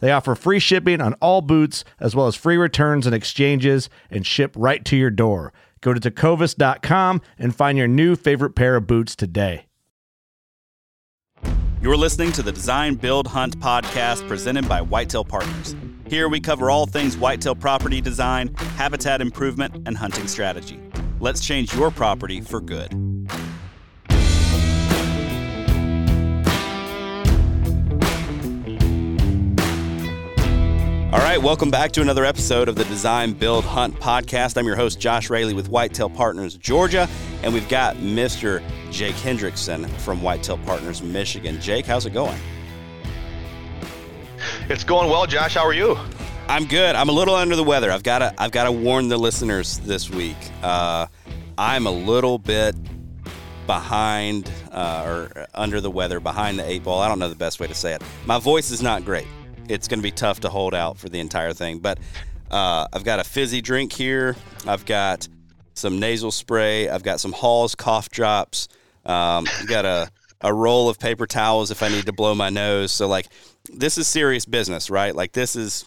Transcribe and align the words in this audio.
They 0.00 0.12
offer 0.12 0.34
free 0.34 0.58
shipping 0.58 1.00
on 1.00 1.14
all 1.14 1.40
boots, 1.40 1.84
as 2.00 2.14
well 2.14 2.26
as 2.26 2.36
free 2.36 2.56
returns 2.56 3.06
and 3.06 3.14
exchanges, 3.14 3.88
and 4.10 4.26
ship 4.26 4.54
right 4.56 4.84
to 4.84 4.96
your 4.96 5.10
door. 5.10 5.52
Go 5.80 5.94
to 5.94 6.00
tecovas.com 6.00 7.20
and 7.38 7.54
find 7.54 7.78
your 7.78 7.88
new 7.88 8.16
favorite 8.16 8.54
pair 8.54 8.76
of 8.76 8.86
boots 8.86 9.14
today. 9.14 9.66
You're 11.80 11.96
listening 11.96 12.32
to 12.32 12.42
the 12.42 12.50
Design 12.50 12.96
Build 12.96 13.28
Hunt 13.28 13.60
podcast 13.60 14.26
presented 14.26 14.68
by 14.68 14.80
Whitetail 14.80 15.24
Partners. 15.24 15.76
Here 16.08 16.28
we 16.28 16.40
cover 16.40 16.70
all 16.70 16.86
things 16.86 17.16
whitetail 17.16 17.54
property 17.54 18.00
design, 18.00 18.52
habitat 18.54 19.20
improvement, 19.20 19.86
and 19.86 19.96
hunting 19.96 20.26
strategy. 20.26 20.80
Let's 21.20 21.40
change 21.40 21.74
your 21.74 21.92
property 21.92 22.40
for 22.40 22.60
good. 22.60 23.07
All 31.10 31.20
right, 31.20 31.40
welcome 31.40 31.70
back 31.70 31.92
to 31.92 32.02
another 32.02 32.26
episode 32.26 32.68
of 32.68 32.74
the 32.74 32.84
Design 32.84 33.32
Build 33.32 33.64
Hunt 33.64 33.98
podcast. 33.98 34.58
I'm 34.58 34.66
your 34.66 34.76
host, 34.76 35.00
Josh 35.00 35.30
Raley 35.30 35.54
with 35.54 35.70
Whitetail 35.70 36.10
Partners 36.10 36.58
Georgia, 36.58 37.08
and 37.42 37.54
we've 37.54 37.66
got 37.70 37.96
Mr. 37.96 38.62
Jake 38.90 39.14
Hendrickson 39.14 39.88
from 40.00 40.20
Whitetail 40.20 40.58
Partners 40.58 41.00
Michigan. 41.00 41.58
Jake, 41.62 41.86
how's 41.86 42.04
it 42.04 42.12
going? 42.12 42.38
It's 44.68 44.84
going 44.84 45.08
well, 45.08 45.24
Josh. 45.24 45.54
How 45.54 45.64
are 45.64 45.72
you? 45.72 45.96
I'm 46.46 46.66
good. 46.66 46.94
I'm 46.94 47.08
a 47.08 47.12
little 47.12 47.34
under 47.34 47.56
the 47.56 47.64
weather. 47.64 47.90
I've 47.90 48.02
got 48.02 48.18
to 48.18 48.34
I've 48.36 48.52
got 48.52 48.64
to 48.64 48.72
warn 48.72 49.08
the 49.08 49.16
listeners 49.16 49.78
this 49.78 50.10
week. 50.10 50.36
Uh, 50.62 51.06
I'm 51.56 51.86
a 51.86 51.90
little 51.90 52.36
bit 52.38 52.76
behind 53.66 54.52
uh, 54.72 55.04
or 55.06 55.46
under 55.54 55.80
the 55.80 55.90
weather, 55.90 56.20
behind 56.20 56.58
the 56.58 56.68
eight 56.70 56.84
ball. 56.84 57.00
I 57.00 57.08
don't 57.08 57.18
know 57.18 57.30
the 57.30 57.34
best 57.34 57.60
way 57.60 57.66
to 57.66 57.74
say 57.74 57.94
it. 57.94 58.02
My 58.26 58.38
voice 58.38 58.70
is 58.70 58.82
not 58.82 59.06
great 59.06 59.26
it's 59.68 59.88
going 59.88 59.98
to 59.98 60.02
be 60.02 60.10
tough 60.10 60.40
to 60.40 60.48
hold 60.48 60.74
out 60.74 60.98
for 60.98 61.08
the 61.08 61.20
entire 61.20 61.52
thing. 61.52 61.78
But 61.78 61.98
uh, 62.50 62.86
I've 62.92 63.04
got 63.04 63.20
a 63.20 63.24
fizzy 63.24 63.60
drink 63.60 63.92
here. 63.92 64.36
I've 64.66 64.84
got 64.86 65.28
some 65.74 66.00
nasal 66.00 66.30
spray. 66.30 66.88
I've 66.88 67.02
got 67.02 67.20
some 67.20 67.32
Halls 67.32 67.74
cough 67.74 68.08
drops. 68.10 68.68
Um, 69.04 69.46
got 69.66 69.84
a 69.84 70.10
a 70.40 70.54
roll 70.54 70.88
of 70.88 71.00
paper 71.00 71.26
towels 71.26 71.70
if 71.70 71.82
I 71.82 71.88
need 71.88 72.06
to 72.06 72.12
blow 72.12 72.34
my 72.34 72.48
nose. 72.48 72.92
So 72.92 73.08
like, 73.08 73.26
this 73.72 73.98
is 73.98 74.06
serious 74.06 74.44
business, 74.44 74.90
right? 74.90 75.14
Like 75.14 75.32
this 75.32 75.56
is. 75.56 75.86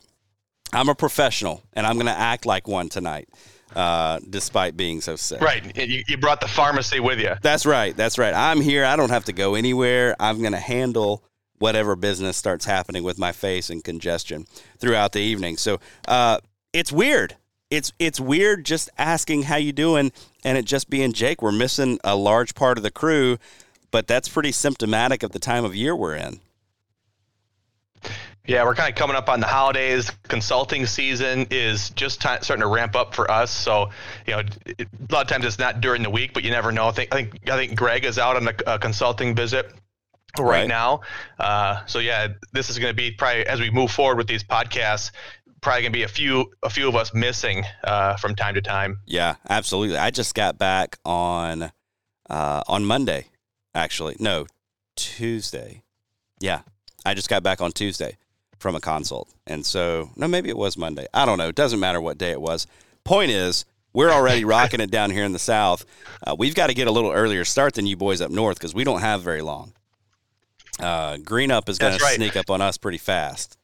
I'm 0.74 0.88
a 0.88 0.96
professional, 0.96 1.64
and 1.74 1.86
I'm 1.86 1.96
going 1.96 2.06
to 2.06 2.18
act 2.18 2.46
like 2.46 2.66
one 2.68 2.88
tonight. 2.88 3.28
Uh, 3.76 4.20
despite 4.30 4.76
being 4.76 5.00
so 5.00 5.16
sick. 5.16 5.40
Right. 5.40 5.64
You, 5.78 6.04
you 6.06 6.18
brought 6.18 6.42
the 6.42 6.48
pharmacy 6.50 7.00
with 7.00 7.20
you. 7.20 7.36
That's 7.42 7.66
right. 7.66 7.96
That's 7.96 8.18
right. 8.18 8.34
I'm 8.34 8.60
here. 8.60 8.84
I 8.84 8.98
don't 8.98 9.12
have 9.12 9.24
to 9.26 9.34
go 9.34 9.56
anywhere. 9.56 10.14
I'm 10.20 10.40
going 10.42 10.52
to 10.52 10.60
handle 10.60 11.24
whatever 11.62 11.96
business 11.96 12.36
starts 12.36 12.66
happening 12.66 13.04
with 13.04 13.18
my 13.18 13.32
face 13.32 13.70
and 13.70 13.84
congestion 13.84 14.48
throughout 14.80 15.14
the 15.14 15.22
evening. 15.22 15.58
So 15.58 15.80
uh, 16.08 16.40
it's 16.74 16.92
weird. 16.92 17.36
It's 17.70 17.94
it's 18.00 18.20
weird 18.20 18.66
just 18.66 18.90
asking 18.98 19.44
how 19.44 19.56
you 19.56 19.72
doing 19.72 20.12
and 20.44 20.58
it 20.58 20.66
just 20.66 20.90
being 20.90 21.14
Jake. 21.14 21.42
We're 21.42 21.54
missing 21.54 22.00
a 22.04 22.16
large 22.16 22.56
part 22.56 22.78
of 22.78 22.84
the 22.84 22.92
crew, 22.92 23.38
but 23.92 24.08
that's 24.08 24.28
pretty 24.28 24.52
symptomatic 24.52 25.24
of 25.24 25.32
the 25.32 25.40
time 25.40 25.64
of 25.64 25.74
year 25.76 25.96
we're 25.96 26.16
in. 26.16 26.42
Yeah, 28.48 28.66
we're 28.66 28.74
kind 28.74 28.90
of 28.90 28.96
coming 28.96 29.16
up 29.16 29.30
on 29.30 29.40
the 29.40 29.46
holidays. 29.46 30.12
Consulting 30.24 30.88
season 30.88 31.46
is 31.52 31.92
just 31.92 32.22
t- 32.22 32.28
starting 32.42 32.62
to 32.62 32.68
ramp 32.68 32.96
up 32.96 33.14
for 33.14 33.30
us. 33.30 33.52
So, 33.52 33.92
you 34.26 34.34
know, 34.34 34.40
it, 34.66 34.82
a 34.82 35.14
lot 35.14 35.22
of 35.22 35.28
times 35.28 35.46
it's 35.46 35.60
not 35.60 35.80
during 35.80 36.02
the 36.02 36.10
week, 36.10 36.34
but 36.34 36.44
you 36.44 36.50
never 36.50 36.72
know. 36.72 36.88
I 36.88 36.92
think 36.92 37.14
I 37.14 37.18
think, 37.18 37.50
I 37.50 37.56
think 37.56 37.78
Greg 37.78 38.04
is 38.04 38.18
out 38.18 38.36
on 38.38 38.48
a, 38.48 38.54
a 38.66 38.80
consulting 38.80 39.36
visit 39.36 39.72
right, 40.40 40.46
right. 40.46 40.68
now. 40.68 41.02
Uh, 41.40 41.86
so 41.86 42.00
yeah, 42.00 42.28
this 42.54 42.70
is 42.70 42.80
going 42.80 42.92
to 42.92 42.96
be 42.96 43.12
probably 43.12 43.46
as 43.46 43.60
we 43.60 43.70
move 43.70 43.92
forward 43.92 44.18
with 44.18 44.28
these 44.28 44.44
podcasts, 44.44 45.12
probably 45.62 45.84
going 45.84 45.94
to 45.94 45.98
be 45.98 46.04
a 46.04 46.08
few 46.08 46.52
a 46.64 46.70
few 46.70 46.88
of 46.88 46.96
us 46.96 47.14
missing 47.14 47.64
uh, 47.84 48.18
from 48.18 48.36
time 48.36 48.56
to 48.56 48.62
time. 48.62 49.00
Yeah, 49.06 49.36
absolutely. 49.50 49.98
I 49.98 50.12
just 50.12 50.36
got 50.36 50.58
back 50.58 50.98
on 51.06 51.72
uh, 52.30 52.64
on 52.68 52.86
Monday, 52.86 53.28
actually. 53.74 54.18
No, 54.20 54.48
Tuesday. 54.96 55.84
Yeah, 56.40 56.62
I 57.06 57.14
just 57.14 57.30
got 57.30 57.44
back 57.44 57.62
on 57.62 57.72
Tuesday 57.72 58.18
from 58.60 58.76
a 58.76 58.80
consult, 58.80 59.30
and 59.48 59.66
so 59.66 60.10
no, 60.16 60.28
maybe 60.28 60.50
it 60.50 60.58
was 60.58 60.78
Monday. 60.78 61.08
I 61.14 61.26
don't 61.26 61.38
know. 61.38 61.50
It 61.50 61.56
doesn't 61.56 61.80
matter 61.80 62.02
what 62.02 62.18
day 62.18 62.32
it 62.32 62.42
was. 62.42 62.68
Point 63.04 63.32
is. 63.32 63.66
We're 63.94 64.10
already 64.10 64.46
rocking 64.46 64.80
it 64.80 64.90
down 64.90 65.12
here 65.12 65.26
in 65.26 65.34
the 65.34 65.40
South. 65.40 65.84
Uh, 66.26 66.34
we've 66.40 66.56
got 66.56 66.68
to 66.68 66.74
get 66.74 66.88
a 66.88 66.92
little 66.92 67.12
earlier 67.12 67.44
start 67.44 67.74
than 67.74 67.86
you 67.86 67.98
boys 67.98 68.22
up 68.22 68.32
north 68.32 68.58
because 68.58 68.74
we 68.74 68.86
don't 68.86 69.02
have 69.02 69.22
very 69.22 69.42
long 69.42 69.74
uh, 70.80 71.18
Green 71.18 71.52
Up 71.52 71.70
is 71.70 71.78
going 71.78 71.98
to 71.98 72.06
sneak 72.06 72.36
up 72.36 72.50
on 72.50 72.62
us 72.62 72.78
pretty 72.78 72.98
fast. 72.98 73.58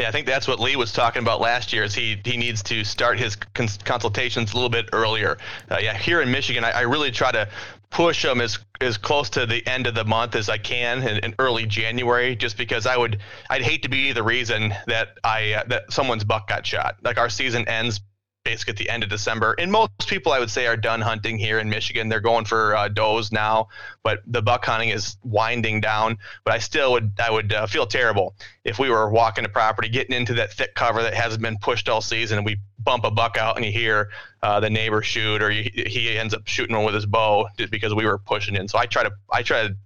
Yeah, 0.00 0.08
I 0.08 0.12
think 0.12 0.26
that's 0.26 0.48
what 0.48 0.58
Lee 0.58 0.76
was 0.76 0.92
talking 0.92 1.20
about 1.20 1.42
last 1.42 1.74
year. 1.74 1.84
Is 1.84 1.94
he 1.94 2.18
he 2.24 2.38
needs 2.38 2.62
to 2.62 2.84
start 2.84 3.18
his 3.18 3.36
cons- 3.36 3.76
consultations 3.84 4.52
a 4.52 4.54
little 4.54 4.70
bit 4.70 4.88
earlier. 4.94 5.36
Uh, 5.70 5.76
yeah, 5.78 5.94
here 5.94 6.22
in 6.22 6.30
Michigan, 6.30 6.64
I, 6.64 6.70
I, 6.70 6.80
really 6.82 7.10
try 7.10 7.30
to 7.30 7.46
push 7.90 8.22
them 8.22 8.40
as 8.40 8.58
as 8.80 8.96
close 8.96 9.28
to 9.30 9.44
the 9.44 9.66
end 9.66 9.86
of 9.86 9.94
the 9.94 10.04
month 10.06 10.36
as 10.36 10.48
I 10.48 10.56
can 10.56 11.06
in, 11.06 11.18
in 11.18 11.34
early 11.38 11.66
January, 11.66 12.34
just 12.34 12.56
because 12.56 12.86
I 12.86 12.96
would 12.96 13.18
I'd 13.50 13.60
hate 13.60 13.82
to 13.82 13.90
be 13.90 14.12
the 14.12 14.22
reason 14.22 14.74
that 14.86 15.18
I 15.22 15.52
uh, 15.52 15.64
that 15.66 15.92
someone's 15.92 16.24
buck 16.24 16.48
got 16.48 16.64
shot. 16.64 16.96
Like 17.02 17.18
our 17.18 17.28
season 17.28 17.68
ends 17.68 18.00
basically 18.44 18.72
at 18.72 18.76
the 18.78 18.88
end 18.88 19.02
of 19.02 19.10
December. 19.10 19.54
And 19.58 19.70
most 19.70 20.08
people, 20.08 20.32
I 20.32 20.38
would 20.38 20.50
say, 20.50 20.66
are 20.66 20.76
done 20.76 21.00
hunting 21.00 21.38
here 21.38 21.58
in 21.58 21.68
Michigan. 21.68 22.08
They're 22.08 22.20
going 22.20 22.44
for 22.44 22.74
uh, 22.74 22.88
does 22.88 23.30
now, 23.32 23.68
but 24.02 24.20
the 24.26 24.42
buck 24.42 24.64
hunting 24.64 24.88
is 24.88 25.16
winding 25.22 25.80
down. 25.80 26.18
But 26.44 26.54
I 26.54 26.58
still 26.58 26.92
would, 26.92 27.12
I 27.22 27.30
would 27.30 27.52
uh, 27.52 27.66
feel 27.66 27.86
terrible 27.86 28.34
if 28.64 28.78
we 28.78 28.90
were 28.90 29.10
walking 29.10 29.44
a 29.44 29.48
property, 29.48 29.88
getting 29.88 30.16
into 30.16 30.34
that 30.34 30.52
thick 30.52 30.74
cover 30.74 31.02
that 31.02 31.14
hasn't 31.14 31.42
been 31.42 31.58
pushed 31.58 31.88
all 31.88 32.00
season, 32.00 32.38
and 32.38 32.46
we 32.46 32.58
bump 32.78 33.04
a 33.04 33.10
buck 33.10 33.36
out 33.36 33.56
and 33.56 33.64
you 33.64 33.72
hear 33.72 34.08
uh, 34.42 34.58
the 34.58 34.70
neighbor 34.70 35.02
shoot, 35.02 35.42
or 35.42 35.50
he 35.50 36.16
ends 36.18 36.32
up 36.32 36.46
shooting 36.46 36.74
one 36.74 36.84
with 36.84 36.94
his 36.94 37.06
bow 37.06 37.46
just 37.58 37.70
because 37.70 37.94
we 37.94 38.06
were 38.06 38.18
pushing 38.18 38.54
in. 38.56 38.68
So 38.68 38.78
I 38.78 38.86
try 38.86 39.02
to, 39.02 39.12
I 39.30 39.42
try 39.42 39.68
to 39.68 39.76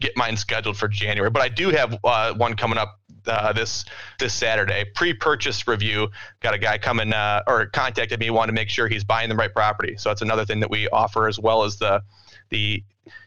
get 0.00 0.16
mine 0.16 0.36
scheduled 0.36 0.76
for 0.76 0.86
January. 0.86 1.30
But 1.30 1.42
I 1.42 1.48
do 1.48 1.70
have 1.70 1.98
uh, 2.04 2.34
one 2.34 2.54
coming 2.54 2.78
up 2.78 3.00
uh, 3.26 3.52
this 3.52 3.84
this 4.18 4.34
Saturday. 4.34 4.84
Pre-purchase 4.94 5.66
review. 5.66 6.08
Got 6.40 6.54
a 6.54 6.58
guy 6.58 6.78
coming 6.78 7.12
uh, 7.12 7.42
or 7.46 7.66
contacted 7.66 8.20
me, 8.20 8.30
wanted 8.30 8.52
to 8.52 8.54
make 8.54 8.68
sure 8.68 8.88
he's 8.88 9.04
buying 9.04 9.28
the 9.28 9.36
right 9.36 9.52
property. 9.52 9.96
So 9.96 10.10
that's 10.10 10.22
another 10.22 10.44
thing 10.44 10.60
that 10.60 10.70
we 10.70 10.88
offer 10.88 11.28
as 11.28 11.38
well 11.38 11.64
as 11.64 11.76
the 11.78 12.02
the 12.50 12.82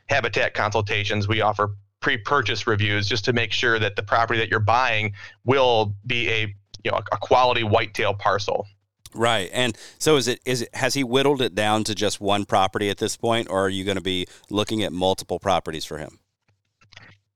habitat 0.07 0.53
consultations. 0.53 1.27
We 1.27 1.41
offer 1.41 1.75
pre-purchase 2.01 2.67
reviews 2.67 3.07
just 3.07 3.25
to 3.25 3.33
make 3.33 3.51
sure 3.51 3.79
that 3.79 3.95
the 3.95 4.03
property 4.03 4.39
that 4.39 4.49
you're 4.49 4.59
buying 4.59 5.13
will 5.45 5.95
be 6.05 6.29
a 6.29 6.55
you 6.83 6.91
know 6.91 6.99
a 7.11 7.17
quality 7.17 7.63
whitetail 7.63 8.13
parcel. 8.13 8.67
Right. 9.13 9.49
And 9.51 9.77
so 9.99 10.15
is 10.15 10.27
it 10.27 10.39
is 10.45 10.63
it 10.63 10.75
has 10.75 10.93
he 10.93 11.03
whittled 11.03 11.41
it 11.41 11.53
down 11.53 11.83
to 11.85 11.95
just 11.95 12.21
one 12.21 12.45
property 12.45 12.89
at 12.89 12.97
this 12.97 13.17
point 13.17 13.49
or 13.49 13.65
are 13.65 13.69
you 13.69 13.83
going 13.83 13.97
to 13.97 14.01
be 14.01 14.25
looking 14.49 14.83
at 14.83 14.93
multiple 14.93 15.39
properties 15.39 15.85
for 15.85 15.97
him? 15.97 16.19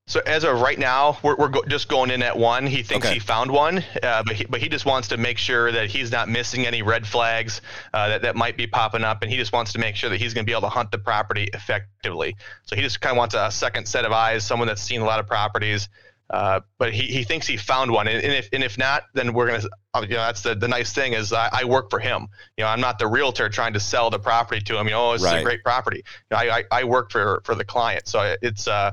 So 0.07 0.21
as 0.27 0.43
of 0.43 0.61
right 0.61 0.77
now, 0.77 1.17
we're, 1.23 1.35
we're 1.35 1.47
go- 1.47 1.63
just 1.67 1.87
going 1.89 2.11
in 2.11 2.21
at 2.21 2.37
one. 2.37 2.67
He 2.67 2.83
thinks 2.83 3.07
Okay. 3.07 3.15
he 3.15 3.19
found 3.19 3.49
one, 3.49 3.83
uh, 4.03 4.21
but 4.23 4.35
he, 4.35 4.45
but 4.45 4.61
he 4.61 4.69
just 4.69 4.85
wants 4.85 5.07
to 5.07 5.17
make 5.17 5.39
sure 5.39 5.71
that 5.71 5.89
he's 5.89 6.11
not 6.11 6.29
missing 6.29 6.67
any 6.67 6.83
red 6.83 7.07
flags 7.07 7.61
uh, 7.91 8.09
that 8.09 8.21
that 8.21 8.35
might 8.35 8.55
be 8.55 8.67
popping 8.67 9.03
up, 9.03 9.23
and 9.23 9.31
he 9.31 9.37
just 9.37 9.51
wants 9.51 9.73
to 9.73 9.79
make 9.79 9.95
sure 9.95 10.11
that 10.11 10.21
he's 10.21 10.35
going 10.35 10.45
to 10.45 10.49
be 10.49 10.51
able 10.53 10.61
to 10.61 10.69
hunt 10.69 10.91
the 10.91 10.99
property 10.99 11.49
effectively. 11.55 12.35
So 12.65 12.75
he 12.75 12.83
just 12.83 13.01
kind 13.01 13.13
of 13.13 13.17
wants 13.17 13.33
a 13.33 13.49
second 13.49 13.87
set 13.87 14.05
of 14.05 14.11
eyes, 14.11 14.45
someone 14.45 14.67
that's 14.67 14.81
seen 14.83 15.01
a 15.01 15.05
lot 15.05 15.19
of 15.19 15.25
properties. 15.25 15.89
Uh, 16.29 16.59
but 16.77 16.91
he, 16.93 17.03
he 17.03 17.23
thinks 17.23 17.47
he 17.47 17.57
found 17.57 17.89
one, 17.91 18.07
and, 18.07 18.23
and 18.23 18.33
if 18.33 18.49
and 18.53 18.63
if 18.63 18.77
not, 18.77 19.03
then 19.13 19.33
we're 19.33 19.47
gonna. 19.47 19.63
uh, 19.95 20.01
You 20.01 20.09
know, 20.15 20.15
that's 20.17 20.41
the, 20.41 20.53
the 20.55 20.67
nice 20.67 20.91
thing 20.93 21.13
is 21.13 21.31
I, 21.33 21.49
I 21.51 21.65
work 21.65 21.89
for 21.91 21.99
him. 21.99 22.27
You 22.57 22.63
know, 22.63 22.67
I'm 22.69 22.81
not 22.81 22.97
the 22.99 23.07
realtor 23.07 23.47
trying 23.49 23.73
to 23.73 23.79
sell 23.79 24.09
the 24.11 24.17
property 24.19 24.59
to 24.61 24.77
him. 24.79 24.85
You 24.87 24.93
know, 24.93 25.09
oh, 25.11 25.13
is 25.13 25.21
Right. 25.23 25.39
a 25.39 25.43
great 25.43 25.63
property. 25.63 25.97
You 25.97 26.03
know, 26.31 26.37
I, 26.37 26.57
I 26.59 26.63
I 26.71 26.83
work 26.83 27.11
for 27.11 27.41
for 27.43 27.53
the 27.55 27.63
client, 27.65 28.07
so 28.07 28.35
it's 28.41 28.67
uh 28.67 28.91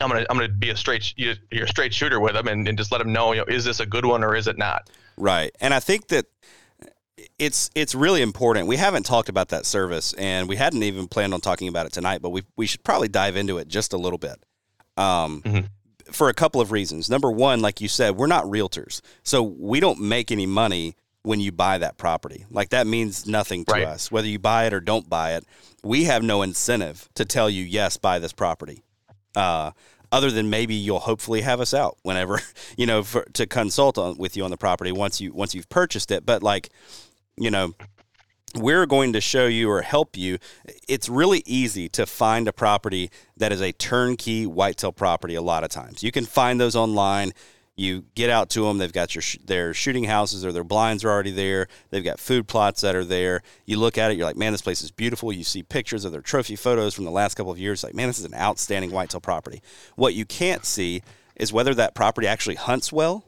I'm 0.00 0.08
gonna 0.08 0.24
I'm 0.30 0.36
gonna 0.36 0.48
be 0.48 0.70
a 0.70 0.76
straight 0.76 1.12
you- 1.16 1.34
you're 1.50 1.64
a 1.64 1.68
straight 1.68 1.92
shooter 1.94 2.20
with 2.20 2.34
them 2.34 2.48
and, 2.48 2.66
and 2.68 2.76
just 2.78 2.92
let 2.92 2.98
them 2.98 3.12
know 3.12 3.32
you 3.32 3.38
know 3.40 3.44
is 3.46 3.64
this 3.64 3.80
a 3.80 3.86
good 3.86 4.04
one 4.04 4.22
or 4.24 4.34
is 4.36 4.46
it 4.46 4.58
not. 4.58 4.88
Right. 5.16 5.50
And 5.60 5.74
I 5.74 5.80
think 5.80 6.08
that 6.08 6.26
it's 7.38 7.70
it's 7.74 7.94
really 7.94 8.22
important. 8.22 8.68
We 8.68 8.76
haven't 8.76 9.04
talked 9.04 9.28
about 9.28 9.48
that 9.48 9.66
service 9.66 10.12
and 10.14 10.48
we 10.48 10.56
hadn't 10.56 10.82
even 10.82 11.08
planned 11.08 11.34
on 11.34 11.40
talking 11.40 11.68
about 11.68 11.86
it 11.86 11.92
tonight, 11.92 12.22
but 12.22 12.30
we 12.30 12.42
we 12.56 12.66
should 12.66 12.84
probably 12.84 13.08
dive 13.08 13.36
into 13.36 13.58
it 13.58 13.68
just 13.68 13.92
a 13.92 13.96
little 13.98 14.18
bit. 14.18 14.36
Um 14.96 15.42
Mhm. 15.42 15.68
for 16.12 16.28
a 16.28 16.34
couple 16.34 16.60
of 16.60 16.72
reasons. 16.72 17.10
Number 17.10 17.30
one, 17.30 17.60
like 17.60 17.80
you 17.80 17.88
said, 17.88 18.16
we're 18.16 18.26
not 18.28 18.44
realtors. 18.44 19.00
So 19.24 19.42
we 19.42 19.78
don't 19.80 20.00
make 20.00 20.30
any 20.32 20.46
money 20.46 20.94
when 21.22 21.40
you 21.40 21.52
buy 21.52 21.76
that 21.78 21.98
property. 21.98 22.46
Like 22.50 22.70
that 22.70 22.86
means 22.86 23.26
nothing 23.26 23.64
to 23.66 23.72
Right. 23.72 23.84
us. 23.84 24.10
Whether 24.10 24.28
you 24.28 24.38
buy 24.38 24.66
it 24.66 24.72
or 24.72 24.80
don't 24.80 25.08
buy 25.10 25.34
it, 25.34 25.44
we 25.82 26.04
have 26.04 26.22
no 26.22 26.42
incentive 26.42 27.08
to 27.14 27.24
tell 27.24 27.50
you 27.50 27.62
yes, 27.64 27.96
buy 27.96 28.18
this 28.20 28.32
property. 28.32 28.82
Uh 29.38 29.70
other 30.10 30.30
than 30.30 30.48
maybe 30.48 30.74
you'll 30.74 30.98
hopefully 31.00 31.42
have 31.42 31.60
us 31.60 31.74
out 31.74 31.98
whenever 32.02 32.40
you 32.76 32.86
know 32.86 33.02
for, 33.02 33.24
to 33.34 33.46
consult 33.46 33.98
on, 33.98 34.16
with 34.16 34.36
you 34.36 34.44
on 34.44 34.50
the 34.50 34.56
property 34.56 34.92
once 34.92 35.20
you 35.20 35.32
once 35.32 35.54
you've 35.54 35.68
purchased 35.68 36.10
it. 36.10 36.26
But 36.26 36.42
like 36.42 36.70
you 37.36 37.50
know 37.50 37.74
we're 38.54 38.86
going 38.86 39.12
to 39.12 39.20
show 39.20 39.46
you 39.46 39.70
or 39.70 39.82
help 39.82 40.16
you. 40.16 40.38
It's 40.88 41.08
really 41.08 41.42
easy 41.44 41.88
to 41.90 42.06
find 42.06 42.48
a 42.48 42.52
property 42.52 43.10
that 43.36 43.52
is 43.52 43.60
a 43.60 43.72
turnkey 43.72 44.46
whitetail 44.46 44.92
property 44.92 45.34
a 45.34 45.42
lot 45.42 45.64
of 45.64 45.70
times. 45.70 46.02
You 46.02 46.10
can 46.10 46.24
find 46.24 46.58
those 46.60 46.74
online 46.74 47.32
you 47.78 48.04
get 48.14 48.28
out 48.28 48.50
to 48.50 48.62
them 48.62 48.78
they've 48.78 48.92
got 48.92 49.14
your 49.14 49.22
sh- 49.22 49.38
their 49.44 49.72
shooting 49.72 50.04
houses 50.04 50.44
or 50.44 50.52
their 50.52 50.64
blinds 50.64 51.04
are 51.04 51.10
already 51.10 51.30
there 51.30 51.68
they've 51.90 52.04
got 52.04 52.18
food 52.18 52.48
plots 52.48 52.80
that 52.80 52.94
are 52.94 53.04
there. 53.04 53.42
You 53.66 53.78
look 53.78 53.96
at 53.96 54.10
it 54.10 54.16
you're 54.16 54.26
like 54.26 54.36
man 54.36 54.52
this 54.52 54.62
place 54.62 54.82
is 54.82 54.90
beautiful. 54.90 55.32
You 55.32 55.44
see 55.44 55.62
pictures 55.62 56.04
of 56.04 56.12
their 56.12 56.20
trophy 56.20 56.56
photos 56.56 56.94
from 56.94 57.04
the 57.04 57.10
last 57.10 57.36
couple 57.36 57.52
of 57.52 57.58
years. 57.58 57.84
Like 57.84 57.94
man 57.94 58.08
this 58.08 58.18
is 58.18 58.24
an 58.24 58.34
outstanding 58.34 58.90
whitetail 58.90 59.20
property. 59.20 59.62
What 59.96 60.14
you 60.14 60.24
can't 60.24 60.64
see 60.64 61.02
is 61.36 61.52
whether 61.52 61.74
that 61.74 61.94
property 61.94 62.26
actually 62.26 62.56
hunts 62.56 62.92
well 62.92 63.24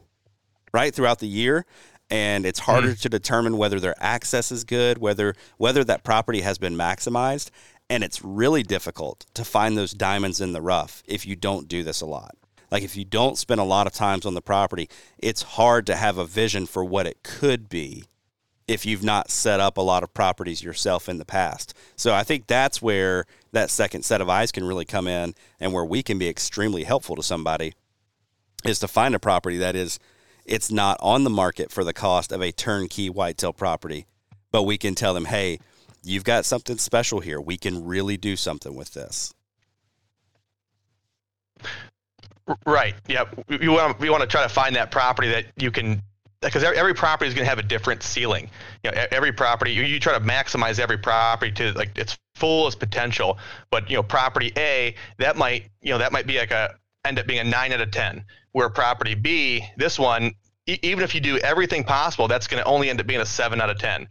right 0.73 0.93
throughout 0.93 1.19
the 1.19 1.27
year. 1.27 1.65
And 2.09 2.45
it's 2.45 2.59
harder 2.59 2.89
mm. 2.89 3.01
to 3.01 3.09
determine 3.09 3.55
whether 3.57 3.79
their 3.79 3.95
access 3.99 4.51
is 4.51 4.65
good 4.65 4.97
whether 4.97 5.33
whether 5.57 5.83
that 5.85 6.03
property 6.03 6.41
has 6.41 6.57
been 6.57 6.75
maximized. 6.75 7.51
And 7.89 8.03
it's 8.03 8.23
really 8.23 8.63
difficult 8.63 9.25
to 9.33 9.43
find 9.43 9.77
those 9.77 9.91
diamonds 9.91 10.39
in 10.41 10.53
the 10.53 10.61
rough 10.61 11.03
if 11.05 11.25
you 11.25 11.35
don't 11.35 11.67
do 11.67 11.83
this 11.83 12.01
a 12.01 12.05
lot 12.05 12.35
like 12.71 12.83
if 12.83 12.95
you 12.95 13.05
don't 13.05 13.37
spend 13.37 13.59
a 13.59 13.65
lot 13.65 13.85
of 13.85 13.93
times 13.93 14.25
on 14.25 14.33
the 14.33 14.41
property 14.41 14.89
it's 15.19 15.41
hard 15.41 15.85
to 15.85 15.95
have 15.95 16.17
a 16.17 16.25
vision 16.25 16.65
for 16.65 16.83
what 16.83 17.05
it 17.05 17.21
could 17.23 17.69
be 17.69 18.05
if 18.71 18.85
you've 18.85 19.03
not 19.03 19.29
set 19.29 19.59
up 19.59 19.77
a 19.77 19.81
lot 19.81 20.01
of 20.01 20.13
properties 20.13 20.63
yourself 20.63 21.09
in 21.09 21.17
the 21.17 21.25
past. 21.25 21.73
So 21.97 22.13
I 22.13 22.23
think 22.23 22.47
that's 22.47 22.81
where 22.81 23.25
that 23.51 23.69
second 23.69 24.03
set 24.03 24.21
of 24.21 24.29
eyes 24.29 24.51
can 24.51 24.63
really 24.63 24.85
come 24.85 25.07
in 25.07 25.35
and 25.59 25.73
where 25.73 25.83
we 25.83 26.01
can 26.01 26.17
be 26.17 26.29
extremely 26.29 26.85
helpful 26.85 27.17
to 27.17 27.23
somebody 27.23 27.73
is 28.63 28.79
to 28.79 28.87
find 28.87 29.13
a 29.13 29.19
property 29.19 29.57
that 29.57 29.75
is 29.75 29.99
it's 30.45 30.71
not 30.71 30.97
on 31.01 31.23
the 31.23 31.29
market 31.29 31.71
for 31.71 31.83
the 31.83 31.93
cost 31.93 32.31
of 32.31 32.41
a 32.41 32.51
turnkey 32.51 33.09
whitetail 33.09 33.51
property, 33.51 34.05
but 34.51 34.63
we 34.63 34.77
can 34.77 34.95
tell 34.95 35.13
them, 35.13 35.25
"Hey, 35.25 35.59
you've 36.03 36.23
got 36.23 36.45
something 36.45 36.77
special 36.77 37.19
here. 37.19 37.41
We 37.41 37.57
can 37.57 37.85
really 37.85 38.17
do 38.17 38.35
something 38.35 38.75
with 38.75 38.93
this." 38.93 39.33
Right. 42.65 42.95
Yeah. 43.07 43.25
We- 43.47 43.67
want 43.67 43.99
we 43.99 44.09
want 44.09 44.21
to 44.21 44.27
try 44.27 44.43
to 44.43 44.49
find 44.49 44.75
that 44.75 44.91
property 44.91 45.29
that 45.29 45.45
you 45.57 45.71
can 45.71 46.01
because 46.41 46.63
every, 46.63 46.93
property 46.95 47.27
is 47.27 47.35
going 47.35 47.45
to 47.45 47.49
have 47.49 47.59
a 47.59 47.63
different 47.63 48.01
ceiling. 48.01 48.49
You 48.83 48.91
know, 48.91 49.05
every 49.11 49.31
property 49.31 49.73
you, 49.73 49.83
you 49.83 49.99
try 49.99 50.17
to 50.17 50.23
maximize 50.23 50.79
every 50.79 50.97
property 50.97 51.51
to 51.51 51.71
like 51.73 51.95
its 51.97 52.17
fullest 52.35 52.79
potential. 52.79 53.37
But 53.69 53.89
you 53.89 53.95
know, 53.95 54.03
property 54.03 54.51
A 54.57 54.95
that 55.19 55.37
might 55.37 55.69
you 55.81 55.91
know 55.91 55.99
that 55.99 56.11
might 56.11 56.25
be 56.27 56.39
like 56.39 56.51
a 56.51 56.75
end 57.05 57.19
up 57.19 57.27
being 57.27 57.39
a 57.39 57.43
nine 57.43 57.71
out 57.73 57.81
of 57.81 57.91
ten. 57.91 58.25
Where 58.53 58.69
property 58.69 59.15
B, 59.15 59.65
this 59.77 59.99
one. 59.99 60.33
Even 60.67 61.03
if 61.03 61.15
you 61.15 61.21
do 61.21 61.37
everything 61.39 61.83
possible, 61.83 62.27
that's 62.27 62.45
going 62.45 62.61
to 62.61 62.69
only 62.69 62.89
end 62.91 63.01
up 63.01 63.07
being 63.07 63.19
a 63.19 63.25
seven 63.25 63.59
out 63.59 63.71
of 63.71 63.79
ten. 63.79 64.07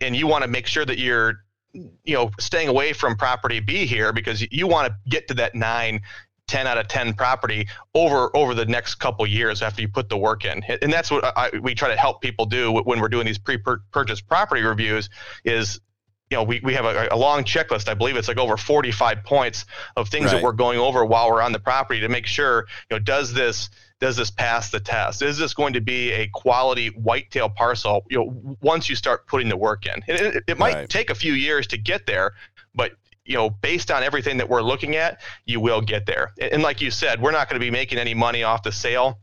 And 0.00 0.16
you 0.16 0.26
want 0.26 0.42
to 0.42 0.48
make 0.48 0.66
sure 0.66 0.84
that 0.86 0.98
you're, 0.98 1.44
you 1.72 2.14
know, 2.14 2.30
staying 2.40 2.68
away 2.68 2.94
from 2.94 3.16
property 3.16 3.60
B 3.60 3.84
here 3.84 4.10
because 4.12 4.44
you 4.50 4.66
want 4.66 4.88
to 4.88 4.96
get 5.10 5.28
to 5.28 5.34
that 5.34 5.54
nine 5.54 6.00
10 6.50 6.66
out 6.66 6.76
of 6.76 6.88
10 6.88 7.14
property 7.14 7.68
over 7.94 8.36
over 8.36 8.54
the 8.54 8.66
next 8.66 8.96
couple 8.96 9.24
years 9.26 9.62
after 9.62 9.80
you 9.80 9.88
put 9.88 10.08
the 10.08 10.16
work 10.18 10.44
in 10.44 10.62
and 10.82 10.92
that's 10.92 11.10
what 11.10 11.22
I, 11.36 11.50
we 11.62 11.74
try 11.74 11.88
to 11.88 11.96
help 11.96 12.20
people 12.20 12.44
do 12.44 12.72
when 12.72 13.00
we're 13.00 13.08
doing 13.08 13.24
these 13.24 13.38
pre-purchase 13.38 14.20
property 14.20 14.62
reviews 14.62 15.08
is 15.44 15.80
you 16.28 16.36
know 16.36 16.42
we, 16.42 16.60
we 16.64 16.74
have 16.74 16.84
a, 16.84 17.08
a 17.12 17.16
long 17.16 17.44
checklist 17.44 17.88
i 17.88 17.94
believe 17.94 18.16
it's 18.16 18.26
like 18.28 18.36
over 18.38 18.56
45 18.56 19.22
points 19.24 19.64
of 19.96 20.08
things 20.08 20.26
Right. 20.26 20.34
that 20.38 20.42
we're 20.44 20.52
going 20.52 20.78
over 20.80 21.04
while 21.04 21.30
we're 21.30 21.40
on 21.42 21.52
the 21.52 21.60
property 21.60 22.00
to 22.00 22.08
make 22.08 22.26
sure 22.26 22.66
you 22.90 22.96
know 22.96 22.98
does 22.98 23.32
this 23.32 23.70
does 24.00 24.16
this 24.16 24.30
pass 24.32 24.70
the 24.70 24.80
test 24.80 25.22
is 25.22 25.38
this 25.38 25.54
going 25.54 25.72
to 25.74 25.80
be 25.80 26.10
a 26.12 26.26
quality 26.28 26.88
whitetail 26.88 27.48
parcel 27.48 28.04
you 28.10 28.18
know 28.18 28.56
once 28.60 28.88
you 28.88 28.96
start 28.96 29.26
putting 29.28 29.48
the 29.48 29.56
work 29.56 29.86
in 29.86 30.02
it, 30.08 30.20
it, 30.36 30.44
it 30.48 30.58
might 30.58 30.74
Right. 30.74 30.88
take 30.88 31.10
a 31.10 31.14
few 31.14 31.32
years 31.34 31.66
to 31.68 31.78
get 31.78 32.06
there 32.06 32.32
but 32.74 32.92
you 33.30 33.36
know, 33.36 33.48
based 33.48 33.92
on 33.92 34.02
everything 34.02 34.38
that 34.38 34.48
we're 34.48 34.60
looking 34.60 34.96
at, 34.96 35.20
you 35.44 35.60
will 35.60 35.80
get 35.80 36.04
there. 36.04 36.32
And 36.40 36.52
and 36.52 36.64
like 36.64 36.80
you 36.80 36.90
said, 36.90 37.22
we're 37.22 37.30
not 37.30 37.48
going 37.48 37.58
to 37.58 37.64
be 37.64 37.70
making 37.70 37.98
any 37.98 38.12
money 38.12 38.42
off 38.42 38.64
the 38.64 38.72
sale. 38.72 39.20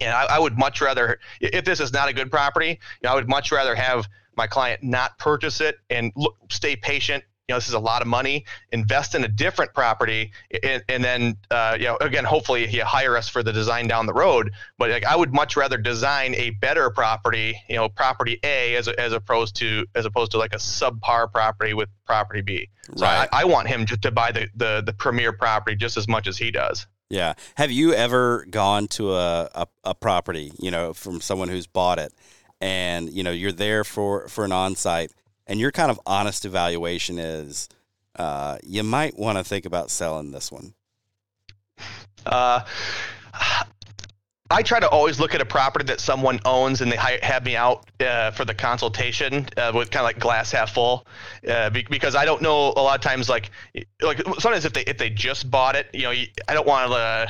And 0.00 0.10
I, 0.10 0.24
I 0.24 0.38
would 0.38 0.58
much 0.58 0.80
rather, 0.80 1.20
if 1.40 1.64
this 1.64 1.78
is 1.78 1.92
not 1.92 2.08
a 2.08 2.12
good 2.12 2.30
property, 2.30 2.68
you 2.68 2.76
know, 3.04 3.12
I 3.12 3.14
would 3.14 3.28
much 3.28 3.52
rather 3.52 3.74
have 3.74 4.08
my 4.34 4.46
client 4.46 4.82
not 4.82 5.18
purchase 5.18 5.60
it 5.60 5.76
and 5.90 6.10
look, 6.16 6.36
stay 6.50 6.74
patient. 6.74 7.22
You 7.48 7.52
know, 7.52 7.58
this 7.58 7.68
is 7.68 7.74
a 7.74 7.78
lot 7.78 8.00
of 8.00 8.08
money. 8.08 8.46
Invest 8.72 9.14
in 9.14 9.22
a 9.22 9.28
different 9.28 9.74
property, 9.74 10.32
and, 10.62 10.82
and 10.88 11.04
then, 11.04 11.36
uh, 11.50 11.76
you 11.78 11.84
know, 11.84 11.98
again, 12.00 12.24
hopefully 12.24 12.66
you 12.66 12.82
hire 12.84 13.18
us 13.18 13.28
for 13.28 13.42
the 13.42 13.52
design 13.52 13.86
down 13.86 14.06
the 14.06 14.14
road. 14.14 14.52
But 14.78 14.90
like, 14.90 15.04
I 15.04 15.14
would 15.14 15.34
much 15.34 15.54
rather 15.54 15.76
design 15.76 16.34
a 16.36 16.50
better 16.50 16.88
property, 16.88 17.60
you 17.68 17.76
know, 17.76 17.90
property 17.90 18.40
A 18.42 18.76
as, 18.76 18.88
as 18.88 19.12
opposed 19.12 19.56
to 19.56 19.84
as 19.94 20.06
opposed 20.06 20.32
to 20.32 20.38
like 20.38 20.54
a 20.54 20.58
subpar 20.58 21.30
property 21.30 21.74
with 21.74 21.90
property 22.06 22.40
B. 22.40 22.70
So 22.96 23.04
Right. 23.04 23.28
I, 23.30 23.42
I 23.42 23.44
want 23.44 23.68
him 23.68 23.84
just 23.84 24.00
to 24.02 24.10
buy 24.10 24.32
the, 24.32 24.48
the 24.54 24.82
the 24.84 24.94
premier 24.94 25.32
property 25.32 25.76
just 25.76 25.98
as 25.98 26.08
much 26.08 26.26
as 26.26 26.38
he 26.38 26.50
does. 26.50 26.86
Yeah. 27.10 27.34
Have 27.56 27.70
you 27.70 27.92
ever 27.92 28.46
gone 28.50 28.88
to 28.88 29.12
a, 29.12 29.50
a, 29.54 29.66
a 29.84 29.94
property, 29.94 30.52
you 30.58 30.70
know, 30.70 30.94
from 30.94 31.20
someone 31.20 31.48
who's 31.48 31.66
bought 31.66 31.98
it 31.98 32.12
and, 32.60 33.12
you 33.12 33.22
know, 33.22 33.30
you're 33.30 33.52
there 33.52 33.84
for, 33.84 34.26
for 34.28 34.46
an 34.46 34.52
on 34.52 34.74
site 34.74 35.12
and 35.46 35.60
your 35.60 35.72
kind 35.72 35.90
of 35.90 36.00
honest 36.06 36.44
evaluation 36.44 37.18
is 37.18 37.68
uh, 38.16 38.58
you 38.62 38.82
might 38.82 39.18
want 39.18 39.38
to 39.38 39.44
think 39.44 39.66
about 39.66 39.90
selling 39.90 40.30
this 40.30 40.50
one? 40.52 40.74
Uh, 42.24 42.60
I 44.54 44.62
try 44.62 44.78
to 44.78 44.88
always 44.88 45.18
look 45.18 45.34
at 45.34 45.40
a 45.40 45.44
property 45.44 45.84
that 45.86 45.98
someone 46.00 46.38
owns 46.44 46.80
and 46.80 46.92
they 46.92 46.96
hi- 46.96 47.18
have 47.22 47.44
me 47.44 47.56
out 47.56 47.86
uh, 48.00 48.30
for 48.30 48.44
the 48.44 48.54
consultation 48.54 49.48
uh, 49.56 49.72
with 49.74 49.90
kind 49.90 50.02
of 50.02 50.04
like 50.04 50.20
glass 50.20 50.52
half 50.52 50.72
full, 50.74 51.08
uh, 51.48 51.70
be- 51.70 51.84
because 51.90 52.14
I 52.14 52.24
don't 52.24 52.40
know 52.40 52.68
a 52.68 52.80
lot 52.82 52.94
of 52.94 53.00
times 53.00 53.28
like 53.28 53.50
like 54.00 54.22
sometimes 54.38 54.64
if 54.64 54.72
they 54.72 54.82
if 54.82 54.96
they 54.96 55.10
just 55.10 55.50
bought 55.50 55.74
it, 55.74 55.88
you 55.92 56.02
know, 56.02 56.10
I 56.46 56.54
don't 56.54 56.68
want 56.68 56.88
to 56.88 56.96
uh, 56.96 57.26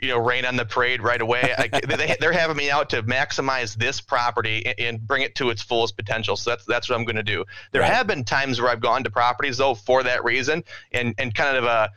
you 0.00 0.10
know 0.10 0.18
rain 0.18 0.44
on 0.44 0.54
the 0.54 0.64
parade 0.64 1.02
right 1.02 1.20
away. 1.20 1.52
Like, 1.58 1.72
they, 1.88 2.16
they're 2.20 2.32
having 2.32 2.56
me 2.56 2.70
out 2.70 2.90
to 2.90 3.02
maximize 3.02 3.74
this 3.74 4.00
property 4.00 4.64
and, 4.64 4.78
and 4.78 5.06
bring 5.06 5.22
it 5.22 5.34
to 5.36 5.50
its 5.50 5.62
fullest 5.62 5.96
potential. 5.96 6.36
So 6.36 6.50
that's 6.50 6.64
that's 6.64 6.88
what 6.88 6.96
I'm 6.96 7.04
going 7.04 7.16
to 7.16 7.24
do. 7.24 7.44
There 7.72 7.82
Right. 7.82 7.92
have 7.92 8.06
been 8.06 8.22
times 8.22 8.60
where 8.60 8.70
I've 8.70 8.80
gone 8.80 9.02
to 9.02 9.10
properties 9.10 9.56
though 9.56 9.74
for 9.74 10.04
that 10.04 10.22
reason 10.22 10.62
and 10.92 11.12
and 11.18 11.34
kind 11.34 11.56
of 11.56 11.64
uh, 11.64 11.88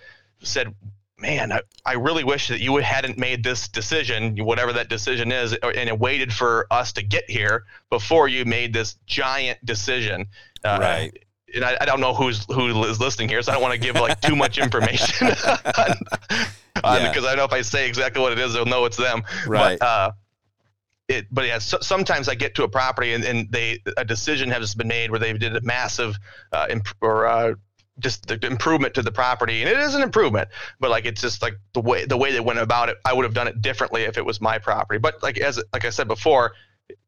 said 0.42 0.74
man, 1.22 1.52
I, 1.52 1.62
I 1.86 1.94
really 1.94 2.24
wish 2.24 2.48
that 2.50 2.60
you 2.60 2.76
hadn't 2.78 3.18
made 3.18 3.44
this 3.44 3.68
decision, 3.68 4.36
whatever 4.44 4.74
that 4.74 4.90
decision 4.90 5.32
is, 5.32 5.54
and 5.54 5.88
it 5.90 5.98
waited 6.00 6.34
for 6.34 6.66
us 6.72 6.92
to 6.94 7.04
get 7.04 7.30
here 7.30 7.66
before 7.90 8.28
you 8.28 8.44
made 8.46 8.74
this 8.74 8.96
giant 9.06 9.64
decision. 9.66 10.26
Uh, 10.64 10.78
Right. 10.82 11.24
And 11.54 11.66
I, 11.66 11.76
I 11.82 11.86
don't 11.86 12.00
know 12.00 12.14
who's 12.14 12.46
who 12.46 12.70
is 12.86 13.00
listening 13.02 13.28
here, 13.28 13.42
so 13.42 13.52
I 13.52 13.56
don't 13.56 13.62
want 13.62 13.74
to 13.74 13.80
give 13.80 13.96
like 13.96 14.22
too 14.22 14.38
much 14.38 14.58
information 14.58 15.28
on, 15.46 15.92
on- 16.84 17.02
Yeah. 17.02 17.10
because 17.12 17.26
I 17.26 17.36
know 17.36 17.44
if 17.44 17.52
I 17.52 17.62
say 17.62 17.90
exactly 17.90 18.22
what 18.22 18.32
it 18.32 18.40
is, 18.40 18.54
they'll 18.54 18.66
know 18.66 18.86
it's 18.86 18.96
them. 18.96 19.24
Right. 19.46 19.78
But, 19.78 19.86
uh, 19.86 20.12
it, 21.10 21.28
but 21.30 21.46
yeah, 21.48 21.58
so, 21.58 21.78
sometimes 21.82 22.30
I 22.30 22.36
get 22.36 22.56
to 22.56 22.64
a 22.64 22.70
property 22.70 23.12
and, 23.12 23.26
and 23.26 23.52
they 23.52 23.80
a 23.98 24.06
decision 24.06 24.50
has 24.50 24.74
been 24.76 24.88
made 24.88 25.12
where 25.12 25.20
they 25.20 25.34
did 25.34 25.54
a 25.58 25.60
massive 25.62 26.16
uh, 26.54 26.68
imp- 26.70 26.96
or 27.02 27.26
uh, 27.26 27.56
just 28.00 28.28
the 28.28 28.44
improvement 28.46 28.94
to 28.96 29.02
the 29.02 29.12
property, 29.12 29.62
and 29.62 29.70
it 29.70 29.78
is 29.78 29.96
an 29.96 30.02
improvement, 30.02 30.50
but 30.80 30.90
like 30.90 31.06
it's 31.06 31.22
just 31.22 31.42
like 31.42 31.54
the 31.74 31.82
way 31.82 32.06
the 32.06 32.18
way 32.18 32.32
they 32.32 32.40
went 32.40 32.60
about 32.60 32.90
it, 32.90 32.98
I 33.06 33.14
would 33.14 33.24
have 33.24 33.34
done 33.34 33.48
it 33.48 33.62
differently 33.62 34.04
if 34.04 34.18
it 34.18 34.26
was 34.26 34.42
my 34.42 34.58
property. 34.58 34.98
But 35.00 35.22
like 35.22 35.38
as 35.40 35.62
like 35.74 35.86
I 35.86 35.90
said 35.90 36.08
before, 36.08 36.54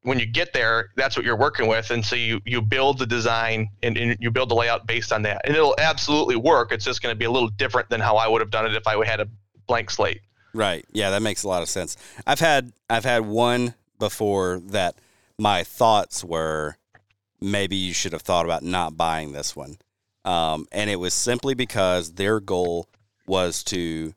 when 0.03 0.19
you 0.19 0.25
get 0.25 0.53
there, 0.53 0.89
that's 0.95 1.15
what 1.15 1.25
you're 1.25 1.37
working 1.37 1.67
with, 1.67 1.91
and 1.91 2.05
so 2.05 2.15
you 2.15 2.41
you 2.45 2.61
build 2.61 2.99
the 2.99 3.05
design 3.05 3.69
and, 3.81 3.97
and 3.97 4.17
you 4.19 4.31
build 4.31 4.49
the 4.49 4.55
layout 4.55 4.85
based 4.85 5.11
on 5.11 5.21
that, 5.23 5.41
and 5.45 5.55
it'll 5.55 5.75
absolutely 5.77 6.35
work. 6.35 6.71
It's 6.71 6.85
just 6.85 7.01
going 7.01 7.13
to 7.13 7.17
be 7.17 7.25
a 7.25 7.31
little 7.31 7.49
different 7.49 7.89
than 7.89 7.99
how 8.01 8.17
I 8.17 8.27
would 8.27 8.41
have 8.41 8.51
done 8.51 8.65
it 8.65 8.75
if 8.75 8.87
I 8.87 9.03
had 9.05 9.19
a 9.19 9.27
blank 9.67 9.89
slate. 9.89 10.21
Right. 10.53 10.85
Yeah, 10.91 11.09
that 11.11 11.21
makes 11.21 11.43
a 11.43 11.47
lot 11.47 11.63
of 11.63 11.69
sense. 11.69 11.97
I've 12.27 12.39
had 12.39 12.73
I've 12.89 13.05
had 13.05 13.25
one 13.25 13.73
before 13.99 14.61
that 14.67 14.95
my 15.39 15.63
thoughts 15.63 16.23
were 16.23 16.77
maybe 17.41 17.75
you 17.75 17.93
should 17.93 18.13
have 18.13 18.21
thought 18.21 18.45
about 18.45 18.63
not 18.63 18.95
buying 18.95 19.33
this 19.33 19.55
one. 19.55 19.77
Um, 20.25 20.67
and 20.71 20.89
it 20.89 20.97
was 20.97 21.13
simply 21.13 21.53
because 21.53 22.13
their 22.13 22.39
goal 22.39 22.87
was 23.27 23.63
to 23.65 24.13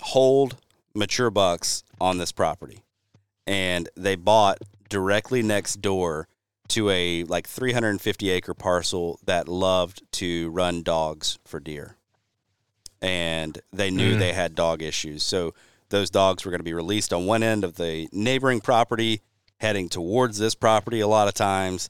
hold 0.00 0.56
mature 0.94 1.30
bucks 1.30 1.82
on 2.00 2.18
this 2.18 2.32
property. 2.32 2.82
And 3.46 3.88
they 3.96 4.16
bought 4.16 4.58
directly 4.88 5.42
next 5.42 5.80
door 5.82 6.28
to 6.68 6.88
a 6.90 7.24
like 7.24 7.48
350 7.48 8.30
acre 8.30 8.54
parcel 8.54 9.18
that 9.24 9.48
loved 9.48 10.02
to 10.12 10.50
run 10.50 10.82
dogs 10.82 11.38
for 11.44 11.60
deer. 11.60 11.96
And 13.02 13.58
they 13.72 13.90
knew 13.90 14.16
mm. 14.16 14.18
they 14.18 14.32
had 14.32 14.54
dog 14.54 14.82
issues. 14.82 15.22
So 15.22 15.54
those 15.88 16.10
dogs 16.10 16.44
were 16.44 16.50
going 16.50 16.60
to 16.60 16.64
be 16.64 16.74
released 16.74 17.12
on 17.12 17.26
one 17.26 17.42
end 17.42 17.64
of 17.64 17.76
the 17.76 18.08
neighboring 18.12 18.60
property, 18.60 19.22
heading 19.58 19.88
towards 19.88 20.38
this 20.38 20.54
property 20.54 21.00
a 21.00 21.08
lot 21.08 21.28
of 21.28 21.34
times. 21.34 21.88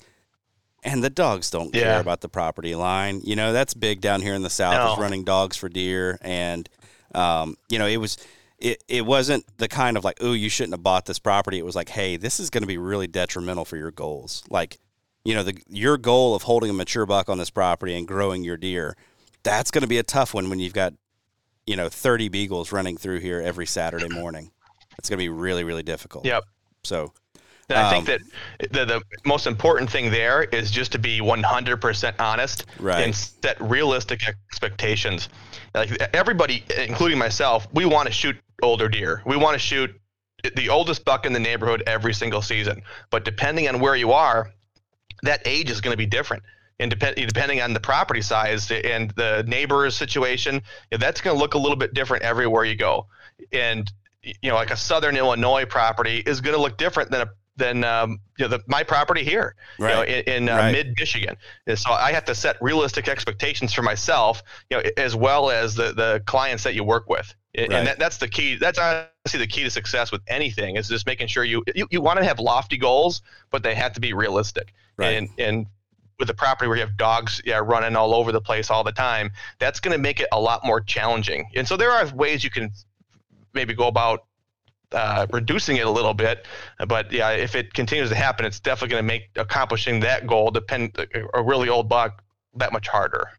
And 0.82 1.04
the 1.04 1.10
dogs 1.10 1.50
don't 1.50 1.74
yeah. 1.74 1.82
care 1.82 2.00
about 2.00 2.22
the 2.22 2.28
property 2.28 2.74
line. 2.74 3.20
You 3.22 3.36
know, 3.36 3.52
that's 3.52 3.74
big 3.74 4.00
down 4.00 4.22
here 4.22 4.34
in 4.34 4.42
the 4.42 4.50
south 4.50 4.74
no. 4.74 4.92
is 4.92 4.98
running 4.98 5.24
dogs 5.24 5.56
for 5.56 5.68
deer. 5.68 6.18
And, 6.22 6.68
um, 7.14 7.56
you 7.68 7.78
know, 7.78 7.86
it 7.86 7.98
was 7.98 8.16
it, 8.60 8.84
it 8.88 9.06
wasn't 9.06 9.44
the 9.58 9.68
kind 9.68 9.96
of 9.96 10.04
like, 10.04 10.18
oh, 10.20 10.32
you 10.32 10.50
shouldn't 10.50 10.74
have 10.74 10.82
bought 10.82 11.06
this 11.06 11.18
property. 11.18 11.58
It 11.58 11.64
was 11.64 11.74
like, 11.74 11.88
hey, 11.88 12.16
this 12.16 12.38
is 12.38 12.50
going 12.50 12.62
to 12.62 12.66
be 12.66 12.78
really 12.78 13.06
detrimental 13.06 13.64
for 13.64 13.76
your 13.76 13.90
goals. 13.90 14.44
Like, 14.50 14.78
you 15.24 15.34
know, 15.34 15.42
the 15.42 15.60
your 15.68 15.96
goal 15.96 16.34
of 16.34 16.42
holding 16.42 16.70
a 16.70 16.72
mature 16.72 17.06
buck 17.06 17.28
on 17.28 17.38
this 17.38 17.50
property 17.50 17.96
and 17.96 18.06
growing 18.06 18.44
your 18.44 18.56
deer, 18.56 18.96
that's 19.42 19.70
going 19.70 19.82
to 19.82 19.88
be 19.88 19.98
a 19.98 20.02
tough 20.02 20.34
one 20.34 20.50
when 20.50 20.58
you've 20.60 20.74
got, 20.74 20.92
you 21.66 21.76
know, 21.76 21.88
30 21.88 22.28
beagles 22.28 22.72
running 22.72 22.96
through 22.96 23.20
here 23.20 23.40
every 23.40 23.66
Saturday 23.66 24.08
morning. 24.08 24.50
It's 24.98 25.08
going 25.08 25.18
to 25.18 25.22
be 25.22 25.30
really, 25.30 25.64
really 25.64 25.82
difficult. 25.82 26.26
Yep. 26.26 26.44
So, 26.84 27.12
I 27.70 27.90
think 27.90 28.08
um, 28.08 28.18
that 28.58 28.72
the, 28.72 28.84
the 28.84 29.02
most 29.24 29.46
important 29.46 29.90
thing 29.90 30.10
there 30.10 30.42
is 30.42 30.70
just 30.70 30.92
to 30.92 30.98
be 30.98 31.20
100% 31.20 32.14
honest 32.18 32.66
right. 32.78 33.04
and 33.04 33.14
set 33.14 33.60
realistic 33.60 34.22
expectations. 34.28 35.28
Like 35.74 35.90
everybody, 36.14 36.64
including 36.76 37.18
myself, 37.18 37.68
we 37.72 37.84
want 37.84 38.06
to 38.06 38.12
shoot 38.12 38.36
older 38.62 38.88
deer. 38.88 39.22
We 39.24 39.36
want 39.36 39.54
to 39.54 39.58
shoot 39.58 39.94
the 40.56 40.68
oldest 40.68 41.04
buck 41.04 41.26
in 41.26 41.32
the 41.32 41.40
neighborhood 41.40 41.82
every 41.86 42.14
single 42.14 42.42
season. 42.42 42.82
But 43.10 43.24
depending 43.24 43.68
on 43.68 43.80
where 43.80 43.96
you 43.96 44.12
are, 44.12 44.50
that 45.22 45.42
age 45.44 45.70
is 45.70 45.80
going 45.80 45.92
to 45.92 45.98
be 45.98 46.06
different. 46.06 46.42
And 46.78 46.90
depend, 46.90 47.16
depending 47.16 47.60
on 47.60 47.74
the 47.74 47.80
property 47.80 48.22
size 48.22 48.70
and 48.70 49.10
the 49.10 49.44
neighbor's 49.46 49.94
situation, 49.94 50.62
that's 50.90 51.20
going 51.20 51.36
to 51.36 51.40
look 51.40 51.52
a 51.52 51.58
little 51.58 51.76
bit 51.76 51.92
different 51.92 52.22
everywhere 52.24 52.64
you 52.64 52.74
go. 52.74 53.06
And 53.52 53.90
you 54.22 54.50
know, 54.50 54.54
like 54.54 54.70
a 54.70 54.76
Southern 54.76 55.16
Illinois 55.16 55.64
property 55.64 56.22
is 56.24 56.40
going 56.40 56.54
to 56.54 56.60
look 56.60 56.76
different 56.76 57.10
than 57.10 57.22
a 57.22 57.30
than 57.60 57.84
um, 57.84 58.18
you 58.38 58.44
know, 58.44 58.48
the, 58.48 58.60
my 58.66 58.82
property 58.82 59.22
here, 59.22 59.54
right. 59.78 59.90
you 59.90 59.96
know, 59.96 60.02
in, 60.02 60.42
in 60.42 60.48
uh, 60.48 60.56
right. 60.56 60.72
mid 60.72 60.94
Michigan. 60.98 61.36
So 61.76 61.92
I 61.92 62.10
have 62.10 62.24
to 62.24 62.34
set 62.34 62.56
realistic 62.60 63.06
expectations 63.06 63.72
for 63.72 63.82
myself, 63.82 64.42
you 64.70 64.78
know, 64.78 64.82
as 64.96 65.14
well 65.14 65.50
as 65.50 65.76
the 65.76 65.92
the 65.92 66.22
clients 66.26 66.64
that 66.64 66.74
you 66.74 66.82
work 66.82 67.08
with. 67.08 67.32
Right. 67.56 67.70
And 67.72 67.86
that, 67.86 67.98
that's 67.98 68.16
the 68.16 68.28
key. 68.28 68.56
That's 68.56 68.78
honestly 68.78 69.38
the 69.38 69.46
key 69.46 69.62
to 69.64 69.70
success 69.70 70.10
with 70.10 70.22
anything 70.26 70.76
is 70.76 70.88
just 70.88 71.06
making 71.06 71.28
sure 71.28 71.44
you 71.44 71.62
you, 71.74 71.86
you 71.90 72.00
want 72.00 72.18
to 72.18 72.24
have 72.24 72.40
lofty 72.40 72.76
goals, 72.76 73.22
but 73.50 73.62
they 73.62 73.74
have 73.74 73.92
to 73.92 74.00
be 74.00 74.12
realistic. 74.12 74.72
Right. 74.96 75.10
And 75.10 75.28
and 75.38 75.66
with 76.18 76.28
a 76.30 76.34
property 76.34 76.68
where 76.68 76.76
you 76.76 76.84
have 76.84 76.96
dogs 76.96 77.40
yeah 77.44 77.60
running 77.64 77.96
all 77.96 78.14
over 78.14 78.32
the 78.32 78.40
place 78.40 78.70
all 78.70 78.82
the 78.82 78.92
time, 78.92 79.30
that's 79.58 79.80
going 79.80 79.92
to 79.92 80.02
make 80.02 80.20
it 80.20 80.28
a 80.32 80.40
lot 80.40 80.64
more 80.64 80.80
challenging. 80.80 81.48
And 81.54 81.68
so 81.68 81.76
there 81.76 81.90
are 81.90 82.06
ways 82.14 82.42
you 82.42 82.50
can 82.50 82.72
maybe 83.52 83.74
go 83.74 83.86
about 83.86 84.24
uh, 84.92 85.26
reducing 85.32 85.76
it 85.76 85.86
a 85.86 85.90
little 85.90 86.14
bit. 86.14 86.46
But 86.88 87.12
yeah, 87.12 87.30
if 87.30 87.54
it 87.54 87.74
continues 87.74 88.10
to 88.10 88.14
happen, 88.14 88.44
it's 88.46 88.60
definitely 88.60 88.92
going 88.92 89.02
to 89.02 89.06
make 89.06 89.30
accomplishing 89.36 90.00
that 90.00 90.26
goal, 90.26 90.50
depend 90.50 90.96
a 91.34 91.42
really 91.42 91.68
old 91.68 91.88
buck, 91.88 92.22
that 92.56 92.72
much 92.72 92.88
harder. 92.88 93.30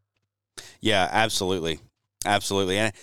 Yeah, 0.79 1.07
absolutely, 1.11 1.79
absolutely, 2.25 2.77
and 2.77 2.93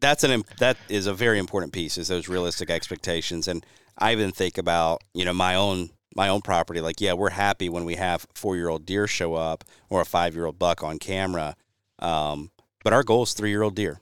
that's 0.00 0.24
an 0.24 0.44
that 0.58 0.76
is 0.88 1.06
a 1.06 1.14
very 1.14 1.38
important 1.38 1.72
piece 1.72 1.96
is 1.98 2.08
those 2.08 2.28
realistic 2.28 2.70
expectations. 2.70 3.48
And 3.48 3.64
I 3.98 4.12
even 4.12 4.32
think 4.32 4.58
about 4.58 5.02
you 5.14 5.24
know 5.24 5.32
my 5.32 5.54
own 5.54 5.90
my 6.16 6.28
own 6.28 6.40
property. 6.40 6.80
Like, 6.80 7.00
yeah, 7.00 7.12
we're 7.12 7.30
happy 7.30 7.68
when 7.68 7.84
we 7.84 7.94
have 7.96 8.26
four 8.34 8.56
year 8.56 8.68
old 8.68 8.86
deer 8.86 9.06
show 9.06 9.34
up 9.34 9.64
or 9.88 10.00
a 10.00 10.04
five 10.04 10.34
year 10.34 10.46
old 10.46 10.58
buck 10.58 10.82
on 10.82 10.98
camera. 10.98 11.54
Um, 11.98 12.50
but 12.82 12.92
our 12.92 13.04
goal 13.04 13.24
is 13.24 13.34
three 13.34 13.50
year 13.50 13.62
old 13.62 13.76
deer. 13.76 14.00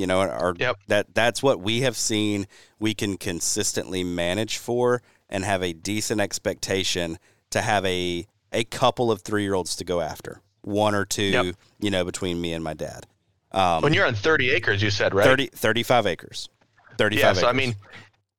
You 0.00 0.06
know, 0.06 0.20
our 0.20 0.54
yep. 0.58 0.78
that 0.86 1.14
that's 1.14 1.42
what 1.42 1.60
we 1.60 1.82
have 1.82 1.94
seen 1.94 2.46
we 2.78 2.94
can 2.94 3.18
consistently 3.18 4.02
manage 4.02 4.56
for 4.56 5.02
and 5.28 5.44
have 5.44 5.62
a 5.62 5.74
decent 5.74 6.22
expectation 6.22 7.18
to 7.50 7.60
have 7.60 7.84
a 7.84 8.26
a 8.50 8.64
couple 8.64 9.12
of 9.12 9.20
three 9.20 9.42
year 9.42 9.52
olds 9.52 9.76
to 9.76 9.84
go 9.84 10.00
after. 10.00 10.40
One 10.62 10.94
or 10.94 11.04
two, 11.04 11.22
yep. 11.22 11.54
you 11.80 11.90
know, 11.90 12.06
between 12.06 12.40
me 12.40 12.54
and 12.54 12.64
my 12.64 12.72
dad. 12.72 13.06
Um, 13.52 13.82
when 13.82 13.92
you're 13.92 14.06
on 14.06 14.14
30 14.14 14.50
acres, 14.52 14.80
you 14.80 14.90
said, 14.90 15.14
right? 15.14 15.24
30, 15.24 15.48
35 15.48 16.06
acres. 16.06 16.48
35 16.96 17.20
yeah, 17.20 17.32
so 17.34 17.40
acres. 17.40 17.44
I 17.44 17.52
mean, 17.52 17.74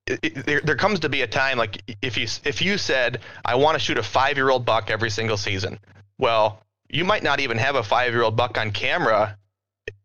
it, 0.08 0.20
it, 0.24 0.46
there, 0.48 0.62
there 0.62 0.76
comes 0.76 1.00
to 1.02 1.10
be 1.10 1.22
a 1.22 1.28
time 1.28 1.60
like 1.60 1.84
if 2.02 2.18
you 2.18 2.26
if 2.44 2.60
you 2.60 2.80
said 2.80 3.20
I 3.46 3.54
want 3.54 3.76
to 3.76 3.80
shoot 3.80 4.00
a 4.00 4.04
five 4.04 4.36
year 4.36 4.50
old 4.50 4.66
buck 4.66 4.90
every 4.90 5.12
single 5.12 5.38
season, 5.38 5.80
well, 6.18 6.64
you 6.90 7.06
might 7.06 7.22
not 7.22 7.40
even 7.40 7.60
have 7.60 7.76
a 7.76 7.84
five 7.84 8.14
year 8.14 8.24
old 8.24 8.36
buck 8.36 8.58
on 8.58 8.72
camera 8.72 9.38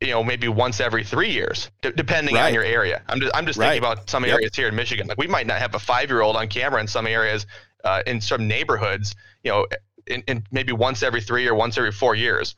you 0.00 0.10
know 0.10 0.22
maybe 0.22 0.48
once 0.48 0.80
every 0.80 1.04
three 1.04 1.30
years 1.30 1.70
d- 1.82 1.92
depending 1.94 2.34
right. 2.34 2.46
on 2.46 2.54
your 2.54 2.62
area 2.62 3.02
i'm 3.08 3.20
just, 3.20 3.34
I'm 3.34 3.46
just 3.46 3.58
right. 3.58 3.70
thinking 3.70 3.90
about 3.90 4.08
some 4.08 4.24
areas 4.24 4.50
yep. 4.52 4.56
here 4.56 4.68
in 4.68 4.74
michigan 4.74 5.06
like 5.06 5.18
we 5.18 5.26
might 5.26 5.46
not 5.46 5.58
have 5.58 5.74
a 5.74 5.78
five 5.78 6.08
year 6.10 6.20
old 6.20 6.36
on 6.36 6.48
camera 6.48 6.80
in 6.80 6.86
some 6.86 7.06
areas 7.06 7.46
uh, 7.84 8.02
in 8.06 8.20
some 8.20 8.48
neighborhoods 8.48 9.14
you 9.42 9.50
know 9.50 9.66
in, 10.06 10.22
in, 10.26 10.44
maybe 10.50 10.72
once 10.72 11.02
every 11.02 11.20
three 11.20 11.46
or 11.46 11.54
once 11.54 11.78
every 11.78 11.92
four 11.92 12.14
years 12.14 12.56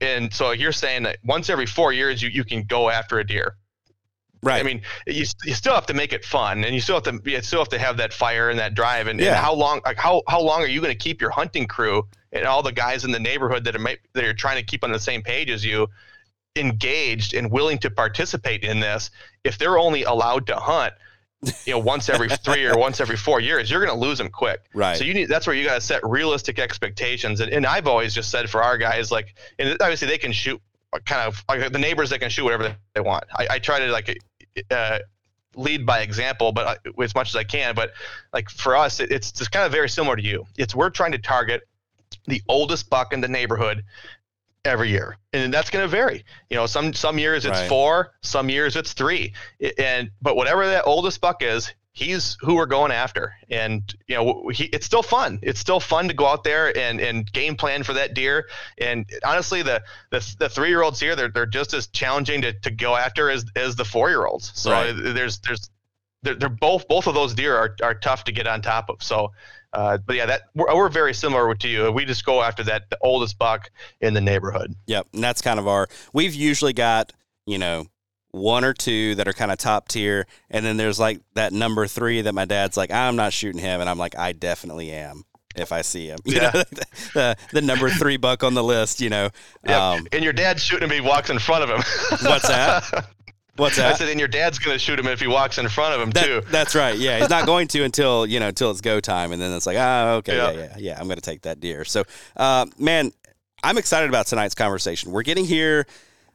and 0.00 0.32
so 0.32 0.50
you're 0.50 0.72
saying 0.72 1.04
that 1.04 1.18
once 1.24 1.48
every 1.48 1.66
four 1.66 1.92
years 1.92 2.22
you, 2.22 2.28
you 2.28 2.44
can 2.44 2.62
go 2.64 2.90
after 2.90 3.18
a 3.18 3.26
deer 3.26 3.56
right 4.42 4.60
i 4.60 4.62
mean 4.62 4.82
you, 5.06 5.24
you 5.44 5.54
still 5.54 5.74
have 5.74 5.86
to 5.86 5.94
make 5.94 6.12
it 6.12 6.24
fun 6.24 6.64
and 6.64 6.74
you 6.74 6.80
still 6.80 6.96
have 6.96 7.04
to 7.04 7.30
you 7.30 7.40
still 7.42 7.60
have 7.60 7.68
to 7.68 7.78
have 7.78 7.96
that 7.96 8.12
fire 8.12 8.50
and 8.50 8.58
that 8.58 8.74
drive 8.74 9.06
and, 9.06 9.20
yeah. 9.20 9.28
and 9.28 9.36
how 9.36 9.54
long 9.54 9.80
like 9.84 9.96
how, 9.96 10.22
how 10.28 10.40
long 10.40 10.62
are 10.62 10.68
you 10.68 10.80
going 10.80 10.92
to 10.92 10.98
keep 10.98 11.20
your 11.20 11.30
hunting 11.30 11.66
crew 11.66 12.02
and 12.32 12.44
all 12.44 12.62
the 12.62 12.72
guys 12.72 13.04
in 13.04 13.12
the 13.12 13.20
neighborhood 13.20 13.64
that 13.64 13.74
are 13.76 13.96
that 14.12 14.24
are 14.24 14.34
trying 14.34 14.56
to 14.56 14.64
keep 14.64 14.84
on 14.84 14.92
the 14.92 14.98
same 14.98 15.22
page 15.22 15.50
as 15.50 15.64
you 15.64 15.88
engaged 16.56 17.34
and 17.34 17.50
willing 17.50 17.78
to 17.78 17.90
participate 17.90 18.64
in 18.64 18.80
this, 18.80 19.10
if 19.44 19.58
they're 19.58 19.78
only 19.78 20.04
allowed 20.04 20.46
to 20.48 20.56
hunt, 20.56 20.94
you 21.64 21.72
know, 21.72 21.78
once 21.78 22.08
every 22.08 22.28
three 22.44 22.66
or 22.66 22.76
once 22.76 23.00
every 23.00 23.16
four 23.16 23.40
years, 23.40 23.70
you're 23.70 23.84
going 23.84 23.96
to 23.96 24.06
lose 24.06 24.18
them 24.18 24.28
quick. 24.28 24.60
Right. 24.74 24.96
So 24.96 25.04
you 25.04 25.14
need 25.14 25.26
that's 25.26 25.46
where 25.46 25.54
you 25.54 25.64
got 25.64 25.74
to 25.74 25.80
set 25.80 26.00
realistic 26.04 26.58
expectations. 26.58 27.40
And, 27.40 27.52
and 27.52 27.66
I've 27.66 27.86
always 27.86 28.14
just 28.14 28.30
said 28.30 28.48
for 28.48 28.62
our 28.62 28.78
guys, 28.78 29.10
like, 29.12 29.34
and 29.58 29.70
obviously 29.80 30.08
they 30.08 30.18
can 30.18 30.32
shoot 30.32 30.60
kind 31.04 31.26
of 31.26 31.44
like 31.48 31.72
the 31.72 31.78
neighbors 31.78 32.10
that 32.10 32.20
can 32.20 32.30
shoot 32.30 32.44
whatever 32.44 32.76
they 32.94 33.00
want. 33.00 33.24
I, 33.34 33.46
I 33.52 33.58
try 33.58 33.78
to 33.80 33.88
like 33.88 34.18
uh, 34.70 35.00
lead 35.54 35.84
by 35.84 36.00
example, 36.00 36.52
but 36.52 36.66
I, 36.66 37.02
as 37.02 37.14
much 37.14 37.28
as 37.30 37.36
I 37.36 37.44
can. 37.44 37.74
But 37.74 37.92
like 38.32 38.48
for 38.50 38.76
us, 38.76 39.00
it, 39.00 39.10
it's 39.10 39.32
just 39.32 39.52
kind 39.52 39.66
of 39.66 39.72
very 39.72 39.88
similar 39.88 40.16
to 40.16 40.22
you. 40.22 40.46
It's 40.56 40.74
we're 40.74 40.90
trying 40.90 41.12
to 41.12 41.18
target 41.18 41.62
the 42.26 42.42
oldest 42.48 42.90
buck 42.90 43.12
in 43.12 43.20
the 43.20 43.28
neighborhood 43.28 43.84
every 44.66 44.90
year. 44.90 45.16
And 45.32 45.52
that's 45.52 45.70
going 45.70 45.84
to 45.84 45.88
vary. 45.88 46.24
You 46.50 46.56
know 46.56 46.66
some 46.66 46.92
some 46.92 47.18
years 47.18 47.44
it's 47.44 47.58
right. 47.58 47.68
four 47.68 48.12
some 48.22 48.50
years 48.50 48.76
it's 48.76 48.92
three. 48.92 49.32
And 49.78 50.10
but 50.20 50.36
whatever 50.36 50.66
that 50.66 50.84
oldest 50.86 51.20
buck 51.20 51.42
is 51.42 51.72
he's 51.92 52.36
who 52.40 52.56
we're 52.56 52.66
going 52.66 52.92
after. 52.92 53.34
And 53.50 53.82
you 54.06 54.16
know 54.16 54.48
he, 54.48 54.64
it's 54.64 54.86
still 54.86 55.02
fun. 55.02 55.38
It's 55.42 55.60
still 55.60 55.80
fun 55.80 56.08
to 56.08 56.14
go 56.14 56.26
out 56.26 56.44
there 56.44 56.76
and 56.76 57.00
and 57.00 57.30
game 57.32 57.56
plan 57.56 57.82
for 57.82 57.94
that 57.94 58.14
deer. 58.14 58.48
And 58.78 59.08
honestly 59.24 59.62
the 59.62 59.82
the, 60.10 60.34
the 60.38 60.48
three 60.48 60.68
year 60.68 60.82
olds 60.82 61.00
here 61.00 61.16
they're, 61.16 61.30
they're 61.30 61.46
just 61.46 61.74
as 61.74 61.86
challenging 61.88 62.42
to, 62.42 62.52
to 62.52 62.70
go 62.70 62.96
after 62.96 63.30
as 63.30 63.44
as 63.56 63.76
the 63.76 63.84
four 63.84 64.10
year 64.10 64.26
olds 64.26 64.52
so 64.54 64.70
right. 64.70 64.92
there's 64.92 65.38
there's 65.38 65.70
they're, 66.22 66.34
they're 66.34 66.48
both 66.48 66.88
both 66.88 67.06
of 67.06 67.14
those 67.14 67.34
deer 67.34 67.56
are, 67.56 67.76
are 67.82 67.94
tough 67.94 68.24
to 68.24 68.32
get 68.32 68.46
on 68.46 68.60
top 68.60 68.90
of. 68.90 69.02
So 69.02 69.32
uh, 69.76 69.98
but 69.98 70.16
yeah, 70.16 70.24
that 70.24 70.42
we're, 70.54 70.74
we're, 70.74 70.88
very 70.88 71.12
similar 71.12 71.54
to 71.54 71.68
you. 71.68 71.92
We 71.92 72.06
just 72.06 72.24
go 72.24 72.42
after 72.42 72.64
that 72.64 72.88
the 72.88 72.96
oldest 73.02 73.38
buck 73.38 73.70
in 74.00 74.14
the 74.14 74.20
neighborhood. 74.22 74.74
Yep, 74.86 75.08
and 75.12 75.22
that's 75.22 75.42
kind 75.42 75.58
of 75.60 75.68
our. 75.68 75.86
We've 76.14 76.34
usually 76.34 76.72
got 76.72 77.12
you 77.44 77.58
know 77.58 77.86
one 78.30 78.64
or 78.64 78.72
two 78.72 79.14
that 79.16 79.28
are 79.28 79.34
kind 79.34 79.52
of 79.52 79.58
top 79.58 79.88
tier, 79.88 80.26
and 80.50 80.64
then 80.64 80.78
there's 80.78 80.98
like 80.98 81.20
that 81.34 81.52
number 81.52 81.86
three 81.86 82.22
that 82.22 82.32
my 82.32 82.46
dad's 82.46 82.76
like, 82.78 82.90
I'm 82.90 83.16
not 83.16 83.34
shooting 83.34 83.60
him, 83.60 83.82
and 83.82 83.90
I'm 83.90 83.98
like, 83.98 84.16
I 84.16 84.32
definitely 84.32 84.90
am 84.92 85.24
if 85.54 85.72
I 85.72 85.82
see 85.82 86.06
him. 86.06 86.18
You 86.24 86.36
Yeah. 86.36 86.50
know, 86.54 86.62
the, 87.14 87.36
the 87.52 87.62
number 87.62 87.90
three 87.90 88.16
buck 88.16 88.42
on 88.44 88.54
the 88.54 88.64
list. 88.64 89.00
You 89.02 89.10
know, 89.10 89.28
Yeah. 89.66 89.90
um, 89.92 90.06
and 90.12 90.24
your 90.24 90.32
dad's 90.32 90.62
shooting 90.62 90.88
him 90.88 90.94
he 90.94 91.06
walks 91.06 91.28
in 91.28 91.38
front 91.38 91.64
of 91.64 91.70
him. 91.70 91.82
what's 92.22 92.48
that? 92.48 93.10
What's 93.56 93.76
that? 93.76 93.92
I 93.94 93.96
said, 93.96 94.08
and 94.08 94.18
your 94.18 94.28
dad's 94.28 94.58
going 94.58 94.74
to 94.74 94.78
shoot 94.78 94.98
him 94.98 95.06
if 95.06 95.20
he 95.20 95.26
walks 95.26 95.58
in 95.58 95.68
front 95.68 95.94
of 95.94 96.00
him, 96.00 96.12
too. 96.12 96.42
That's 96.50 96.74
right. 96.74 96.96
Yeah, 96.98 97.18
he's 97.18 97.30
not 97.30 97.46
going 97.52 97.68
to 97.68 97.84
until 97.84 98.26
you 98.26 98.40
know 98.40 98.48
until 98.48 98.70
it's 98.70 98.80
go 98.80 99.00
time, 99.00 99.32
and 99.32 99.40
then 99.40 99.52
it's 99.52 99.66
like, 99.66 99.76
ah, 99.78 100.14
okay, 100.14 100.36
yeah, 100.36 100.50
Yeah. 100.50 100.58
yeah, 100.58 100.74
yeah. 100.78 100.98
I'm 101.00 101.06
going 101.06 101.16
to 101.16 101.22
take 101.22 101.42
that 101.42 101.60
deer. 101.60 101.84
So, 101.84 102.04
uh, 102.36 102.66
man, 102.78 103.12
I'm 103.62 103.78
excited 103.78 104.08
about 104.08 104.26
tonight's 104.26 104.54
conversation. 104.54 105.12
We're 105.12 105.22
getting 105.22 105.44
here 105.44 105.86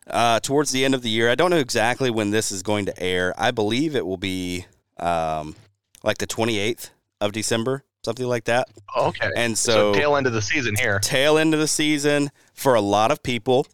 uh, 0.08 0.40
towards 0.40 0.72
the 0.72 0.84
end 0.84 0.96
of 0.96 1.02
the 1.02 1.10
year. 1.10 1.30
I 1.30 1.36
don't 1.36 1.52
know 1.52 1.58
exactly 1.58 2.10
when 2.10 2.32
this 2.32 2.52
is 2.52 2.64
going 2.64 2.86
to 2.88 3.00
air. 3.02 3.34
I 3.38 3.52
believe 3.52 3.96
it 3.96 4.06
will 4.06 4.18
be 4.18 4.66
um, 4.98 5.56
like 6.04 6.18
the 6.18 6.28
28th 6.28 6.90
of 7.22 7.32
December, 7.32 7.84
something 8.04 8.26
like 8.26 8.46
that. 8.46 8.68
okay. 8.98 9.30
And 9.36 9.58
so, 9.58 9.94
so, 9.94 10.00
tail 10.00 10.16
end 10.16 10.26
of 10.28 10.34
the 10.34 10.42
season 10.42 10.76
here. 10.76 11.00
tail 11.00 11.38
end 11.38 11.54
of 11.54 11.60
the 11.60 11.68
season 11.68 12.32
for 12.54 12.74
a 12.74 12.82
lot 12.82 13.12
of 13.12 13.22
people, 13.22 13.68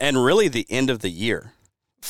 and 0.00 0.22
really 0.22 0.48
the 0.48 0.66
end 0.68 0.90
of 0.90 0.98
the 1.00 1.08
year 1.10 1.52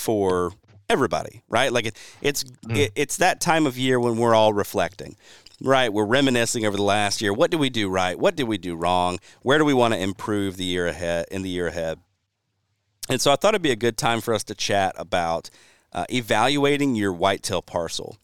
for 0.02 0.52
everybody, 0.88 1.42
right? 1.49 1.73
Like 1.73 1.87
it, 1.87 1.97
it's 2.21 2.44
it, 2.68 2.92
it's 2.94 3.16
that 3.18 3.40
time 3.40 3.66
of 3.66 3.78
year 3.78 3.99
when 3.99 4.16
we're 4.16 4.35
all 4.35 4.52
reflecting, 4.52 5.16
right? 5.61 5.92
We're 5.92 6.04
reminiscing 6.04 6.66
over 6.66 6.76
the 6.76 6.82
last 6.82 7.23
year. 7.23 7.32
What 7.32 7.50
did 7.50 7.61
we 7.61 7.71
do 7.71 7.88
right? 7.88 8.18
What 8.18 8.37
did 8.37 8.44
we 8.44 8.59
do 8.59 8.75
wrong? 8.75 9.18
Where 9.42 9.59
do 9.59 9.64
we 9.64 9.75
want 9.75 9.94
to 9.94 10.00
improve 10.00 10.56
the 10.56 10.64
year 10.64 10.87
ahead 10.87 11.26
in 11.30 11.42
the 11.42 11.49
year 11.49 11.68
ahead? 11.68 11.99
And 13.09 13.21
so 13.21 13.32
I 13.32 13.37
thought 13.37 13.54
it'd 13.54 13.62
be 13.62 13.71
a 13.71 13.76
good 13.76 13.97
time 13.97 14.21
for 14.21 14.35
us 14.35 14.44
to 14.44 14.54
chat 14.54 14.94
about 14.97 15.50
uh, 15.92 16.04
evaluating 16.11 16.94
your 16.94 17.12
whitetail 17.12 17.62
parcel 17.62 18.16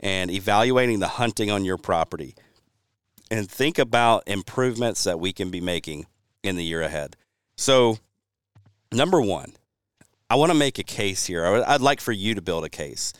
and 0.00 0.30
evaluating 0.30 1.00
the 1.00 1.08
hunting 1.08 1.50
on 1.50 1.64
your 1.64 1.76
property 1.76 2.34
and 3.30 3.50
think 3.50 3.78
about 3.78 4.22
improvements 4.26 5.04
that 5.04 5.20
we 5.20 5.32
can 5.32 5.50
be 5.50 5.60
making 5.60 6.06
in 6.42 6.56
the 6.56 6.64
year 6.64 6.82
ahead. 6.82 7.16
So, 7.56 7.98
number 8.92 9.20
one, 9.20 9.54
I 10.30 10.34
want 10.36 10.50
to 10.50 10.58
make 10.58 10.78
a 10.78 10.82
case 10.82 11.26
here. 11.26 11.46
I 11.46 11.72
would- 11.72 11.80
like 11.82 12.00
for 12.00 12.12
you 12.12 12.34
to 12.34 12.42
build 12.42 12.64
a 12.64 12.68
case 12.68 13.12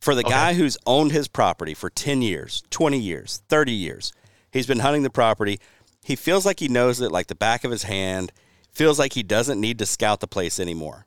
for 0.00 0.14
the 0.14 0.22
guy 0.22 0.54
who's 0.54 0.78
owned 0.86 1.12
his 1.12 1.28
property 1.28 1.74
for 1.74 1.90
10 1.90 2.22
years, 2.22 2.62
20 2.70 2.98
years, 2.98 3.42
30 3.48 3.72
years. 3.72 4.12
He's 4.50 4.66
been 4.66 4.78
hunting 4.80 5.02
the 5.02 5.10
property. 5.10 5.60
He 6.02 6.16
feels 6.16 6.46
like 6.46 6.60
he 6.60 6.68
knows 6.68 7.00
it 7.00 7.12
like 7.12 7.26
the 7.26 7.34
back 7.34 7.62
of 7.64 7.70
his 7.70 7.82
hand, 7.82 8.32
feels 8.72 8.98
like 8.98 9.12
he 9.12 9.22
doesn't 9.22 9.60
need 9.60 9.78
to 9.78 9.86
scout 9.86 10.20
the 10.20 10.26
place 10.26 10.58
anymore. 10.58 11.06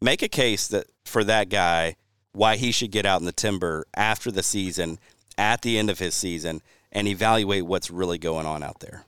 Make 0.00 0.22
a 0.22 0.28
case 0.28 0.66
that 0.68 0.86
for 1.04 1.22
that 1.24 1.48
guy 1.48 1.96
why 2.32 2.56
he 2.56 2.72
should 2.72 2.90
get 2.90 3.06
out 3.06 3.20
in 3.20 3.26
the 3.26 3.32
timber 3.32 3.86
after 3.94 4.30
the 4.30 4.42
season, 4.42 4.98
at 5.36 5.62
the 5.62 5.78
end 5.78 5.88
of 5.88 5.98
his 6.00 6.14
season, 6.14 6.60
and 6.90 7.06
evaluate 7.06 7.64
what's 7.64 7.90
really 7.90 8.18
going 8.18 8.46
on 8.46 8.62
out 8.62 8.80
there. 8.80 9.04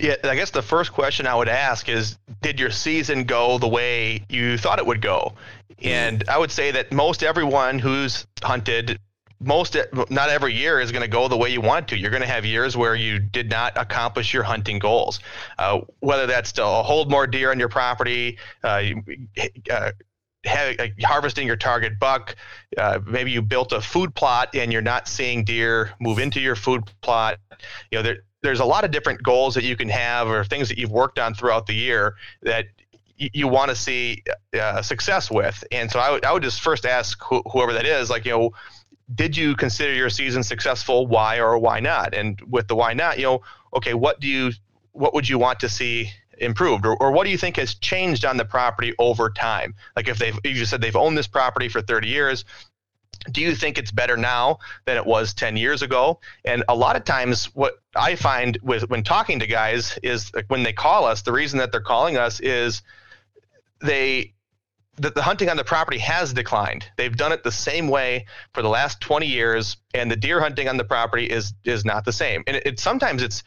Yeah, 0.00 0.16
I 0.24 0.34
guess 0.34 0.50
the 0.50 0.62
first 0.62 0.92
question 0.92 1.26
I 1.26 1.34
would 1.34 1.48
ask 1.48 1.88
is 1.88 2.16
Did 2.40 2.58
your 2.58 2.70
season 2.70 3.24
go 3.24 3.58
the 3.58 3.68
way 3.68 4.24
you 4.28 4.56
thought 4.56 4.78
it 4.78 4.86
would 4.86 5.02
go? 5.02 5.34
And 5.82 6.24
I 6.28 6.38
would 6.38 6.50
say 6.50 6.70
that 6.70 6.90
most 6.90 7.22
everyone 7.22 7.78
who's 7.78 8.26
hunted, 8.42 8.98
most, 9.40 9.76
not 10.10 10.30
every 10.30 10.54
year 10.54 10.80
is 10.80 10.90
going 10.92 11.02
to 11.02 11.08
go 11.08 11.28
the 11.28 11.36
way 11.36 11.50
you 11.50 11.60
want 11.60 11.88
to. 11.88 11.98
You're 11.98 12.10
going 12.10 12.22
to 12.22 12.28
have 12.28 12.44
years 12.44 12.76
where 12.76 12.94
you 12.94 13.18
did 13.18 13.50
not 13.50 13.76
accomplish 13.76 14.32
your 14.32 14.42
hunting 14.42 14.78
goals. 14.78 15.20
Uh, 15.58 15.80
whether 16.00 16.26
that's 16.26 16.52
to 16.52 16.64
hold 16.64 17.10
more 17.10 17.26
deer 17.26 17.50
on 17.50 17.58
your 17.58 17.68
property, 17.68 18.38
uh, 18.64 18.82
uh, 19.70 19.92
have, 20.44 20.78
like, 20.78 20.94
harvesting 21.02 21.46
your 21.46 21.56
target 21.56 21.98
buck. 21.98 22.36
Uh, 22.76 23.00
maybe 23.06 23.30
you 23.30 23.42
built 23.42 23.72
a 23.72 23.80
food 23.80 24.14
plot 24.14 24.54
and 24.54 24.72
you're 24.72 24.82
not 24.82 25.08
seeing 25.08 25.44
deer 25.44 25.92
move 26.00 26.18
into 26.18 26.40
your 26.40 26.56
food 26.56 26.84
plot. 27.02 27.38
You 27.90 27.98
know, 27.98 28.02
there, 28.02 28.18
there's 28.42 28.60
a 28.60 28.64
lot 28.64 28.84
of 28.84 28.90
different 28.90 29.22
goals 29.22 29.54
that 29.54 29.64
you 29.64 29.76
can 29.76 29.88
have 29.88 30.28
or 30.28 30.44
things 30.44 30.68
that 30.68 30.78
you've 30.78 30.90
worked 30.90 31.18
on 31.18 31.34
throughout 31.34 31.66
the 31.66 31.74
year 31.74 32.16
that 32.42 32.66
y- 33.20 33.30
you 33.32 33.48
want 33.48 33.70
to 33.70 33.76
see 33.76 34.22
uh, 34.58 34.82
success 34.82 35.30
with. 35.30 35.62
And 35.70 35.90
so 35.90 35.98
I 35.98 36.10
would, 36.10 36.24
I 36.24 36.32
would 36.32 36.42
just 36.42 36.60
first 36.60 36.86
ask 36.86 37.22
who, 37.22 37.42
whoever 37.52 37.72
that 37.74 37.86
is, 37.86 38.10
like, 38.10 38.24
you 38.24 38.32
know, 38.32 38.50
did 39.14 39.36
you 39.36 39.56
consider 39.56 39.92
your 39.92 40.10
season 40.10 40.42
successful? 40.42 41.06
Why 41.06 41.38
or 41.38 41.58
why 41.58 41.80
not? 41.80 42.14
And 42.14 42.40
with 42.48 42.68
the 42.68 42.76
why 42.76 42.94
not, 42.94 43.18
you 43.18 43.24
know, 43.24 43.42
okay, 43.74 43.94
what 43.94 44.20
do 44.20 44.28
you, 44.28 44.52
what 44.92 45.14
would 45.14 45.28
you 45.28 45.38
want 45.38 45.60
to 45.60 45.68
see 45.68 46.10
improved 46.38 46.86
or, 46.86 46.96
or 46.96 47.12
what 47.12 47.24
do 47.24 47.30
you 47.30 47.36
think 47.36 47.56
has 47.56 47.74
changed 47.74 48.24
on 48.24 48.36
the 48.36 48.44
property 48.44 48.94
over 48.98 49.28
time? 49.28 49.74
Like 49.96 50.08
if 50.08 50.18
they've, 50.18 50.38
you 50.44 50.64
said 50.64 50.80
they've 50.80 50.96
owned 50.96 51.18
this 51.18 51.26
property 51.26 51.68
for 51.68 51.82
30 51.82 52.08
years, 52.08 52.44
do 53.30 53.40
you 53.40 53.54
think 53.54 53.78
it's 53.78 53.90
better 53.90 54.16
now 54.16 54.58
than 54.86 54.96
it 54.96 55.04
was 55.04 55.34
10 55.34 55.56
years 55.56 55.82
ago? 55.82 56.20
And 56.44 56.64
a 56.68 56.74
lot 56.74 56.96
of 56.96 57.04
times 57.04 57.46
what 57.54 57.74
i 57.96 58.14
find 58.14 58.56
with 58.62 58.88
when 58.88 59.02
talking 59.02 59.40
to 59.40 59.46
guys 59.46 59.98
is 60.02 60.32
like 60.34 60.46
when 60.46 60.62
they 60.62 60.72
call 60.72 61.04
us 61.04 61.22
the 61.22 61.32
reason 61.32 61.58
that 61.58 61.72
they're 61.72 61.80
calling 61.80 62.16
us 62.16 62.38
is 62.40 62.82
they 63.80 64.32
that 64.98 65.14
the 65.14 65.22
hunting 65.22 65.48
on 65.48 65.56
the 65.56 65.64
property 65.64 65.98
has 65.98 66.32
declined. 66.32 66.84
They've 66.96 67.16
done 67.16 67.32
it 67.32 67.42
the 67.42 67.52
same 67.52 67.88
way 67.88 68.26
for 68.52 68.60
the 68.62 68.68
last 68.68 69.00
20 69.00 69.26
years 69.26 69.78
and 69.94 70.10
the 70.10 70.16
deer 70.16 70.40
hunting 70.40 70.68
on 70.68 70.76
the 70.76 70.84
property 70.84 71.24
is 71.24 71.54
is 71.64 71.84
not 71.84 72.04
the 72.04 72.12
same. 72.12 72.44
And 72.46 72.56
it, 72.56 72.66
it 72.66 72.80
sometimes 72.80 73.22
it's 73.22 73.42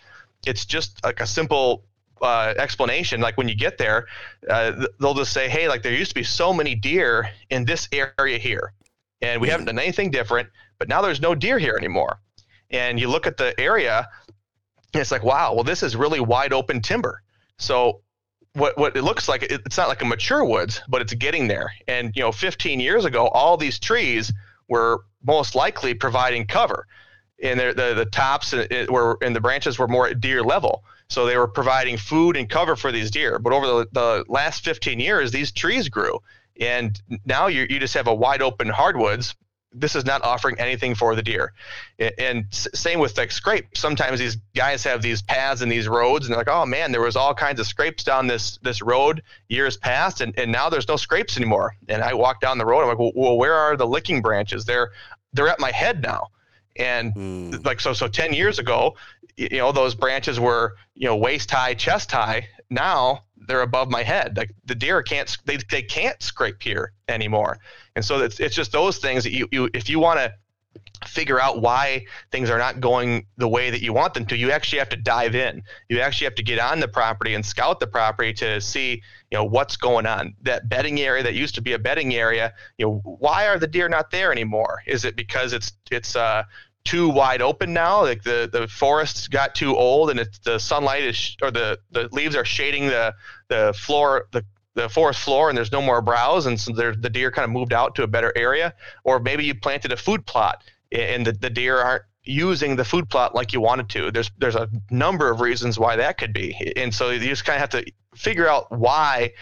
it's 0.45 0.65
just 0.65 1.03
like 1.03 1.21
a 1.21 1.27
simple 1.27 1.85
uh, 2.21 2.53
explanation. 2.57 3.21
Like 3.21 3.37
when 3.37 3.47
you 3.47 3.55
get 3.55 3.77
there 3.77 4.07
uh, 4.49 4.87
they'll 4.99 5.13
just 5.13 5.31
say 5.31 5.47
hey 5.47 5.69
like 5.69 5.83
there 5.83 5.93
used 5.93 6.11
to 6.11 6.15
be 6.15 6.23
so 6.23 6.53
many 6.53 6.75
deer 6.75 7.29
in 7.49 7.65
this 7.65 7.87
area 7.91 8.37
here 8.37 8.73
and 9.23 9.41
we 9.41 9.47
haven't 9.47 9.65
done 9.65 9.79
anything 9.79 10.11
different 10.11 10.49
but 10.77 10.89
now 10.89 11.01
there's 11.01 11.21
no 11.21 11.33
deer 11.33 11.57
here 11.57 11.77
anymore. 11.77 12.19
And 12.69 12.99
you 12.99 13.07
look 13.07 13.25
at 13.25 13.37
the 13.37 13.57
area 13.59 14.07
and 14.93 15.01
it's 15.01 15.11
like 15.11 15.23
wow 15.23 15.53
well 15.53 15.63
this 15.63 15.81
is 15.81 15.95
really 15.95 16.19
wide 16.19 16.53
open 16.53 16.81
timber. 16.81 17.23
So 17.57 18.01
what 18.53 18.77
what 18.77 18.95
it 18.95 19.03
looks 19.03 19.27
like 19.27 19.43
it's 19.43 19.77
not 19.77 19.87
like 19.87 20.01
a 20.01 20.05
mature 20.05 20.43
woods 20.43 20.81
but 20.89 21.01
it's 21.01 21.13
getting 21.13 21.47
there. 21.47 21.71
And 21.87 22.11
you 22.15 22.21
know 22.21 22.31
15 22.31 22.79
years 22.79 23.05
ago 23.05 23.27
all 23.29 23.57
these 23.57 23.79
trees 23.79 24.31
were 24.67 25.05
most 25.25 25.55
likely 25.55 25.93
providing 25.93 26.45
cover. 26.45 26.85
And 27.41 27.59
they're- 27.59 27.73
the 27.73 27.93
the 27.93 28.05
tops 28.05 28.53
uh, 28.53 28.67
were 28.89 29.17
and 29.21 29.35
the 29.35 29.41
branches 29.41 29.79
were 29.79 29.87
more 29.87 30.07
at 30.07 30.19
deer 30.19 30.43
level. 30.43 30.83
So 31.09 31.25
they 31.25 31.37
were 31.37 31.47
providing 31.47 31.97
food 31.97 32.35
and 32.37 32.49
cover 32.49 32.75
for 32.75 32.91
these 32.91 33.11
deer. 33.11 33.37
But 33.37 33.53
over 33.53 33.67
the, 33.67 33.87
the 33.91 34.25
last 34.27 34.63
15 34.65 34.99
years 34.99 35.31
these 35.31 35.51
trees 35.51 35.87
grew 35.89 36.19
and 36.59 37.01
now 37.25 37.47
you 37.47 37.65
you 37.69 37.79
just 37.79 37.93
have 37.93 38.07
a 38.07 38.13
wide 38.13 38.41
open 38.41 38.69
hardwoods. 38.69 39.35
This 39.75 39.95
is 39.95 40.05
not 40.05 40.23
offering 40.23 40.59
anything 40.59 40.93
for 40.93 41.15
the 41.15 41.23
deer. 41.23 41.51
And 42.19 42.45
same 42.51 42.99
with 42.99 43.17
like 43.17 43.31
scrape. 43.31 43.75
Sometimes 43.75 44.19
these 44.19 44.37
guys 44.55 44.83
have 44.83 45.01
these 45.01 45.23
paths 45.23 45.61
and 45.61 45.71
these 45.71 45.87
roads 45.87 46.25
and 46.25 46.31
they're 46.31 46.39
like 46.39 46.47
oh 46.47 46.65
man 46.65 46.91
there 46.91 47.01
was 47.01 47.15
all 47.15 47.33
kinds 47.33 47.59
of 47.59 47.65
scrapes 47.65 48.03
down 48.03 48.27
this 48.27 48.57
this 48.61 48.83
road 48.83 49.23
years 49.47 49.75
past 49.77 50.21
and, 50.21 50.37
and 50.37 50.51
now 50.51 50.69
there's 50.69 50.87
no 50.87 50.95
scrapes 50.95 51.37
anymore. 51.37 51.75
And 51.89 52.03
i 52.03 52.13
walk 52.13 52.39
down 52.39 52.59
the 52.59 52.65
road 52.65 52.81
i'm 52.81 52.87
like 52.89 52.99
well, 52.99 53.13
well 53.15 53.37
where 53.37 53.55
are 53.55 53.75
the 53.75 53.87
licking 53.87 54.21
branches? 54.21 54.63
They're 54.65 54.91
they're 55.33 55.47
at 55.47 55.59
my 55.59 55.71
head 55.71 56.03
now. 56.03 56.27
And 56.75 57.13
Hmm. 57.13 57.51
like 57.63 57.79
so 57.79 57.93
so 57.93 58.07
10 58.07 58.33
years 58.33 58.59
ago 58.59 58.95
you 59.37 59.57
know 59.57 59.71
those 59.71 59.95
branches 59.95 60.39
were 60.39 60.75
you 60.93 61.07
know 61.07 61.15
waist 61.15 61.49
high 61.49 61.73
chest 61.73 62.11
high. 62.11 62.47
Now 62.69 63.23
they're 63.47 63.61
above 63.61 63.89
my 63.89 64.03
head. 64.03 64.37
Like 64.37 64.51
the 64.65 64.75
deer 64.75 65.01
can't 65.01 65.35
they, 65.45 65.57
they 65.69 65.81
can't 65.81 66.21
scrape 66.21 66.61
here 66.61 66.93
anymore. 67.07 67.59
And 67.95 68.03
so 68.03 68.21
it's, 68.21 68.39
it's 68.39 68.55
just 68.55 68.71
those 68.71 68.97
things 68.97 69.23
that 69.23 69.31
you, 69.31 69.47
you 69.51 69.69
if 69.73 69.89
you 69.89 69.99
want 69.99 70.19
to 70.19 70.33
figure 71.05 71.39
out 71.39 71.61
why 71.61 72.05
things 72.31 72.49
are 72.49 72.57
not 72.57 72.79
going 72.79 73.25
the 73.37 73.47
way 73.47 73.69
that 73.69 73.81
you 73.81 73.93
want 73.93 74.13
them 74.13 74.25
to 74.25 74.37
you 74.37 74.51
actually 74.51 74.79
have 74.79 74.89
to 74.89 74.97
dive 74.97 75.35
in. 75.35 75.61
You 75.89 75.99
actually 75.99 76.25
have 76.25 76.35
to 76.35 76.43
get 76.43 76.59
on 76.59 76.79
the 76.79 76.87
property 76.87 77.35
and 77.35 77.45
scout 77.45 77.79
the 77.79 77.87
property 77.87 78.33
to 78.33 78.59
see 78.61 79.01
you 79.31 79.37
know 79.37 79.43
what's 79.43 79.77
going 79.77 80.05
on. 80.05 80.35
That 80.41 80.69
bedding 80.69 80.99
area 80.99 81.23
that 81.23 81.33
used 81.33 81.55
to 81.55 81.61
be 81.61 81.73
a 81.73 81.79
bedding 81.79 82.15
area 82.15 82.53
you 82.77 82.85
know 82.85 83.01
why 83.03 83.47
are 83.47 83.59
the 83.59 83.67
deer 83.67 83.89
not 83.89 84.11
there 84.11 84.31
anymore? 84.31 84.81
Is 84.87 85.05
it 85.05 85.15
because 85.15 85.53
it's 85.53 85.73
it's 85.91 86.15
uh 86.15 86.43
too 86.85 87.09
wide 87.09 87.41
open 87.41 87.73
now. 87.73 88.01
Like 88.01 88.23
the 88.23 88.49
the 88.51 88.67
forests 88.67 89.27
got 89.27 89.55
too 89.55 89.75
old 89.75 90.09
and 90.09 90.19
it's 90.19 90.39
the 90.39 90.59
sunlight 90.59 91.03
is 91.03 91.15
sh- 91.15 91.35
or 91.41 91.51
the 91.51 91.79
the 91.91 92.09
leaves 92.11 92.35
are 92.35 92.45
shading 92.45 92.87
the 92.87 93.13
the 93.47 93.73
floor 93.77 94.27
the 94.31 94.45
the 94.75 94.89
forest 94.89 95.19
floor 95.19 95.49
and 95.49 95.57
there's 95.57 95.71
no 95.71 95.81
more 95.81 96.01
browse 96.01 96.45
and 96.45 96.59
so 96.59 96.71
the 96.73 97.09
deer 97.09 97.31
kind 97.31 97.45
of 97.45 97.51
moved 97.51 97.73
out 97.73 97.95
to 97.95 98.03
a 98.03 98.07
better 98.07 98.33
area. 98.35 98.73
Or 99.03 99.19
maybe 99.19 99.45
you 99.45 99.55
planted 99.55 99.91
a 99.91 99.97
food 99.97 100.25
plot 100.25 100.63
and 100.91 101.25
the, 101.25 101.31
the 101.33 101.49
deer 101.49 101.77
aren't 101.77 102.03
using 102.25 102.75
the 102.75 102.85
food 102.85 103.09
plot 103.09 103.35
like 103.35 103.53
you 103.53 103.61
wanted 103.61 103.89
to. 103.89 104.11
There's 104.11 104.31
there's 104.37 104.55
a 104.55 104.69
number 104.89 105.29
of 105.29 105.41
reasons 105.41 105.77
why 105.77 105.95
that 105.97 106.17
could 106.17 106.33
be. 106.33 106.73
And 106.75 106.93
so 106.93 107.09
you 107.09 107.19
just 107.19 107.45
kind 107.45 107.55
of 107.55 107.61
have 107.61 107.83
to 107.83 107.91
figure 108.15 108.47
out 108.47 108.71
why 108.71 109.33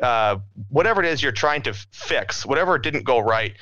uh, 0.00 0.38
whatever 0.68 1.02
it 1.02 1.08
is 1.08 1.22
you're 1.22 1.32
trying 1.32 1.62
to 1.62 1.72
fix 1.92 2.44
whatever 2.44 2.78
didn't 2.78 3.04
go 3.04 3.18
right 3.18 3.54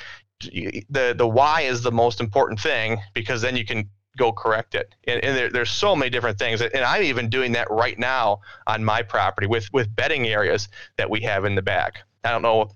the 0.49 1.15
the 1.17 1.27
why 1.27 1.63
is 1.63 1.83
the 1.83 1.93
most 1.93 2.21
important 2.21 2.61
thing 2.61 2.99
because 3.15 3.43
then 3.43 3.57
you 3.57 3.65
can 3.65 3.89
go 4.17 4.33
correct 4.33 4.75
it. 4.75 4.95
And, 5.05 5.23
and 5.25 5.37
there, 5.37 5.51
there's 5.51 5.71
so 5.71 5.97
many 5.97 6.11
different 6.11 6.39
things. 6.39 6.61
And 6.61 6.77
i'm 6.77 7.03
even 7.03 7.29
doing 7.29 7.53
that 7.53 7.71
right 7.71 7.99
now 7.99 8.41
on 8.67 8.85
my 8.85 9.03
property 9.03 9.47
with 9.47 9.73
with 9.73 9.95
bedding 9.95 10.27
areas 10.27 10.69
that 10.97 11.11
we 11.11 11.21
have 11.23 11.45
in 11.45 11.55
the 11.55 11.63
back. 11.63 11.99
I 12.23 12.31
don't 12.31 12.43
know 12.43 12.71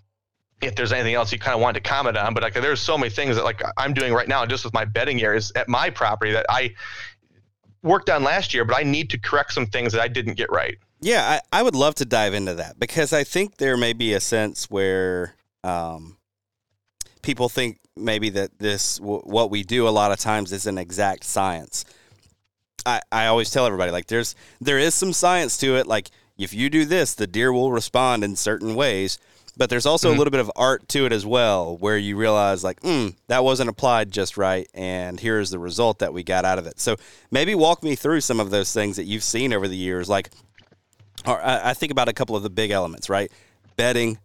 if 0.61 0.75
there's 0.75 0.93
anything 0.93 1.15
else 1.15 1.33
you 1.33 1.39
kind 1.39 1.55
of 1.55 1.61
want 1.61 1.77
to 1.77 1.81
comment 1.81 2.17
on, 2.17 2.35
but 2.35 2.43
like 2.43 2.55
there's 2.55 2.81
so 2.81 2.99
many 2.99 3.11
things 3.11 3.37
that 3.37 3.45
like 3.45 3.63
I'm 3.77 3.95
doing 3.95 4.13
right 4.13 4.29
now 4.29 4.45
just 4.47 4.65
with 4.65 4.75
my 4.75 4.85
bedding 4.85 5.23
areas 5.23 5.53
at 5.55 5.69
my 5.69 5.91
property 5.91 6.33
that 6.33 6.47
I 6.49 6.75
worked 7.83 8.11
on 8.11 8.25
last 8.25 8.53
year, 8.53 8.65
but 8.65 8.77
I 8.77 8.83
need 8.83 9.11
to 9.11 9.19
correct 9.19 9.53
some 9.53 9.67
things 9.67 9.93
that 9.93 10.03
I 10.03 10.09
didn't 10.09 10.35
get 10.35 10.51
right. 10.51 10.77
Yeah, 11.01 11.41
I, 11.53 11.61
I 11.61 11.63
would 11.63 11.77
love 11.77 11.95
to 11.97 12.05
dive 12.05 12.35
into 12.35 12.55
that 12.55 12.79
because 12.79 13.13
I 13.13 13.23
think 13.23 13.59
there 13.59 13.77
may 13.77 13.93
be 13.93 14.13
a 14.15 14.21
sense 14.21 14.69
where 14.69 15.37
um, 15.63 16.18
people 17.29 17.51
think 17.51 17.79
maybe 17.95 18.31
that 18.31 18.59
this 18.59 18.97
w- 18.97 19.21
what 19.21 19.51
we 19.51 19.63
do 19.63 19.87
a 19.87 19.91
lot 19.91 20.11
of 20.11 20.19
times 20.19 20.51
is 20.51 20.67
an 20.67 20.79
exact 20.79 21.25
science. 21.25 21.85
I, 22.87 23.03
I 23.13 23.27
always 23.27 23.51
tell 23.51 23.67
everybody 23.67 23.93
like 23.93 24.07
there's 24.07 24.35
there 24.63 24.79
is 24.79 24.95
some 24.95 25.13
science 25.13 25.59
to 25.59 25.77
it. 25.77 25.87
Like 25.87 26.11
if 26.39 26.55
you 26.55 26.71
do 26.71 26.87
this, 26.87 27.15
the 27.15 27.27
deer 27.27 27.53
will 27.53 27.71
respond 27.71 28.25
in 28.25 28.35
certain 28.35 28.75
ways. 28.75 29.19
But 29.59 29.69
there's 29.69 29.85
also 29.85 30.09
mm-hmm. 30.09 30.17
a 30.17 30.19
little 30.19 30.31
bit 30.31 30.41
of 30.41 30.51
art 30.57 30.89
to 30.91 31.05
it 31.05 31.13
as 31.13 31.27
well, 31.27 31.77
where 31.77 31.99
you 31.99 32.17
realize 32.17 32.65
like, 32.65 32.81
mm, 32.81 33.15
that 33.27 33.45
wasn't 33.45 33.69
applied 33.69 34.11
just 34.11 34.39
right, 34.39 34.67
and 34.73 35.21
here's 35.21 35.51
the 35.51 35.59
result 35.59 35.99
that 35.99 36.15
we 36.15 36.23
got 36.23 36.47
out 36.47 36.59
of 36.59 36.67
it. 36.67 36.81
So 36.81 36.97
maybe 37.31 37.55
walk 37.55 37.83
me 37.83 37.95
through 37.95 38.23
some 38.23 38.41
of 38.41 38.51
those 38.51 38.73
things 38.73 38.97
that 38.97 39.05
you've 39.05 39.25
seen 39.25 39.53
over 39.53 39.69
the 39.69 39.77
years. 39.77 40.09
Like, 40.09 40.31
or 41.27 41.45
I 41.45 41.75
think 41.75 41.93
about 41.93 42.09
a 42.09 42.13
couple 42.15 42.37
of 42.37 42.43
the 42.43 42.51
big 42.51 42.71
elements, 42.71 43.11
right? 43.11 43.31
Bedding, 43.77 44.19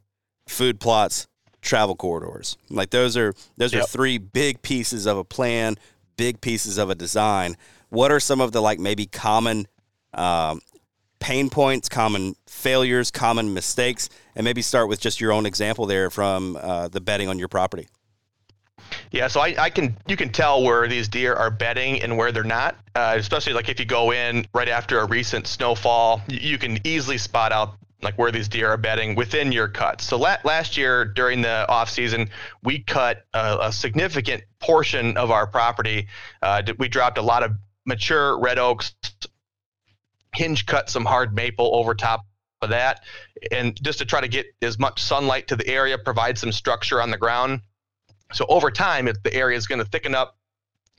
food 0.47 0.79
plots, 0.79 1.27
travel 1.63 1.95
corridors. 1.95 2.57
Like 2.69 2.91
those 2.91 3.17
are 3.17 3.33
those 3.57 3.73
yep. 3.73 3.83
are 3.83 3.87
three 3.87 4.17
big 4.19 4.61
pieces 4.61 5.05
of 5.05 5.17
a 5.17 5.23
plan, 5.23 5.77
big 6.17 6.41
pieces 6.41 6.77
of 6.77 6.89
a 6.89 6.95
design. 6.95 7.57
What 7.89 8.11
are 8.11 8.19
some 8.19 8.41
of 8.41 8.51
the 8.51 8.61
like 8.61 8.79
maybe 8.79 9.05
common 9.05 9.67
um, 10.13 10.61
pain 11.19 11.49
points, 11.49 11.89
common 11.89 12.35
failures, 12.47 13.09
common 13.09 13.53
mistakes, 13.53 14.09
and 14.35 14.43
maybe 14.43 14.61
start 14.61 14.89
with 14.89 14.99
just 14.99 15.19
your 15.19 15.31
own 15.31 15.45
example 15.45 15.85
there 15.85 16.09
from 16.09 16.57
uh, 16.61 16.87
the 16.89 17.01
bedding 17.01 17.29
on 17.29 17.39
your 17.39 17.47
property. 17.47 17.87
Yeah, 19.11 19.27
so 19.27 19.39
I, 19.39 19.55
I, 19.57 19.69
can 19.69 19.95
you 20.07 20.17
can 20.17 20.29
tell 20.29 20.61
where 20.63 20.87
these 20.87 21.07
deer 21.07 21.33
are 21.33 21.49
bedding 21.49 22.01
and 22.01 22.17
where 22.17 22.31
they're 22.31 22.43
not, 22.43 22.75
uh, 22.95 23.15
especially 23.17 23.53
like 23.53 23.69
if 23.69 23.79
you 23.79 23.85
go 23.85 24.11
in 24.11 24.45
right 24.53 24.67
after 24.67 24.99
a 24.99 25.05
recent 25.05 25.47
snowfall, 25.47 26.21
you 26.27 26.57
can 26.57 26.79
easily 26.85 27.17
spot 27.17 27.51
out 27.51 27.75
like 28.03 28.17
where 28.17 28.31
these 28.31 28.47
deer 28.47 28.69
are 28.69 28.77
bedding 28.77 29.15
within 29.15 29.51
your 29.51 29.67
cuts. 29.67 30.05
So 30.05 30.17
la- 30.17 30.37
last 30.43 30.77
year 30.77 31.05
during 31.05 31.41
the 31.41 31.67
off 31.69 31.89
season, 31.89 32.29
we 32.63 32.79
cut 32.79 33.25
a, 33.33 33.57
a 33.61 33.71
significant 33.71 34.43
portion 34.59 35.17
of 35.17 35.31
our 35.31 35.47
property. 35.47 36.07
Uh, 36.41 36.61
we 36.77 36.87
dropped 36.87 37.17
a 37.17 37.21
lot 37.21 37.43
of 37.43 37.51
mature 37.85 38.39
red 38.39 38.59
oaks, 38.59 38.93
hinge 40.35 40.65
cut 40.65 40.89
some 40.89 41.05
hard 41.05 41.33
maple 41.33 41.75
over 41.75 41.93
top 41.93 42.25
of 42.61 42.69
that, 42.69 43.01
and 43.51 43.81
just 43.83 43.99
to 43.99 44.05
try 44.05 44.21
to 44.21 44.27
get 44.27 44.47
as 44.61 44.79
much 44.79 45.01
sunlight 45.01 45.47
to 45.49 45.55
the 45.55 45.67
area, 45.67 45.97
provide 45.97 46.37
some 46.37 46.51
structure 46.51 47.01
on 47.01 47.11
the 47.11 47.17
ground. 47.17 47.61
So 48.31 48.45
over 48.49 48.71
time, 48.71 49.07
if 49.07 49.21
the 49.21 49.33
area 49.33 49.57
is 49.57 49.67
going 49.67 49.79
to 49.79 49.85
thicken 49.85 50.15
up, 50.15 50.37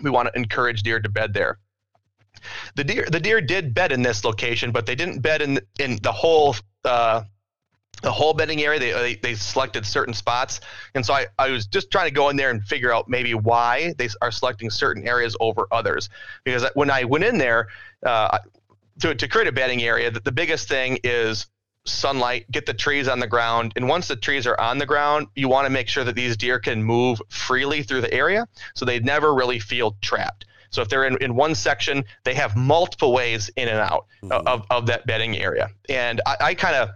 we 0.03 0.11
want 0.11 0.29
to 0.29 0.37
encourage 0.38 0.83
deer 0.83 1.01
to 1.01 1.09
bed 1.09 1.33
there. 1.35 1.59
The 2.75 2.85
deer, 2.85 3.07
the 3.11 3.21
deer 3.21 3.40
did 3.40 3.75
bed 3.75 3.93
in 3.93 4.03
this 4.03 4.25
location, 4.25 4.73
but 4.73 4.87
they 4.87 4.95
didn't 4.95 5.21
bed 5.21 5.40
in 5.40 5.61
in 5.79 5.99
the 6.03 6.12
whole 6.12 6.55
uh, 6.85 7.23
the 8.03 8.12
whole 8.12 8.35
bedding 8.35 8.62
area. 8.62 8.79
They, 8.79 8.92
they, 8.92 9.14
they 9.16 9.35
selected 9.35 9.87
certain 9.87 10.14
spots, 10.14 10.61
and 10.94 11.05
so 11.05 11.14
I, 11.14 11.27
I 11.38 11.51
was 11.51 11.66
just 11.66 11.90
trying 11.90 12.09
to 12.09 12.14
go 12.14 12.29
in 12.29 12.37
there 12.37 12.51
and 12.51 12.62
figure 12.62 12.92
out 12.92 13.09
maybe 13.09 13.35
why 13.35 13.94
they 13.99 14.09
are 14.20 14.31
selecting 14.31 14.70
certain 14.70 15.07
areas 15.07 15.37
over 15.40 15.66
others. 15.70 16.11
Because 16.44 16.64
when 16.75 16.90
I 16.90 17.05
went 17.05 17.25
in 17.25 17.38
there, 17.38 17.68
uh, 18.05 18.38
to, 19.01 19.14
to 19.14 19.29
create 19.29 19.49
a 19.49 19.53
bedding 19.53 19.83
area, 19.83 20.11
the, 20.11 20.20
the 20.20 20.33
biggest 20.33 20.68
thing 20.68 20.99
is 21.03 21.47
sunlight, 21.87 22.51
get 22.51 22.66
the 22.66 22.75
trees 22.75 23.09
on 23.09 23.18
the 23.18 23.27
ground. 23.27 23.73
And 23.77 23.88
once 23.88 24.09
the 24.09 24.16
trees 24.16 24.47
are 24.47 24.59
on 24.59 24.79
the 24.79 24.87
ground, 24.87 25.27
you 25.35 25.49
want 25.49 25.66
to 25.66 25.70
make 25.70 25.88
sure 25.88 26.05
that 26.05 26.14
these 26.14 26.37
deer 26.37 26.59
can 26.59 26.83
move 26.83 27.20
freely 27.29 27.83
through 27.83 28.01
the 28.01 28.12
area 28.12 28.47
so 28.75 28.85
they 28.85 29.01
never 29.01 29.35
really 29.35 29.59
feel 29.59 29.97
trapped. 30.01 30.47
So 30.75 30.83
if 30.83 30.89
they're 30.89 31.05
in, 31.05 31.17
in 31.23 31.35
one 31.35 31.55
section, 31.55 32.05
they 32.25 32.35
have 32.35 32.57
multiple 32.57 33.13
ways 33.13 33.51
in 33.57 33.69
and 33.69 33.79
out 33.79 34.07
mm-hmm. 34.23 34.47
of, 34.47 34.67
of 34.71 34.87
that 34.87 35.07
bedding 35.07 35.39
area. 35.39 35.71
And 35.89 36.21
I, 36.27 36.37
I 36.41 36.55
kind 36.55 36.77
of 36.77 36.91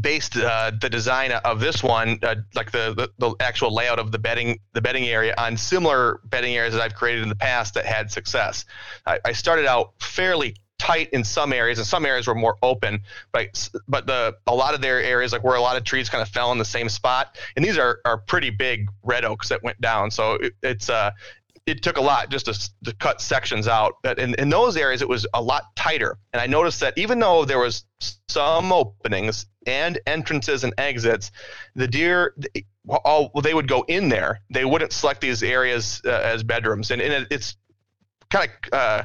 based 0.00 0.36
uh, 0.36 0.72
the 0.80 0.90
design 0.90 1.32
of 1.32 1.60
this 1.60 1.82
one, 1.82 2.18
uh, 2.22 2.36
like 2.54 2.70
the, 2.70 2.94
the, 2.94 3.10
the 3.18 3.34
actual 3.40 3.74
layout 3.74 3.98
of 3.98 4.12
the 4.12 4.18
bedding 4.18 4.58
the 4.72 4.80
bedding 4.80 5.04
area, 5.04 5.34
on 5.38 5.56
similar 5.56 6.20
bedding 6.24 6.54
areas 6.54 6.74
that 6.74 6.82
I've 6.82 6.94
created 6.94 7.22
in 7.22 7.28
the 7.28 7.36
past 7.36 7.74
that 7.74 7.86
had 7.86 8.10
success. 8.10 8.64
I, 9.06 9.18
I 9.24 9.32
started 9.32 9.66
out 9.66 9.94
fairly 10.00 10.56
tight 10.78 11.10
in 11.10 11.22
some 11.22 11.52
areas, 11.52 11.78
and 11.78 11.86
some 11.86 12.06
areas 12.06 12.26
were 12.26 12.34
more 12.34 12.56
open. 12.62 13.02
But 13.32 13.70
but 13.86 14.06
the 14.06 14.36
a 14.46 14.54
lot 14.54 14.74
of 14.74 14.80
their 14.80 15.00
areas, 15.00 15.32
like 15.32 15.44
where 15.44 15.56
a 15.56 15.60
lot 15.60 15.76
of 15.76 15.84
trees 15.84 16.08
kind 16.08 16.22
of 16.22 16.28
fell 16.28 16.52
in 16.52 16.58
the 16.58 16.64
same 16.64 16.88
spot, 16.88 17.38
and 17.56 17.64
these 17.64 17.78
are 17.78 18.00
are 18.04 18.18
pretty 18.18 18.50
big 18.50 18.88
red 19.02 19.24
oaks 19.24 19.48
that 19.50 19.62
went 19.62 19.80
down. 19.80 20.10
So 20.10 20.34
it, 20.34 20.54
it's 20.62 20.90
uh 20.90 21.10
it 21.70 21.82
took 21.82 21.96
a 21.96 22.00
lot 22.00 22.30
just 22.30 22.46
to, 22.46 22.70
to 22.84 22.94
cut 22.96 23.20
sections 23.20 23.68
out. 23.68 23.94
But 24.02 24.18
in, 24.18 24.34
in 24.34 24.48
those 24.48 24.76
areas, 24.76 25.02
it 25.02 25.08
was 25.08 25.26
a 25.32 25.40
lot 25.40 25.74
tighter. 25.76 26.18
And 26.32 26.40
I 26.42 26.46
noticed 26.46 26.80
that 26.80 26.98
even 26.98 27.18
though 27.18 27.44
there 27.44 27.58
was 27.58 27.84
some 28.28 28.72
openings 28.72 29.46
and 29.66 30.00
entrances 30.06 30.64
and 30.64 30.74
exits, 30.78 31.30
the 31.74 31.86
deer, 31.86 32.34
all, 32.88 33.30
they 33.42 33.54
would 33.54 33.68
go 33.68 33.84
in 33.88 34.08
there. 34.08 34.40
They 34.50 34.64
wouldn't 34.64 34.92
select 34.92 35.20
these 35.20 35.42
areas 35.42 36.02
uh, 36.04 36.10
as 36.10 36.42
bedrooms. 36.42 36.90
And, 36.90 37.00
and 37.00 37.12
it, 37.12 37.28
it's 37.30 37.56
kind 38.30 38.50
of 38.50 38.78
uh, 38.78 39.04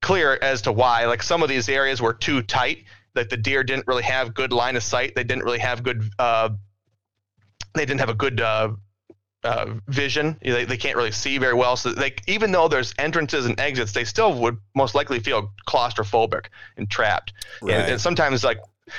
clear 0.00 0.38
as 0.40 0.62
to 0.62 0.72
why. 0.72 1.06
Like 1.06 1.22
some 1.22 1.42
of 1.42 1.48
these 1.48 1.68
areas 1.68 2.00
were 2.00 2.14
too 2.14 2.42
tight. 2.42 2.84
That 3.14 3.28
the 3.28 3.36
deer 3.36 3.64
didn't 3.64 3.88
really 3.88 4.04
have 4.04 4.34
good 4.34 4.52
line 4.52 4.76
of 4.76 4.84
sight. 4.84 5.16
They 5.16 5.24
didn't 5.24 5.42
really 5.42 5.58
have 5.58 5.82
good. 5.82 6.04
Uh, 6.16 6.50
they 7.74 7.84
didn't 7.84 7.98
have 7.98 8.08
a 8.08 8.14
good 8.14 8.40
uh, 9.44 9.74
vision. 9.88 10.36
They, 10.42 10.64
they 10.64 10.76
can't 10.76 10.96
really 10.96 11.12
see 11.12 11.38
very 11.38 11.54
well. 11.54 11.76
So 11.76 11.92
they 11.92 12.14
even 12.26 12.52
though 12.52 12.68
there's 12.68 12.94
entrances 12.98 13.46
and 13.46 13.58
exits, 13.58 13.92
they 13.92 14.04
still 14.04 14.34
would 14.40 14.58
most 14.74 14.94
likely 14.94 15.20
feel 15.20 15.52
claustrophobic 15.66 16.46
and 16.76 16.90
trapped. 16.90 17.32
Right. 17.62 17.74
And, 17.74 17.92
and 17.92 18.00
sometimes 18.00 18.44
like 18.44 18.58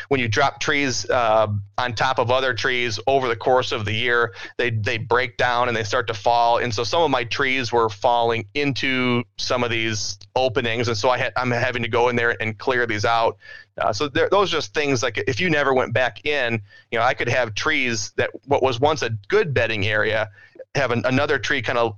when 0.10 0.20
you 0.20 0.28
drop 0.28 0.60
trees 0.60 1.10
uh, 1.10 1.48
on 1.78 1.94
top 1.94 2.20
of 2.20 2.32
other 2.32 2.54
trees 2.54 3.00
over 3.08 3.28
the 3.28 3.36
course 3.36 3.72
of 3.72 3.86
the 3.86 3.94
year, 3.94 4.34
they 4.58 4.70
they 4.70 4.98
break 4.98 5.38
down 5.38 5.68
and 5.68 5.76
they 5.76 5.84
start 5.84 6.08
to 6.08 6.14
fall. 6.14 6.58
And 6.58 6.74
so 6.74 6.84
some 6.84 7.02
of 7.02 7.12
my 7.12 7.24
trees 7.24 7.72
were 7.72 7.90
falling 7.90 8.46
into 8.54 9.24
some 9.38 9.64
of 9.64 9.70
these 9.70 10.20
openings, 10.36 10.88
and 10.88 10.98
so 10.98 11.10
I 11.10 11.18
had 11.18 11.34
I'm 11.36 11.52
having 11.52 11.84
to 11.84 11.90
go 11.90 12.10
in 12.10 12.16
there 12.16 12.36
and 12.42 12.58
clear 12.58 12.86
these 12.86 13.06
out. 13.06 13.38
Uh, 13.78 13.94
so 13.94 14.08
there, 14.08 14.30
those 14.30 14.52
are 14.52 14.58
just 14.58 14.74
things 14.74 15.02
like 15.02 15.24
if 15.28 15.40
you 15.40 15.50
never 15.50 15.74
went 15.74 15.94
back 15.94 16.26
in, 16.26 16.62
you 16.92 17.00
know, 17.00 17.06
I 17.06 17.14
could 17.14 17.30
have 17.30 17.56
trees 17.56 18.12
that 18.18 18.30
what 18.46 18.62
was 18.62 18.80
once 18.80 19.02
a 19.02 19.10
good 19.28 19.54
bedding 19.54 19.86
area 19.86 20.30
have 20.76 20.92
an, 20.92 21.04
another 21.06 21.38
tree 21.38 21.62
kind 21.62 21.78
of 21.78 21.96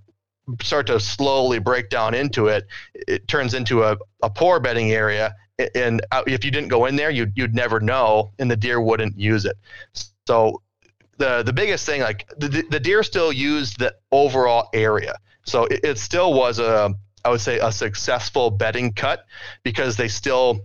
start 0.62 0.88
to 0.88 1.00
slowly 1.00 1.60
break 1.60 1.90
down 1.90 2.14
into 2.14 2.48
it. 2.48 2.68
It 2.94 3.28
turns 3.28 3.54
into 3.54 3.84
a, 3.84 3.98
a 4.22 4.30
poor 4.30 4.60
bedding 4.60 4.92
area 4.92 5.36
and 5.76 6.02
if 6.28 6.44
you 6.44 6.52
didn't 6.52 6.70
go 6.70 6.86
in 6.86 6.96
there, 6.96 7.10
you'd 7.10 7.34
you'd 7.36 7.54
never 7.54 7.80
know, 7.80 8.32
and 8.40 8.50
the 8.50 8.56
deer 8.56 8.82
wouldn't 8.82 9.18
use 9.18 9.46
it. 9.46 9.58
So 10.28 10.62
the 11.18 11.44
the 11.44 11.54
biggest 11.54 11.86
thing, 11.86 12.02
like 12.02 12.28
the 12.38 12.66
the 12.70 12.80
deer 12.80 13.04
still 13.04 13.32
used 13.32 13.80
the 13.80 13.96
overall 14.12 14.70
area, 14.74 15.18
so 15.44 15.66
it, 15.66 15.82
it 15.84 15.98
still 15.98 16.34
was 16.34 16.60
a 16.60 16.94
I 17.26 17.30
would 17.30 17.42
say 17.42 17.60
a 17.60 17.72
successful 17.72 18.50
bedding 18.50 18.94
cut 18.94 19.26
because 19.64 19.96
they 19.96 20.08
still 20.08 20.60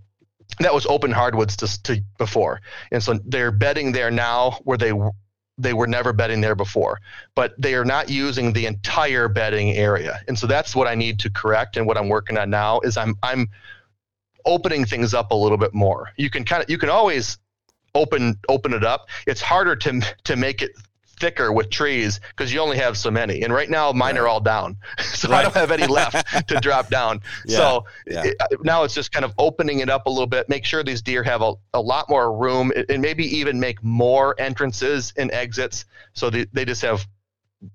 that 0.61 0.75
was 0.75 0.87
open 0.87 1.13
hardwoods 1.13 1.57
to, 1.59 1.83
to 1.83 2.03
before, 2.17 2.61
and 2.91 3.03
so 3.03 3.19
they're 3.25 3.53
bedding 3.53 3.93
there 3.93 4.11
now 4.11 4.59
where 4.65 4.79
they 4.79 4.93
they 5.61 5.75
were 5.75 5.89
never 5.89 6.13
bedding 6.13 6.41
there 6.41 6.55
before, 6.55 7.01
but 7.35 7.53
they 7.61 7.75
are 7.75 7.85
not 7.85 8.09
using 8.09 8.53
the 8.53 8.67
entire 8.67 9.29
bedding 9.29 9.71
area, 9.73 10.21
and 10.29 10.39
so 10.39 10.47
that's 10.47 10.75
what 10.75 10.89
I 10.89 10.95
need 10.95 11.19
to 11.21 11.31
correct. 11.31 11.77
And 11.77 11.87
what 11.87 11.99
I'm 11.99 12.09
working 12.09 12.39
on 12.39 12.49
now 12.49 12.81
is 12.81 12.97
I'm 12.97 13.17
I'm 13.23 13.49
opening 14.49 14.85
things 14.85 15.15
up 15.15 15.31
a 15.31 15.35
little 15.35 15.59
bit 15.59 15.75
more. 15.75 16.11
You 16.17 16.31
can 16.31 16.45
kind 16.45 16.63
of 16.63 16.71
you 16.71 16.79
can 16.79 16.89
always 16.89 17.39
open 17.95 18.39
open 18.49 18.73
it 18.73 18.83
up. 18.83 19.09
It's 19.27 19.41
harder 19.41 19.77
to 19.77 20.01
to 20.25 20.37
make 20.37 20.63
it 20.63 20.73
thicker 21.21 21.53
with 21.53 21.69
trees 21.69 22.21
because 22.31 22.53
you 22.53 22.61
only 22.61 22.79
have 22.79 22.97
so 22.97 23.11
many. 23.11 23.43
And 23.43 23.53
right 23.53 23.69
now 23.69 23.93
mine 23.93 24.17
are 24.17 24.27
all 24.27 24.41
down, 24.41 24.77
so 24.99 25.29
right. 25.29 25.41
I 25.41 25.43
don't 25.43 25.55
have 25.55 25.71
any 25.71 25.87
left 25.87 26.49
to 26.49 26.57
drop 26.61 26.89
down. 26.89 27.21
Yeah. 27.45 27.57
So 27.59 27.85
yeah. 28.07 28.25
It, 28.25 28.37
now 28.65 28.85
it's 28.85 28.95
just 28.95 29.13
kind 29.13 29.25
of 29.25 29.35
opening 29.39 29.81
it 29.81 29.91
up 29.91 30.07
a 30.07 30.11
little 30.11 30.27
bit. 30.27 30.49
Make 30.49 30.65
sure 30.65 30.83
these 30.83 31.03
deer 31.03 31.23
have 31.23 31.43
a, 31.43 31.55
a 31.75 31.81
lot 31.81 32.09
more 32.09 32.37
room, 32.37 32.73
and 32.89 33.03
maybe 33.03 33.25
even 33.37 33.61
make 33.61 33.83
more 33.85 34.35
entrances 34.39 35.13
and 35.17 35.31
exits 35.33 35.85
so 36.15 36.31
they, 36.31 36.47
they 36.53 36.65
just 36.65 36.83
have 36.83 37.07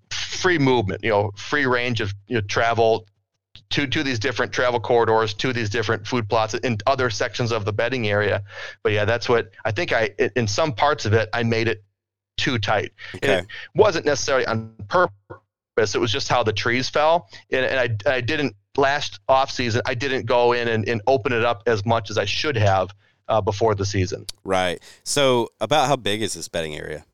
free 0.09 0.57
movement. 0.57 1.03
You 1.03 1.11
know, 1.11 1.31
free 1.35 1.65
range 1.65 2.01
of 2.01 2.13
you 2.27 2.35
know, 2.35 2.41
travel 2.41 3.05
to 3.73 3.87
to 3.87 4.03
these 4.03 4.19
different 4.19 4.53
travel 4.53 4.79
corridors, 4.79 5.33
to 5.33 5.51
these 5.51 5.69
different 5.69 6.05
food 6.05 6.29
plots 6.29 6.53
in 6.53 6.77
other 6.85 7.09
sections 7.09 7.51
of 7.51 7.65
the 7.65 7.73
bedding 7.73 8.07
area. 8.07 8.43
But 8.83 8.91
yeah, 8.91 9.05
that's 9.05 9.27
what 9.27 9.51
I 9.65 9.71
think. 9.71 9.91
I 9.91 10.11
in 10.35 10.47
some 10.47 10.73
parts 10.73 11.05
of 11.05 11.13
it, 11.13 11.27
I 11.33 11.43
made 11.43 11.67
it 11.67 11.83
too 12.37 12.59
tight. 12.59 12.91
Okay. 13.15 13.33
And 13.33 13.45
it 13.45 13.47
wasn't 13.75 14.05
necessarily 14.05 14.45
on 14.45 14.73
purpose. 14.87 15.95
It 15.95 15.99
was 15.99 16.11
just 16.11 16.27
how 16.27 16.43
the 16.43 16.53
trees 16.53 16.87
fell, 16.87 17.29
and, 17.51 17.65
and 17.65 17.99
I 18.07 18.15
I 18.17 18.21
didn't 18.21 18.55
last 18.77 19.19
off 19.27 19.49
season. 19.49 19.81
I 19.87 19.95
didn't 19.95 20.27
go 20.27 20.53
in 20.53 20.67
and, 20.67 20.87
and 20.87 21.01
open 21.07 21.33
it 21.33 21.43
up 21.43 21.63
as 21.65 21.83
much 21.83 22.11
as 22.11 22.17
I 22.19 22.25
should 22.25 22.55
have 22.55 22.91
uh, 23.27 23.41
before 23.41 23.73
the 23.73 23.85
season. 23.85 24.27
Right. 24.43 24.81
So, 25.03 25.49
about 25.59 25.87
how 25.87 25.95
big 25.95 26.21
is 26.21 26.35
this 26.35 26.47
bedding 26.47 26.75
area? 26.75 27.05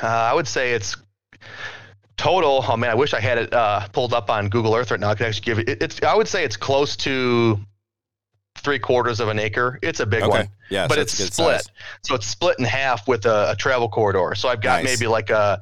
Uh, 0.00 0.06
I 0.06 0.34
would 0.34 0.46
say 0.46 0.72
it's 0.72 0.96
total. 2.16 2.64
Oh 2.66 2.76
man, 2.76 2.90
I 2.90 2.94
wish 2.94 3.14
I 3.14 3.20
had 3.20 3.38
it 3.38 3.52
uh, 3.52 3.86
pulled 3.88 4.12
up 4.14 4.30
on 4.30 4.48
Google 4.48 4.74
Earth 4.74 4.90
right 4.90 5.00
now. 5.00 5.10
I 5.10 5.14
could 5.14 5.26
actually 5.26 5.44
give 5.44 5.58
it. 5.58 5.82
It's. 5.82 6.02
I 6.02 6.14
would 6.14 6.28
say 6.28 6.44
it's 6.44 6.56
close 6.56 6.96
to 6.98 7.58
three 8.56 8.78
quarters 8.78 9.20
of 9.20 9.28
an 9.28 9.38
acre. 9.38 9.78
It's 9.82 10.00
a 10.00 10.06
big 10.06 10.22
Okay. 10.22 10.30
one, 10.30 10.48
Yeah, 10.70 10.86
but 10.88 10.94
so 10.94 11.00
it's 11.02 11.12
split. 11.12 11.34
size. 11.60 11.68
So 12.02 12.14
it's 12.14 12.26
split 12.26 12.58
in 12.58 12.64
half 12.64 13.06
with 13.06 13.26
a, 13.26 13.50
a 13.50 13.56
travel 13.56 13.88
corridor. 13.88 14.34
So 14.34 14.48
I've 14.48 14.62
got 14.62 14.82
Nice. 14.82 14.98
maybe 14.98 15.06
like 15.08 15.28
a, 15.30 15.60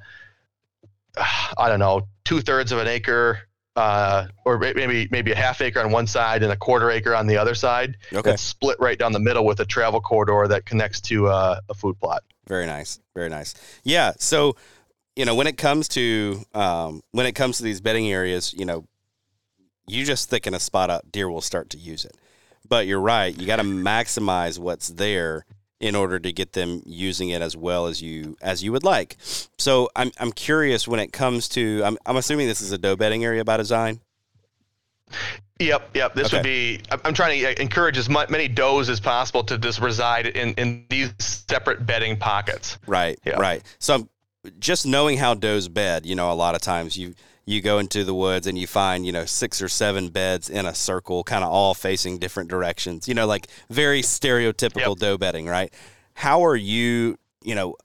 I 1.58 1.68
don't 1.68 1.80
know, 1.80 2.06
two 2.24 2.40
thirds 2.40 2.70
of 2.72 2.78
an 2.78 2.86
acre, 2.86 3.40
uh, 3.76 4.28
or 4.44 4.58
maybe 4.58 5.08
maybe 5.10 5.32
a 5.32 5.36
half 5.36 5.60
acre 5.60 5.80
on 5.80 5.90
one 5.90 6.06
side 6.06 6.42
and 6.44 6.52
a 6.52 6.56
quarter 6.56 6.90
acre 6.90 7.14
on 7.14 7.26
the 7.26 7.36
other 7.36 7.54
side. 7.56 7.96
Okay. 8.12 8.30
That's 8.30 8.42
split 8.42 8.78
right 8.78 8.98
down 8.98 9.10
the 9.12 9.18
middle 9.18 9.44
with 9.44 9.58
a 9.60 9.64
travel 9.66 10.00
corridor 10.00 10.46
that 10.48 10.64
connects 10.64 11.00
to 11.02 11.26
uh, 11.26 11.60
a 11.68 11.74
food 11.74 11.98
plot. 11.98 12.22
Very 12.46 12.66
nice. 12.66 13.00
Very 13.14 13.28
nice. 13.30 13.54
Yeah. 13.82 14.12
So, 14.18 14.54
you 15.16 15.24
know, 15.24 15.35
when 15.35 15.46
it 15.46 15.57
comes 15.57 15.88
to 15.88 16.42
um, 16.55 17.03
when 17.12 17.27
it 17.27 17.33
comes 17.33 17.59
to 17.59 17.62
these 17.62 17.81
bedding 17.81 18.11
areas, 18.11 18.53
you 18.57 18.64
know, 18.64 18.85
you 19.87 20.05
just 20.05 20.29
thicken 20.31 20.55
a 20.55 20.61
spot 20.61 20.90
up, 20.90 21.11
deer 21.12 21.29
will 21.31 21.40
start 21.40 21.70
to 21.70 21.79
use 21.79 22.05
it. 22.05 22.16
But 22.68 22.87
you're 22.87 23.00
right. 23.00 23.37
You 23.38 23.46
got 23.46 23.57
to 23.57 23.62
maximize 23.62 24.59
what's 24.59 24.88
there 24.88 25.44
in 25.81 25.94
order 25.94 26.18
to 26.18 26.33
get 26.33 26.53
them 26.55 26.83
using 26.87 27.29
it 27.29 27.42
as 27.42 27.57
well 27.57 27.87
as 27.87 28.00
you 28.00 28.37
as 28.40 28.62
you 28.64 28.72
would 28.72 28.85
like. 28.85 29.16
So 29.59 29.90
I'm 29.94 30.11
I'm 30.18 30.33
curious 30.33 30.88
when 30.88 30.98
it 31.00 31.12
comes 31.12 31.48
to 31.50 31.83
I'm 31.85 31.98
I'm 32.07 32.16
assuming 32.16 32.46
this 32.46 32.62
is 32.62 32.72
a 32.72 32.79
doe 32.79 32.96
bedding 32.96 33.24
area 33.24 33.44
by 33.44 33.57
design. 33.59 34.00
Yep, 35.61 35.90
yep. 35.94 36.14
This 36.14 36.29
Okay. 36.29 36.38
would 36.38 36.42
be. 36.42 36.81
I'm- 36.90 37.14
trying 37.14 37.38
to 37.40 37.50
uh, 37.50 37.55
encourage 37.62 37.96
as 37.98 38.09
many 38.09 38.48
does 38.48 38.88
as 38.88 38.98
possible 38.98 39.44
to 39.44 39.59
just 39.59 39.81
reside 39.81 40.27
in 40.27 40.55
in 40.55 40.87
these 40.88 41.12
separate 41.20 41.87
bedding 41.87 42.16
pockets. 42.16 42.79
Right. 42.87 43.18
Yeah. 43.24 43.37
Right. 43.38 43.62
So 43.79 43.94
I'm- 43.94 44.09
just 44.59 44.87
knowing 44.87 45.18
how 45.18 45.35
does 45.35 45.68
bed, 45.68 46.07
you 46.07 46.14
know, 46.14 46.30
a 46.30 46.35
lot 46.35 46.54
of 46.54 46.61
times 46.61 46.96
you 46.96 47.14
you 47.46 47.61
go 47.61 47.78
into 47.78 48.04
the 48.04 48.14
woods 48.14 48.46
and 48.46 48.57
you 48.57 48.66
find, 48.66 49.04
you 49.04 49.12
know, 49.12 49.26
six 49.26 49.61
or 49.61 49.68
seven 49.68 50.09
beds 50.09 50.48
in 50.48 50.64
a 50.64 50.74
circle, 50.74 51.22
kind 51.22 51.44
of 51.44 51.50
all 51.50 51.74
facing 51.74 52.18
different 52.18 52.48
directions. 52.48 53.07
You 53.07 53.14
know, 53.14 53.26
like 53.26 53.48
very 53.68 54.00
stereotypical 54.00 54.88
Yep. 54.88 54.98
doe 54.98 55.18
bedding, 55.18 55.46
right? 55.46 55.72
How 56.14 56.44
are 56.44 56.57
you, 56.57 57.18
you 57.42 57.54
know, 57.54 57.76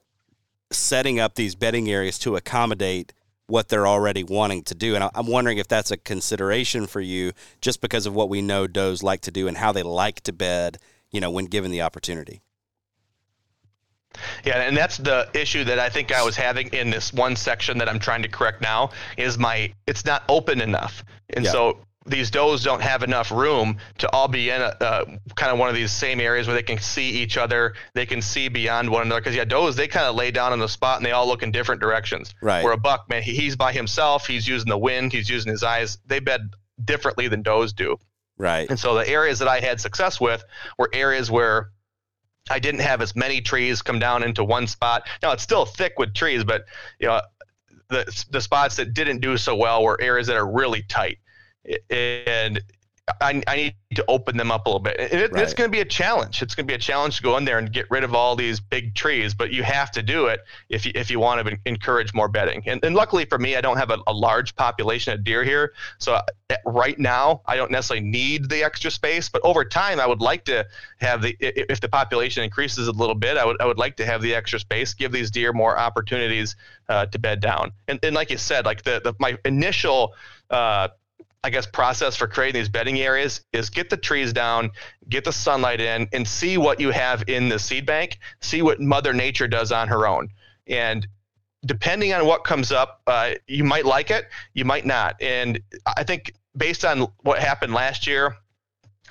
setting 0.72 1.20
up 1.20 1.36
these 1.36 1.56
bedding 1.56 1.90
areas 1.90 2.18
to 2.20 2.36
accommodate 2.38 3.12
what 3.48 3.68
they're 3.68 3.88
already 3.88 4.24
wanting 4.24 4.64
to 4.64 4.76
do? 4.76 4.96
And 4.96 5.10
I'm 5.14 5.28
wondering 5.28 5.58
if 5.58 5.68
that's 5.68 5.92
a 5.92 5.98
consideration 5.98 6.88
for 6.88 7.02
you, 7.02 7.34
just 7.60 7.82
because 7.82 8.06
of 8.06 8.14
what 8.16 8.30
we 8.30 8.42
know 8.42 8.66
does 8.66 9.04
like 9.04 9.22
to 9.22 9.32
do 9.32 9.48
and 9.48 9.58
how 9.58 9.74
they 9.74 9.84
like 9.84 10.22
to 10.22 10.32
bed, 10.32 10.78
you 11.12 11.20
know, 11.20 11.32
when 11.32 11.46
given 11.46 11.72
the 11.72 11.82
opportunity. 11.82 12.42
Yeah, 14.44 14.62
and 14.62 14.76
that's 14.76 14.98
the 14.98 15.30
issue 15.34 15.64
that 15.66 15.80
I 15.80 15.90
think 15.90 16.12
I 16.12 16.24
was 16.24 16.36
having 16.36 16.68
in 16.70 16.90
this 16.90 17.14
one 17.14 17.36
section 17.36 17.78
that 17.78 17.88
I'm 17.88 18.00
trying 18.00 18.24
to 18.24 18.28
correct 18.28 18.62
now 18.62 18.92
is 19.18 19.38
my 19.38 19.74
it's 19.88 20.06
not 20.06 20.24
open 20.28 20.62
enough, 20.62 21.04
and 21.30 21.46
Yeah. 21.46 21.52
so 21.52 21.80
these 22.06 22.32
does 22.32 22.64
don't 22.64 22.82
have 22.82 23.04
enough 23.04 23.32
room 23.32 23.78
to 24.00 24.10
all 24.12 24.28
be 24.28 24.50
in 24.50 24.62
a 24.62 24.76
uh, 24.82 25.06
kind 25.36 25.52
of 25.52 25.60
one 25.60 25.70
of 25.70 25.76
these 25.76 25.92
same 25.92 26.20
areas 26.20 26.48
where 26.48 26.56
they 26.56 26.64
can 26.64 26.80
see 26.80 27.10
each 27.10 27.38
other, 27.38 27.76
they 27.94 28.06
can 28.06 28.22
see 28.22 28.48
beyond 28.48 28.90
one 28.90 29.04
another. 29.04 29.22
Because 29.22 29.36
yeah, 29.36 29.46
does 29.46 29.76
they 29.76 29.88
kind 29.88 30.06
of 30.08 30.16
lay 30.16 30.32
down 30.32 30.52
on 30.52 30.60
the 30.60 30.68
spot 30.68 30.98
and 30.98 31.06
they 31.06 31.12
all 31.12 31.28
look 31.28 31.44
in 31.44 31.52
different 31.52 31.82
directions. 31.82 32.34
Right. 32.42 32.64
Where 32.64 32.74
a 32.74 32.78
buck, 32.78 33.10
man, 33.10 33.22
he, 33.22 33.36
he's 33.36 33.56
by 33.56 33.74
himself, 33.74 34.26
he's 34.26 34.48
using 34.48 34.70
the 34.70 34.78
wind, 34.78 35.14
he's 35.14 35.30
using 35.30 35.52
his 35.52 35.62
eyes. 35.62 36.00
They 36.06 36.20
bed 36.20 36.54
differently 36.84 37.28
than 37.28 37.44
does 37.44 37.74
do. 37.74 37.98
Right. 38.38 38.68
And 38.70 38.80
so 38.80 38.96
the 38.96 39.08
areas 39.08 39.40
that 39.40 39.48
I 39.48 39.60
had 39.60 39.80
success 39.80 40.20
with 40.20 40.44
were 40.80 40.90
areas 40.94 41.30
where 41.30 41.70
I 42.50 42.60
didn't 42.60 42.82
have 42.82 43.02
as 43.02 43.16
many 43.16 43.42
trees 43.42 43.82
come 43.82 44.00
down 44.00 44.24
into 44.24 44.44
one 44.44 44.68
spot. 44.68 45.08
Now 45.22 45.32
it's 45.32 45.44
still 45.44 45.66
thick 45.66 45.94
with 45.98 46.14
trees, 46.14 46.44
but 46.44 46.66
you 47.00 47.08
know 47.08 47.22
the 47.90 48.26
the 48.32 48.42
spots 48.42 48.76
that 48.78 48.94
didn't 48.94 49.20
do 49.20 49.38
so 49.38 49.56
well 49.56 49.84
were 49.84 50.00
areas 50.02 50.28
that 50.28 50.38
are 50.38 50.50
really 50.50 50.84
tight, 50.84 51.20
and 51.90 52.62
I, 53.22 53.42
I 53.48 53.56
need 53.56 53.76
to 53.96 54.06
open 54.08 54.38
them 54.38 54.52
up 54.52 54.66
a 54.66 54.70
little 54.70 54.80
bit. 54.80 54.98
And 55.00 55.22
it, 55.22 55.32
Right. 55.32 55.44
it's 55.44 55.54
going 55.54 55.70
to 55.70 55.72
be 55.72 55.82
a 55.82 55.86
challenge. 55.86 56.42
It's 56.42 56.56
going 56.56 56.66
to 56.66 56.72
be 56.72 56.76
a 56.76 56.80
challenge 56.80 57.18
to 57.18 57.24
go 57.24 57.38
in 57.38 57.46
there 57.46 57.58
and 57.58 57.72
get 57.72 57.90
rid 57.90 58.04
of 58.04 58.14
all 58.14 58.36
these 58.36 58.60
big 58.60 58.96
trees, 58.96 59.34
but 59.34 59.52
you 59.52 59.64
have 59.64 59.92
to 59.92 60.02
do 60.02 60.28
it 60.28 60.42
if 60.70 60.86
you, 60.86 60.92
if 60.96 61.10
you 61.10 61.20
want 61.20 61.46
to 61.46 61.58
encourage 61.66 62.14
more 62.14 62.28
bedding. 62.28 62.64
And, 62.66 62.84
and 62.84 62.96
luckily 62.96 63.26
for 63.26 63.38
me, 63.40 63.56
I 63.56 63.62
don't 63.62 63.78
have 63.78 63.90
a, 63.90 63.98
a 64.08 64.14
large 64.14 64.56
population 64.56 65.14
of 65.14 65.24
deer 65.24 65.44
here, 65.44 65.74
so 65.98 66.14
uh, 66.14 66.24
right 66.66 66.98
now 67.00 67.42
I 67.46 67.56
don't 67.56 67.72
necessarily 67.72 68.06
need 68.06 68.50
the 68.50 68.64
extra 68.64 68.92
space. 68.92 69.30
But 69.30 69.44
over 69.44 69.64
time, 69.66 70.00
I 70.00 70.08
would 70.08 70.22
like 70.22 70.46
to 70.46 70.66
have 70.98 71.22
the 71.22 71.36
if 71.40 71.80
the 71.80 71.90
population 71.90 72.44
increases 72.44 72.88
a 72.88 72.92
little 72.92 73.16
bit, 73.16 73.38
I 73.38 73.46
would 73.46 73.62
I 73.62 73.66
would 73.66 73.78
like 73.78 73.98
to 73.98 74.06
have 74.06 74.22
the 74.22 74.36
extra 74.36 74.60
space, 74.60 74.94
give 74.94 75.12
these 75.12 75.32
deer 75.32 75.54
more 75.54 75.78
opportunities 75.78 76.56
uh, 76.90 77.06
to 77.08 77.20
bed 77.20 77.40
down. 77.40 77.72
And 77.88 78.00
and 78.04 78.16
like 78.16 78.30
you 78.30 78.38
said, 78.38 78.66
like 78.66 78.84
the, 78.84 79.02
the 79.04 79.14
my 79.20 79.38
initial. 79.46 80.14
Uh, 80.50 80.88
I 81.44 81.50
guess 81.50 81.66
process 81.66 82.16
for 82.18 82.28
creating 82.28 82.60
these 82.60 82.70
bedding 82.70 83.00
areas 83.00 83.42
is 83.54 83.70
get 83.70 83.90
the 83.90 83.98
trees 83.98 84.34
down, 84.34 84.72
get 85.08 85.24
the 85.24 85.32
sunlight 85.32 85.80
in, 85.80 86.10
and 86.12 86.28
see 86.28 86.58
what 86.58 86.82
you 86.82 86.92
have 86.92 87.24
in 87.28 87.48
the 87.48 87.58
seed 87.58 87.86
bank. 87.86 88.20
See 88.42 88.62
what 88.62 88.82
Mother 88.82 89.14
Nature 89.14 89.48
does 89.48 89.72
on 89.72 89.88
her 89.88 90.06
own, 90.06 90.30
and 90.68 91.08
depending 91.66 92.14
on 92.14 92.26
what 92.26 92.44
comes 92.44 92.72
up, 92.72 93.02
uh, 93.08 93.32
you 93.48 93.64
might 93.64 93.86
like 93.86 94.12
it, 94.12 94.28
you 94.54 94.66
might 94.66 94.86
not. 94.86 95.22
And 95.22 95.60
I 95.86 96.04
think 96.04 96.34
based 96.56 96.86
on 96.86 97.08
what 97.22 97.40
happened 97.40 97.74
last 97.74 98.08
year, 98.08 98.36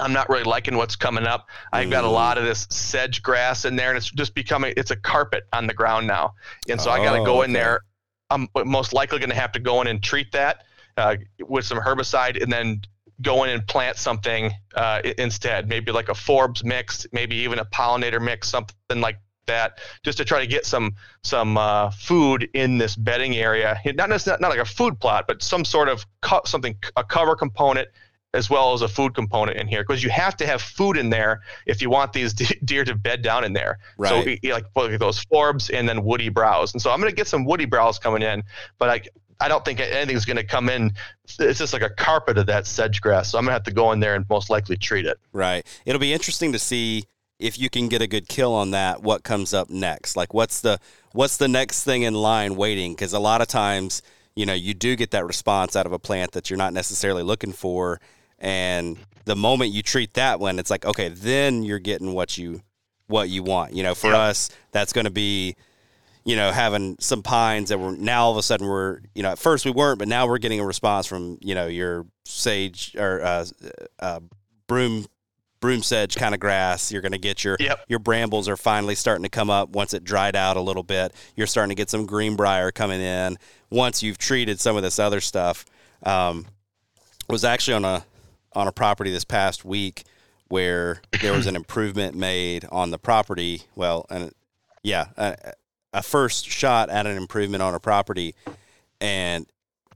I'm 0.00 0.12
not 0.12 0.28
really 0.28 0.44
liking 0.44 0.76
what's 0.76 0.96
coming 0.96 1.26
up. 1.26 1.48
I've 1.72 1.90
got 1.90 2.04
a 2.04 2.08
lot 2.08 2.38
of 2.38 2.44
this 2.44 2.66
sedge 2.70 3.22
grass 3.22 3.64
in 3.64 3.76
there, 3.76 3.88
and 3.88 3.96
it's 3.96 4.10
just 4.10 4.34
becoming 4.34 4.74
it's 4.76 4.90
a 4.90 4.96
carpet 4.96 5.44
on 5.52 5.66
the 5.66 5.74
ground 5.74 6.06
now. 6.06 6.34
And 6.68 6.80
so 6.80 6.90
I 6.90 6.98
got 6.98 7.14
to 7.14 7.20
Oh, 7.20 7.24
go 7.24 7.42
in 7.42 7.52
there. 7.52 7.80
I'm 8.30 8.48
most 8.66 8.92
likely 8.92 9.18
going 9.18 9.30
to 9.30 9.36
have 9.36 9.52
to 9.52 9.60
go 9.60 9.80
in 9.80 9.86
and 9.86 10.02
treat 10.02 10.32
that 10.32 10.64
uh, 10.98 11.16
with 11.46 11.64
some 11.64 11.78
herbicide, 11.78 12.42
and 12.42 12.52
then 12.52 12.82
go 13.22 13.44
in 13.44 13.50
and 13.50 13.66
plant 13.66 13.96
something 13.96 14.52
uh, 14.74 15.00
instead. 15.16 15.68
Maybe 15.68 15.92
like 15.92 16.08
a 16.08 16.14
forbs 16.14 16.64
mix, 16.64 17.06
maybe 17.12 17.36
even 17.36 17.58
a 17.58 17.64
pollinator 17.64 18.22
mix, 18.22 18.48
something 18.48 19.00
like 19.00 19.18
that, 19.46 19.78
just 20.04 20.18
to 20.18 20.24
try 20.24 20.40
to 20.40 20.46
get 20.46 20.66
some 20.66 20.94
some 21.22 21.56
uh, 21.56 21.90
food 21.90 22.48
in 22.54 22.78
this 22.78 22.96
bedding 22.96 23.36
area. 23.36 23.80
Not 23.86 24.08
necessarily 24.08 24.40
not 24.40 24.50
like 24.50 24.58
a 24.58 24.64
food 24.64 25.00
plot, 25.00 25.26
but 25.26 25.42
some 25.42 25.64
sort 25.64 25.88
of 25.88 26.04
co- 26.20 26.42
something 26.44 26.76
a 26.96 27.04
cover 27.04 27.34
component 27.34 27.88
as 28.34 28.50
well 28.50 28.74
as 28.74 28.82
a 28.82 28.88
food 28.88 29.14
component 29.14 29.56
in 29.56 29.66
here 29.66 29.82
because 29.82 30.02
you 30.04 30.10
have 30.10 30.36
to 30.36 30.46
have 30.46 30.60
food 30.60 30.98
in 30.98 31.08
there 31.08 31.40
if 31.66 31.80
you 31.80 31.88
want 31.88 32.12
these 32.12 32.34
de- 32.34 32.58
deer 32.64 32.84
to 32.84 32.94
bed 32.94 33.22
down 33.22 33.42
in 33.42 33.52
there. 33.54 33.78
Right. 33.96 34.38
y- 34.42 34.52
like 34.52 34.66
those 34.98 35.24
forbs 35.24 35.70
and 35.72 35.88
then 35.88 36.04
woody 36.04 36.28
browse. 36.28 36.74
And 36.74 36.82
so 36.82 36.90
I'm 36.90 37.00
going 37.00 37.10
to 37.10 37.16
get 37.16 37.26
some 37.26 37.44
woody 37.44 37.64
browse 37.64 37.98
coming 37.98 38.22
in, 38.22 38.42
but 38.78 38.90
I 38.90 39.00
I 39.40 39.48
don't 39.48 39.64
think 39.64 39.80
anything's 39.80 40.24
going 40.24 40.36
to 40.36 40.44
come 40.44 40.68
in. 40.68 40.92
It's 41.38 41.58
just 41.58 41.72
like 41.72 41.82
a 41.82 41.90
carpet 41.90 42.38
of 42.38 42.46
that 42.46 42.66
sedge 42.66 43.00
grass. 43.00 43.30
So 43.30 43.38
I'm 43.38 43.44
going 43.44 43.50
to 43.50 43.54
have 43.54 43.62
to 43.64 43.70
go 43.72 43.92
in 43.92 44.00
there 44.00 44.14
and 44.14 44.24
most 44.28 44.50
likely 44.50 44.76
treat 44.76 45.06
it. 45.06 45.18
Right. 45.32 45.64
It'll 45.86 46.00
be 46.00 46.12
interesting 46.12 46.52
to 46.52 46.58
see 46.58 47.04
if 47.38 47.58
you 47.58 47.70
can 47.70 47.88
get 47.88 48.02
a 48.02 48.08
good 48.08 48.26
kill 48.28 48.52
on 48.52 48.72
that. 48.72 49.02
What 49.02 49.22
comes 49.22 49.54
up 49.54 49.70
next? 49.70 50.16
Like, 50.16 50.34
what's 50.34 50.60
the 50.60 50.80
what's 51.12 51.36
the 51.36 51.46
next 51.48 51.84
thing 51.84 52.02
in 52.02 52.14
line 52.14 52.56
waiting? 52.56 52.92
Because 52.94 53.12
a 53.12 53.20
lot 53.20 53.40
of 53.40 53.46
times, 53.46 54.02
you 54.34 54.44
know, 54.44 54.54
you 54.54 54.74
do 54.74 54.96
get 54.96 55.12
that 55.12 55.24
response 55.24 55.76
out 55.76 55.86
of 55.86 55.92
a 55.92 55.98
plant 56.00 56.32
that 56.32 56.50
you're 56.50 56.56
not 56.56 56.72
necessarily 56.72 57.22
looking 57.22 57.52
for, 57.52 58.00
and 58.40 58.96
the 59.24 59.36
moment 59.36 59.72
you 59.72 59.82
treat 59.82 60.14
that 60.14 60.40
one, 60.40 60.58
it's 60.58 60.70
like, 60.70 60.84
okay, 60.84 61.10
then 61.10 61.62
you're 61.62 61.78
getting 61.78 62.12
what 62.12 62.36
you 62.36 62.60
what 63.06 63.28
you 63.28 63.44
want. 63.44 63.72
You 63.72 63.84
know, 63.84 63.94
for 63.94 64.10
Yeah. 64.10 64.18
us, 64.18 64.50
that's 64.72 64.92
going 64.92 65.04
to 65.04 65.10
be. 65.12 65.54
You 66.24 66.36
know, 66.36 66.52
having 66.52 66.96
some 67.00 67.22
pines 67.22 67.70
that 67.70 67.78
were 67.78 67.92
now 67.92 68.24
all 68.24 68.32
of 68.32 68.36
a 68.36 68.42
sudden 68.42 68.66
we're, 68.66 69.00
you 69.14 69.22
know, 69.22 69.30
at 69.30 69.38
first 69.38 69.64
we 69.64 69.70
weren't, 69.70 69.98
but 69.98 70.08
now 70.08 70.26
we're 70.26 70.38
getting 70.38 70.60
a 70.60 70.64
response 70.66 71.06
from, 71.06 71.38
you 71.40 71.54
know, 71.54 71.66
your 71.66 72.06
sage 72.24 72.94
or 72.98 73.22
uh, 73.22 73.46
uh, 73.98 74.20
broom 74.66 75.06
broom 75.60 75.82
sedge 75.82 76.14
kind 76.16 76.34
of 76.34 76.40
grass. 76.40 76.92
You're 76.92 77.02
going 77.02 77.12
to 77.12 77.18
get 77.18 77.42
your 77.42 77.56
Yep. 77.58 77.80
your 77.88 77.98
brambles 77.98 78.48
are 78.48 78.56
finally 78.56 78.94
starting 78.94 79.24
to 79.24 79.28
come 79.28 79.50
up 79.50 79.70
once 79.70 79.92
it 79.94 80.04
dried 80.04 80.36
out 80.36 80.56
a 80.56 80.60
little 80.60 80.82
bit. 80.84 81.12
You're 81.34 81.46
starting 81.46 81.70
to 81.70 81.74
get 81.74 81.90
some 81.90 82.06
greenbrier 82.06 82.70
coming 82.70 83.00
in 83.00 83.38
once 83.70 84.02
you've 84.02 84.18
treated 84.18 84.60
some 84.60 84.76
of 84.76 84.82
this 84.82 84.98
other 84.98 85.20
stuff. 85.20 85.64
Um, 86.04 86.46
was 87.28 87.44
actually 87.44 87.74
on 87.74 87.84
a 87.84 88.04
on 88.54 88.68
a 88.68 88.72
property 88.72 89.10
this 89.10 89.24
past 89.24 89.64
week 89.64 90.04
where 90.48 91.00
there 91.20 91.32
was 91.32 91.46
an 91.46 91.56
improvement 91.62 92.14
made 92.14 92.64
on 92.70 92.90
the 92.90 92.98
property. 92.98 93.62
Well, 93.74 94.06
and 94.10 94.32
yeah, 94.82 95.06
a, 95.16 95.36
a 95.92 96.02
first 96.02 96.46
shot 96.48 96.90
at 96.90 97.06
an 97.06 97.16
improvement 97.16 97.62
on 97.62 97.74
a 97.74 97.80
property, 97.80 98.34
and 99.00 99.46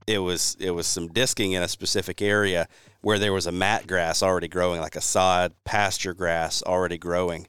it 0.06 0.18
was 0.18 0.56
it 0.58 0.70
was 0.70 0.86
some 0.86 1.08
disking 1.08 1.52
in 1.52 1.62
a 1.62 1.68
specific 1.68 2.20
area 2.22 2.66
where 3.02 3.18
there 3.18 3.32
was 3.32 3.46
a 3.46 3.52
mat 3.52 3.86
grass 3.86 4.22
already 4.22 4.48
growing, 4.48 4.80
like 4.80 4.96
a 4.96 5.00
sod 5.00 5.52
pasture 5.64 6.14
grass 6.14 6.62
already 6.64 6.98
growing, 6.98 7.46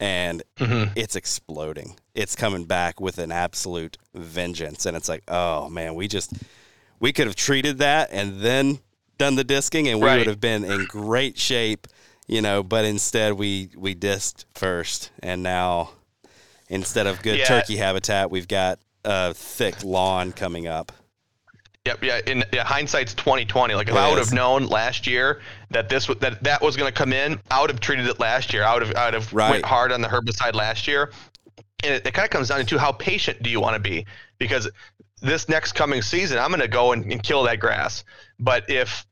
and 0.00 0.42
Mm-hmm. 0.58 0.92
it's 0.96 1.16
exploding. 1.16 1.96
It's 2.14 2.36
coming 2.36 2.64
back 2.64 3.00
with 3.00 3.18
an 3.18 3.32
absolute 3.32 3.98
vengeance, 4.14 4.86
and 4.86 4.96
it's 4.96 5.08
like, 5.08 5.22
oh 5.28 5.68
man, 5.68 5.94
we 5.94 6.08
just 6.08 6.32
we 7.00 7.12
could 7.12 7.26
have 7.26 7.36
treated 7.36 7.78
that 7.78 8.10
and 8.12 8.40
then 8.40 8.78
done 9.18 9.34
the 9.36 9.44
disking, 9.44 9.88
and 9.88 10.00
we 10.00 10.06
Right. 10.06 10.18
would 10.18 10.26
have 10.28 10.40
been 10.40 10.64
in 10.64 10.86
great 10.86 11.38
shape. 11.38 11.86
you 12.28 12.40
know, 12.40 12.62
but 12.62 12.84
instead 12.84 13.34
we 13.34 13.70
we 13.76 13.94
disked 13.94 14.46
first, 14.54 15.10
and 15.22 15.42
now 15.42 15.90
instead 16.72 17.06
of 17.06 17.22
good 17.22 17.38
Yeah. 17.38 17.44
turkey 17.44 17.76
habitat, 17.76 18.30
we've 18.30 18.48
got 18.48 18.80
a 19.04 19.34
thick 19.34 19.84
lawn 19.84 20.32
coming 20.32 20.66
up. 20.66 20.90
Yep, 21.84 22.04
yeah. 22.04 22.20
In 22.26 22.44
yeah, 22.52 22.64
hindsight's 22.64 23.12
twenty 23.14 23.44
twenty. 23.44 23.74
Like 23.74 23.88
if 23.88 23.94
It 23.94 23.98
I 23.98 24.08
would 24.08 24.18
have 24.18 24.32
known 24.32 24.66
last 24.66 25.06
year 25.06 25.40
that 25.70 25.88
this 25.88 26.06
that 26.20 26.42
that 26.44 26.62
was 26.62 26.76
going 26.76 26.92
to 26.92 26.96
come 26.96 27.12
in, 27.12 27.40
I 27.50 27.60
would 27.60 27.70
have 27.70 27.80
treated 27.80 28.06
it 28.06 28.20
last 28.20 28.52
year. 28.52 28.64
I 28.64 28.74
would 28.74 28.86
have 28.86 28.96
I 28.96 29.04
would 29.06 29.14
have 29.14 29.32
Right. 29.32 29.50
went 29.50 29.64
hard 29.64 29.92
on 29.92 30.00
the 30.00 30.08
herbicide 30.08 30.54
last 30.54 30.86
year. 30.86 31.10
And 31.84 31.94
it, 31.94 32.06
it 32.06 32.14
kind 32.14 32.24
of 32.24 32.30
comes 32.30 32.48
down 32.48 32.64
to 32.64 32.78
how 32.78 32.92
patient 32.92 33.42
do 33.42 33.50
you 33.50 33.60
want 33.60 33.74
to 33.74 33.80
be? 33.80 34.06
Because 34.38 34.70
this 35.20 35.48
next 35.48 35.72
coming 35.72 36.00
season, 36.02 36.38
I'm 36.38 36.50
going 36.50 36.60
to 36.60 36.68
go 36.68 36.92
and, 36.92 37.10
and 37.10 37.20
kill 37.20 37.42
that 37.44 37.58
grass. 37.58 38.04
But 38.38 38.70
if, 38.70 39.04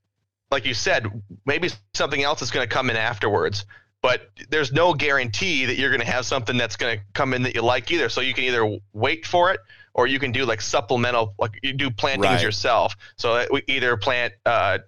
like 0.53 0.65
you 0.65 0.75
said, 0.75 1.07
maybe 1.47 1.71
something 1.95 2.23
else 2.23 2.43
is 2.43 2.53
going 2.53 2.69
to 2.69 2.73
come 2.73 2.89
in 2.89 2.97
afterwards. 2.97 3.65
But 4.03 4.31
there's 4.49 4.73
no 4.73 4.95
guarantee 4.95 5.67
that 5.67 5.77
you're 5.77 5.91
going 5.91 6.01
to 6.01 6.07
have 6.11 6.25
something 6.25 6.57
that's 6.57 6.77
going 6.77 6.99
to 6.99 7.05
come 7.13 7.35
in 7.35 7.43
that 7.43 7.55
you 7.55 7.63
like 7.63 7.91
either. 7.91 8.09
So 8.09 8.21
you 8.23 8.33
can 8.33 8.45
either 8.45 8.79
wait 8.95 9.27
for 9.27 9.53
it 9.53 9.61
or 9.93 10.07
you 10.07 10.19
can 10.19 10.33
do 10.33 10.47
like 10.47 10.61
supplemental, 10.63 11.35
like 11.39 11.59
you 11.63 11.75
do 11.75 11.91
plantings 11.91 12.27
Right. 12.27 12.43
yourself. 12.43 12.97
So 13.17 13.35
that 13.35 13.53
we 13.53 13.63
either 13.67 13.97
plant 13.99 14.33
uh, 14.47 14.79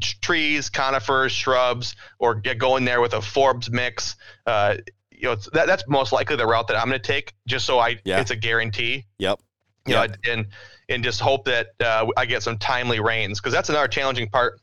trees, 0.00 0.70
conifers, 0.70 1.32
shrubs, 1.32 1.96
or 2.18 2.34
get 2.34 2.56
go 2.58 2.76
in 2.76 2.84
there 2.86 3.00
with 3.02 3.12
a 3.12 3.18
forbs 3.18 3.70
mix. 3.70 4.16
Uh, 4.46 4.76
you 5.10 5.24
know, 5.24 5.32
it's- 5.32 5.50
that, 5.52 5.66
that's 5.66 5.84
most 5.86 6.12
likely 6.12 6.36
the 6.36 6.46
route 6.46 6.68
that 6.68 6.76
I'm 6.78 6.88
going 6.88 7.00
to 7.00 7.06
take, 7.06 7.34
just 7.46 7.66
so 7.66 7.78
I 7.78 7.98
Yeah. 8.04 8.20
it's 8.20 8.30
a 8.30 8.36
guarantee. 8.36 9.04
Yep. 9.18 9.40
You 9.86 9.94
know, 9.94 10.06
and 10.30 10.46
and 10.88 11.02
just 11.04 11.20
hope 11.20 11.44
that 11.46 11.68
uh, 11.84 12.06
I 12.16 12.24
get 12.24 12.42
some 12.42 12.56
timely 12.56 13.00
rains 13.00 13.40
because 13.40 13.52
that's 13.52 13.68
another 13.68 13.88
challenging 13.88 14.28
part 14.28 14.60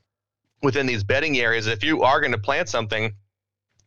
within 0.64 0.86
these 0.86 1.04
bedding 1.04 1.38
areas. 1.38 1.68
If 1.68 1.84
you 1.84 2.04
are 2.04 2.20
going 2.22 2.32
to 2.32 2.38
plant 2.38 2.70
something, 2.70 3.14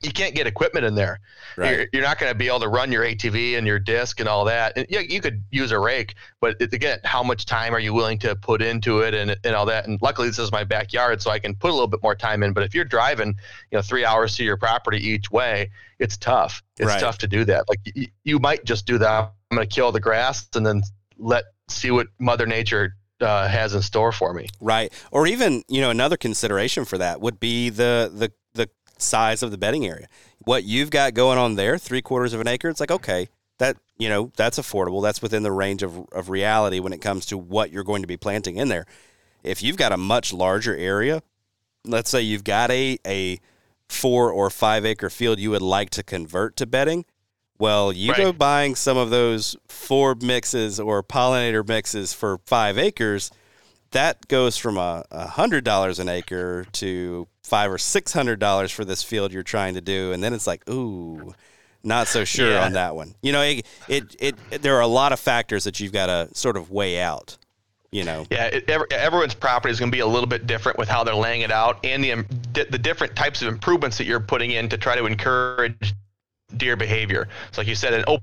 you 0.03 0.11
can't 0.13 0.35
get 0.35 0.47
equipment 0.47 0.85
in 0.85 0.95
there. 0.95 1.21
Right. 1.57 1.71
You're, 1.77 1.87
you're 1.93 2.03
not 2.03 2.19
going 2.19 2.31
to 2.33 2.37
be 2.39 2.49
able 2.49 2.61
to 2.61 2.69
run 2.69 2.91
your 2.91 3.05
ATV 3.05 3.57
and 3.59 3.67
your 3.67 3.79
disc 3.79 4.21
and 4.21 4.29
all 4.29 4.45
that. 4.47 4.73
And 4.77 4.87
yeah, 4.89 5.01
you 5.01 5.21
could 5.21 5.43
use 5.51 5.71
a 5.71 5.79
rake, 5.79 6.15
but 6.41 6.57
it, 6.61 6.73
again, 6.73 6.99
how 7.05 7.23
much 7.23 7.47
time 7.47 7.75
are 7.75 7.79
you 7.79 7.93
willing 7.95 8.19
to 8.21 8.35
put 8.35 8.63
into 8.63 9.01
it 9.01 9.15
and, 9.15 9.37
and 9.45 9.55
all 9.55 9.67
that? 9.67 9.87
And 9.87 10.01
luckily, 10.03 10.29
this 10.29 10.39
is 10.39 10.51
my 10.51 10.65
backyard, 10.65 11.23
so 11.23 11.31
I 11.31 11.39
can 11.39 11.55
put 11.55 11.71
a 11.71 11.73
little 11.75 11.87
bit 11.89 12.03
more 12.03 12.15
time 12.15 12.43
in. 12.43 12.53
But 12.53 12.65
if 12.65 12.75
you're 12.75 12.85
driving, 12.85 13.29
you 13.71 13.79
know, 13.79 13.83
three 13.83 14.05
hours 14.05 14.37
to 14.37 14.45
your 14.45 14.57
property 14.57 14.99
each 14.99 15.31
way, 15.31 15.71
it's 15.99 16.17
tough. 16.17 16.63
It's 16.79 16.89
Right. 16.89 17.01
tough 17.01 17.19
to 17.19 17.29
do 17.29 17.45
that. 17.45 17.69
Like 17.69 17.81
y- 17.95 18.09
you 18.25 18.39
might 18.39 18.65
just 18.65 18.87
do 18.87 18.99
that. 18.99 19.33
I'm 19.51 19.57
going 19.57 19.69
to 19.69 19.73
kill 19.75 19.93
the 19.93 20.01
grass 20.01 20.49
and 20.55 20.65
then 20.67 20.83
let 21.19 21.45
see 21.69 21.91
what 21.91 22.09
Mother 22.19 22.47
Nature 22.47 22.95
uh, 23.21 23.47
has 23.47 23.75
in 23.75 23.83
store 23.83 24.11
for 24.11 24.33
me. 24.35 24.49
Right. 24.61 24.93
Or 25.13 25.27
even, 25.29 25.63
you 25.69 25.81
know, 25.81 25.91
another 25.91 26.17
consideration 26.17 26.85
for 26.85 26.99
that 26.99 27.21
would 27.21 27.39
be 27.39 27.69
the 27.69 28.11
the 28.13 28.33
size 29.03 29.43
of 29.43 29.51
the 29.51 29.59
bedding 29.59 29.87
area. 29.87 30.09
What 30.39 30.65
you've 30.65 30.91
got 30.91 31.15
going 31.15 31.39
on 31.39 31.55
there, 31.55 31.79
three 31.79 32.03
quarters 32.03 32.33
of 32.33 32.41
an 32.41 32.49
acre, 32.49 32.69
it's 32.69 32.81
like, 32.81 32.91
okay, 32.91 33.29
that 33.59 33.77
you 33.99 34.09
know, 34.09 34.33
that's 34.37 34.59
affordable. 34.59 35.03
That's 35.03 35.23
within 35.23 35.43
the 35.43 35.53
range 35.53 35.83
of, 35.83 36.07
of 36.13 36.29
reality 36.29 36.81
when 36.81 36.93
it 36.93 37.01
comes 37.01 37.27
to 37.27 37.39
what 37.39 37.71
you're 37.71 37.85
going 37.85 38.03
to 38.03 38.09
be 38.09 38.17
planting 38.17 38.57
in 38.57 38.69
there. 38.69 38.87
If 39.45 39.63
you've 39.63 39.77
got 39.77 39.93
a 39.93 39.97
much 39.97 40.33
larger 40.33 40.77
area, 40.77 41.23
let's 41.85 42.11
say 42.11 42.23
you've 42.23 42.45
got 42.45 42.71
a 42.71 42.99
a 43.07 43.39
four 43.89 44.33
or 44.33 44.51
five 44.51 44.85
acre 44.85 45.11
field 45.11 45.39
you 45.39 45.51
would 45.51 45.63
like 45.63 45.91
to 45.91 46.03
convert 46.03 46.57
to 46.57 46.67
bedding, 46.67 47.05
well, 47.59 47.93
you 47.93 48.13
go 48.15 48.33
buying 48.33 48.75
some 48.75 48.97
of 48.97 49.11
those 49.11 49.57
Forb 49.69 50.23
mixes 50.23 50.81
or 50.81 51.03
pollinator 51.03 51.67
mixes 51.67 52.13
for 52.13 52.39
five 52.47 52.79
acres, 52.79 53.31
that 53.93 54.27
goes 54.27 54.57
from 54.57 54.77
a, 54.77 55.05
a 55.11 55.29
hundred 55.29 55.63
dollars 55.63 56.01
an 56.01 56.09
acre 56.09 56.67
to 56.73 57.29
five 57.45 57.71
or 57.71 57.79
six 57.79 58.13
hundred 58.13 58.39
dollars 58.39 58.71
for 58.71 58.85
this 58.85 59.03
field 59.03 59.33
you're 59.33 59.43
trying 59.43 59.75
to 59.75 59.81
do, 59.81 60.13
and 60.13 60.23
then 60.23 60.33
it's 60.33 60.47
like, 60.47 60.69
ooh, 60.69 61.35
not 61.83 62.07
so 62.07 62.25
sure 62.25 62.53
Yeah. 62.53 62.65
on 62.65 62.73
that 62.75 62.95
one. 62.95 63.15
You 63.23 63.33
know, 63.33 63.43
it, 63.43 63.67
it, 63.89 64.17
it 64.21 64.63
there 64.63 64.77
are 64.77 64.81
a 64.83 64.87
lot 64.87 65.13
of 65.13 65.21
factors 65.21 65.65
that 65.65 65.81
you've 65.81 65.93
got 65.93 66.07
to 66.07 66.29
sort 66.35 66.57
of 66.57 66.71
weigh 66.71 67.01
out. 67.01 67.37
You 67.91 68.05
know, 68.05 68.25
Yeah, 68.31 68.47
it, 68.47 68.71
ever, 68.71 68.87
everyone's 68.91 69.35
property 69.35 69.71
is 69.71 69.79
going 69.79 69.91
to 69.91 69.95
be 69.95 70.01
a 70.01 70.07
little 70.07 70.27
bit 70.27 70.47
different 70.47 70.79
with 70.79 70.89
how 70.89 71.05
they're 71.05 71.15
laying 71.15 71.43
it 71.43 71.51
out 71.51 71.85
and 71.85 72.03
the 72.03 72.67
the 72.71 72.79
different 72.79 73.15
types 73.15 73.43
of 73.43 73.49
improvements 73.49 73.99
that 73.99 74.07
you're 74.07 74.19
putting 74.21 74.53
in 74.53 74.69
to 74.71 74.79
try 74.79 74.97
to 74.97 75.05
encourage 75.05 75.93
deer 76.57 76.75
behavior. 76.75 77.29
So, 77.51 77.61
like 77.61 77.69
you 77.69 77.75
said, 77.75 77.93
an 77.93 78.05
op- 78.05 78.23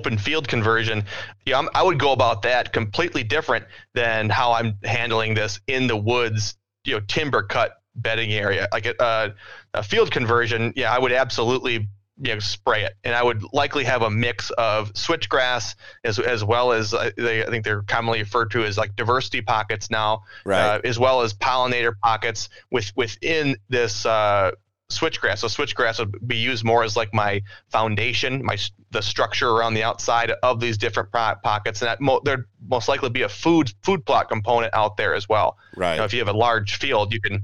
open 0.00 0.16
field 0.16 0.48
conversion, 0.48 1.04
yeah, 1.44 1.58
I'm, 1.58 1.68
I 1.74 1.82
would 1.82 1.98
go 1.98 2.12
about 2.12 2.40
that 2.42 2.72
completely 2.72 3.22
different 3.22 3.66
than 3.92 4.30
how 4.30 4.52
I'm 4.52 4.78
handling 4.82 5.34
this 5.34 5.60
in 5.66 5.88
the 5.88 5.96
woods, 5.96 6.56
you 6.84 6.94
know, 6.94 7.00
timber 7.06 7.42
cut 7.42 7.81
bedding 7.94 8.32
area. 8.32 8.68
Like 8.72 8.86
a, 8.86 9.00
uh, 9.02 9.30
a 9.74 9.82
field 9.82 10.10
conversion, 10.10 10.72
yeah, 10.76 10.92
I 10.92 10.98
would 10.98 11.12
absolutely 11.12 11.88
you 12.20 12.34
know 12.34 12.38
spray 12.40 12.84
it, 12.84 12.94
and 13.04 13.14
I 13.14 13.22
would 13.22 13.42
likely 13.52 13.84
have 13.84 14.02
a 14.02 14.10
mix 14.10 14.50
of 14.50 14.92
switchgrass 14.92 15.74
as 16.04 16.18
as 16.18 16.44
well 16.44 16.72
as 16.72 16.94
uh, 16.94 17.10
they 17.16 17.42
I 17.44 17.46
think 17.48 17.64
they're 17.64 17.82
commonly 17.82 18.20
referred 18.20 18.50
to 18.52 18.64
as 18.64 18.76
like 18.76 18.96
diversity 18.96 19.40
pockets 19.40 19.90
now, 19.90 20.22
right? 20.44 20.76
uh, 20.76 20.80
as 20.84 20.98
well 20.98 21.22
as 21.22 21.34
pollinator 21.34 21.94
pockets 22.02 22.48
with 22.70 22.92
within 22.96 23.56
this 23.68 24.04
uh, 24.06 24.52
switchgrass. 24.90 25.38
So 25.38 25.48
switchgrass 25.48 25.98
would 25.98 26.26
be 26.26 26.36
used 26.36 26.64
more 26.64 26.84
as 26.84 26.96
like 26.96 27.12
my 27.14 27.42
foundation, 27.70 28.44
my 28.44 28.58
the 28.90 29.02
structure 29.02 29.50
around 29.50 29.74
the 29.74 29.82
outside 29.82 30.32
of 30.42 30.60
these 30.60 30.76
different 30.76 31.10
po- 31.12 31.34
pockets, 31.42 31.80
and 31.80 31.88
that 31.88 32.00
mo- 32.00 32.20
there'd 32.24 32.44
most 32.68 32.88
likely 32.88 33.08
be 33.08 33.22
a 33.22 33.28
food 33.28 33.72
food 33.82 34.04
plot 34.04 34.28
component 34.28 34.72
out 34.74 34.96
there 34.96 35.14
as 35.14 35.28
well. 35.28 35.56
right. 35.76 35.92
You 35.92 35.98
know, 35.98 36.04
if 36.04 36.12
you 36.12 36.18
have 36.18 36.28
a 36.28 36.36
large 36.36 36.76
field, 36.76 37.12
you 37.12 37.20
can. 37.20 37.42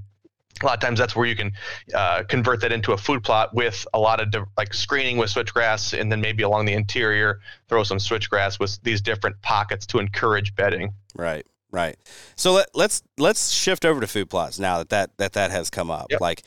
A 0.62 0.66
lot 0.66 0.74
of 0.74 0.80
times, 0.80 0.98
that's 0.98 1.14
where 1.14 1.26
you 1.26 1.36
can 1.36 1.52
uh, 1.94 2.22
convert 2.28 2.60
that 2.62 2.72
into 2.72 2.92
a 2.92 2.96
food 2.96 3.22
plot 3.22 3.54
with 3.54 3.86
a 3.94 3.98
lot 3.98 4.20
of 4.20 4.30
di- 4.30 4.44
like 4.56 4.74
screening 4.74 5.16
with 5.16 5.30
switchgrass, 5.30 5.98
and 5.98 6.10
then 6.10 6.20
maybe 6.20 6.42
along 6.42 6.66
the 6.66 6.72
interior, 6.72 7.40
throw 7.68 7.82
some 7.82 7.98
switchgrass 7.98 8.58
with 8.58 8.78
these 8.82 9.00
different 9.00 9.40
pockets 9.42 9.86
to 9.86 9.98
encourage 9.98 10.54
bedding. 10.54 10.92
Right, 11.14 11.46
right. 11.70 11.96
So 12.36 12.52
let, 12.52 12.68
let's 12.74 13.02
let's 13.18 13.50
shift 13.50 13.84
over 13.84 14.00
to 14.00 14.06
food 14.06 14.30
plots 14.30 14.58
now 14.58 14.78
that 14.78 14.88
that 14.90 15.16
that, 15.18 15.32
that 15.34 15.50
has 15.50 15.70
come 15.70 15.90
up. 15.90 16.06
Yep. 16.10 16.20
Like, 16.20 16.42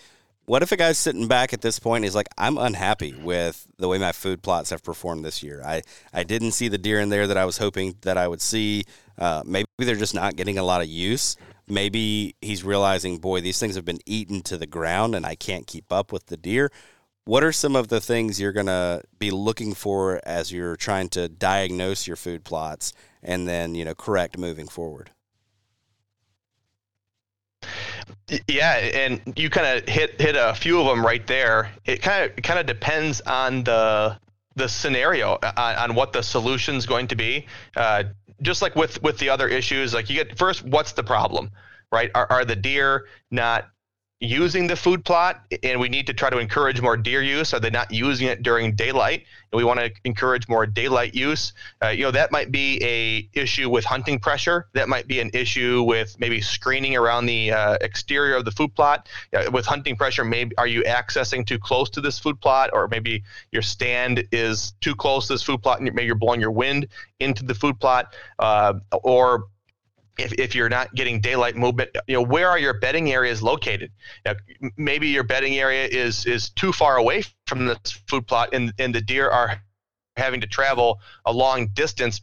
what 0.46 0.64
if 0.64 0.72
a 0.72 0.78
guy's 0.78 0.98
sitting 0.98 1.28
back 1.28 1.54
at 1.54 1.62
this 1.62 1.80
point 1.80 2.04
he's 2.04 2.16
like, 2.16 2.28
I'm 2.38 2.58
unhappy 2.58 3.14
with 3.14 3.68
the 3.78 3.88
way 3.88 3.98
my 3.98 4.12
food 4.12 4.42
plots 4.42 4.70
have 4.72 4.84
performed 4.84 5.24
this 5.24 5.42
year. 5.44 5.62
I 5.66 5.84
I 6.14 6.24
didn't 6.24 6.52
see 6.52 6.68
the 6.68 6.78
deer 6.78 7.00
in 7.00 7.10
there 7.10 7.28
that 7.28 7.38
I 7.38 7.46
was 7.46 7.58
hoping 7.58 7.96
that 8.02 8.18
I 8.18 8.28
would 8.28 8.42
see. 8.42 8.84
Uh, 9.18 9.44
maybe 9.46 9.68
they're 9.78 9.96
just 9.96 10.16
not 10.16 10.36
getting 10.36 10.58
a 10.58 10.64
lot 10.64 10.82
of 10.82 10.88
use. 10.88 11.38
Maybe 11.72 12.36
he's 12.42 12.66
realizing, 12.66 13.18
boy, 13.20 13.40
these 13.40 13.58
things 13.58 13.76
have 13.76 13.86
been 13.86 14.02
eaten 14.06 14.42
to 14.44 14.58
the 14.58 14.68
ground 14.68 15.16
and 15.16 15.26
I 15.26 15.36
can't 15.36 15.66
keep 15.66 15.92
up 15.92 16.12
with 16.12 16.26
the 16.26 16.36
deer. 16.36 16.70
What 17.24 17.46
are 17.46 17.54
some 17.54 17.78
of 17.78 17.88
the 17.88 18.02
things 18.02 18.42
you're 18.42 18.52
going 18.52 18.66
to 18.66 19.04
be 19.18 19.32
looking 19.32 19.74
for 19.74 20.20
as 20.26 20.52
you're 20.52 20.76
trying 20.76 21.08
to 21.10 21.30
diagnose 21.30 22.08
your 22.08 22.18
food 22.18 22.44
plots 22.44 22.92
and 23.24 23.48
then, 23.48 23.74
you 23.74 23.86
know, 23.86 23.96
correct 23.96 24.38
moving 24.38 24.68
forward? 24.68 25.12
Yeah, 28.50 28.74
and 28.74 29.22
you 29.38 29.50
kind 29.50 29.78
of 29.78 29.88
hit 29.88 30.20
hit 30.20 30.36
a 30.36 30.54
few 30.56 30.80
of 30.82 30.88
them 30.88 31.06
right 31.06 31.26
there. 31.26 31.72
It 31.86 32.02
kind 32.02 32.30
of 32.30 32.44
kind 32.44 32.60
of 32.60 32.66
depends 32.66 33.22
on 33.22 33.64
the 33.64 34.18
the 34.56 34.68
scenario 34.68 35.34
uh, 35.44 35.54
on, 35.56 35.76
on 35.76 35.96
what 35.96 36.14
the 36.14 36.22
solution's 36.22 36.86
going 36.86 37.08
to 37.08 37.16
be. 37.16 37.46
Uh, 37.76 38.04
just 38.42 38.62
like 38.62 38.76
with 38.76 39.02
with 39.04 39.18
the 39.18 39.30
other 39.30 39.48
issues, 39.48 39.94
like 39.94 40.10
you 40.10 40.16
get 40.16 40.38
first, 40.38 40.64
what's 40.64 40.94
the 40.94 41.04
problem, 41.04 41.52
right? 41.92 42.12
Are 42.16 42.28
are 42.30 42.46
the 42.46 42.56
deer 42.56 43.08
not 43.30 43.70
using 44.22 44.68
the 44.68 44.76
food 44.76 45.04
plot 45.04 45.42
and 45.64 45.80
we 45.80 45.90
need 45.90 46.06
to 46.06 46.14
try 46.14 46.30
to 46.30 46.38
encourage 46.38 46.80
more 46.80 46.96
deer 46.96 47.24
use 47.24 47.56
are 47.56 47.60
they 47.60 47.72
not 47.72 47.92
using 47.92 48.28
it 48.28 48.44
during 48.44 48.76
daylight. 48.76 49.26
And 49.52 49.58
we 49.58 49.64
want 49.64 49.80
to 49.80 49.92
encourage 50.06 50.48
more 50.48 50.68
daylight 50.68 51.16
use. 51.16 51.54
Uh, 51.84 51.88
you 51.88 52.04
know 52.04 52.12
that 52.12 52.32
might 52.32 52.52
be 52.52 52.80
a 52.84 53.28
issue 53.34 53.68
with 53.68 53.84
hunting 53.84 54.20
pressure. 54.20 54.68
That 54.74 54.88
might 54.88 55.08
be 55.08 55.20
an 55.20 55.32
issue 55.34 55.82
with 55.82 56.18
maybe 56.20 56.40
screening 56.40 56.96
around 56.96 57.26
the 57.26 57.52
uh, 57.52 57.78
exterior 57.82 58.36
of 58.36 58.46
the 58.46 58.52
food 58.52 58.76
plot. 58.76 59.10
Uh, 59.36 59.50
with 59.52 59.66
hunting 59.66 59.96
pressure 59.96 60.24
maybe 60.24 60.56
are 60.58 60.68
you 60.68 60.84
accessing 60.84 61.46
too 61.46 61.58
close 61.58 61.90
to 61.90 62.02
this 62.02 62.20
food 62.20 62.40
plot? 62.40 62.70
Or 62.74 62.88
maybe 62.88 63.24
your 63.52 63.64
stand 63.64 64.24
is 64.32 64.74
too 64.82 64.94
close 64.94 65.28
to 65.28 65.34
this 65.34 65.44
food 65.44 65.64
plot 65.64 65.80
and 65.80 65.92
maybe 65.96 66.06
you're 66.06 66.16
blowing 66.16 66.40
your 66.40 66.52
wind 66.52 66.88
into 67.20 67.44
the 67.44 67.56
food 67.56 67.80
plot. 67.80 68.14
Uh, 68.38 68.76
or 69.04 69.48
if, 70.18 70.34
if 70.34 70.56
you're 70.56 70.70
not 70.70 70.94
getting 70.94 71.22
daylight 71.22 71.56
movement, 71.56 71.92
you 72.08 72.16
know, 72.16 72.22
where 72.22 72.50
are 72.50 72.60
your 72.60 72.74
bedding 72.74 73.12
areas 73.12 73.42
located? 73.42 73.92
M- 74.26 74.36
maybe 74.78 75.08
your 75.08 75.24
bedding 75.24 75.58
area 75.58 75.86
is 75.86 76.26
is 76.26 76.50
too 76.50 76.72
far 76.72 76.98
away 76.98 77.24
from 77.48 77.66
this 77.66 77.92
food 78.08 78.28
plot, 78.28 78.50
and 78.54 78.74
and 78.78 78.94
the 78.94 79.02
deer 79.02 79.30
are 79.30 79.62
having 80.18 80.42
to 80.42 80.48
travel 80.48 81.00
a 81.26 81.32
long 81.32 81.68
distance 81.68 82.22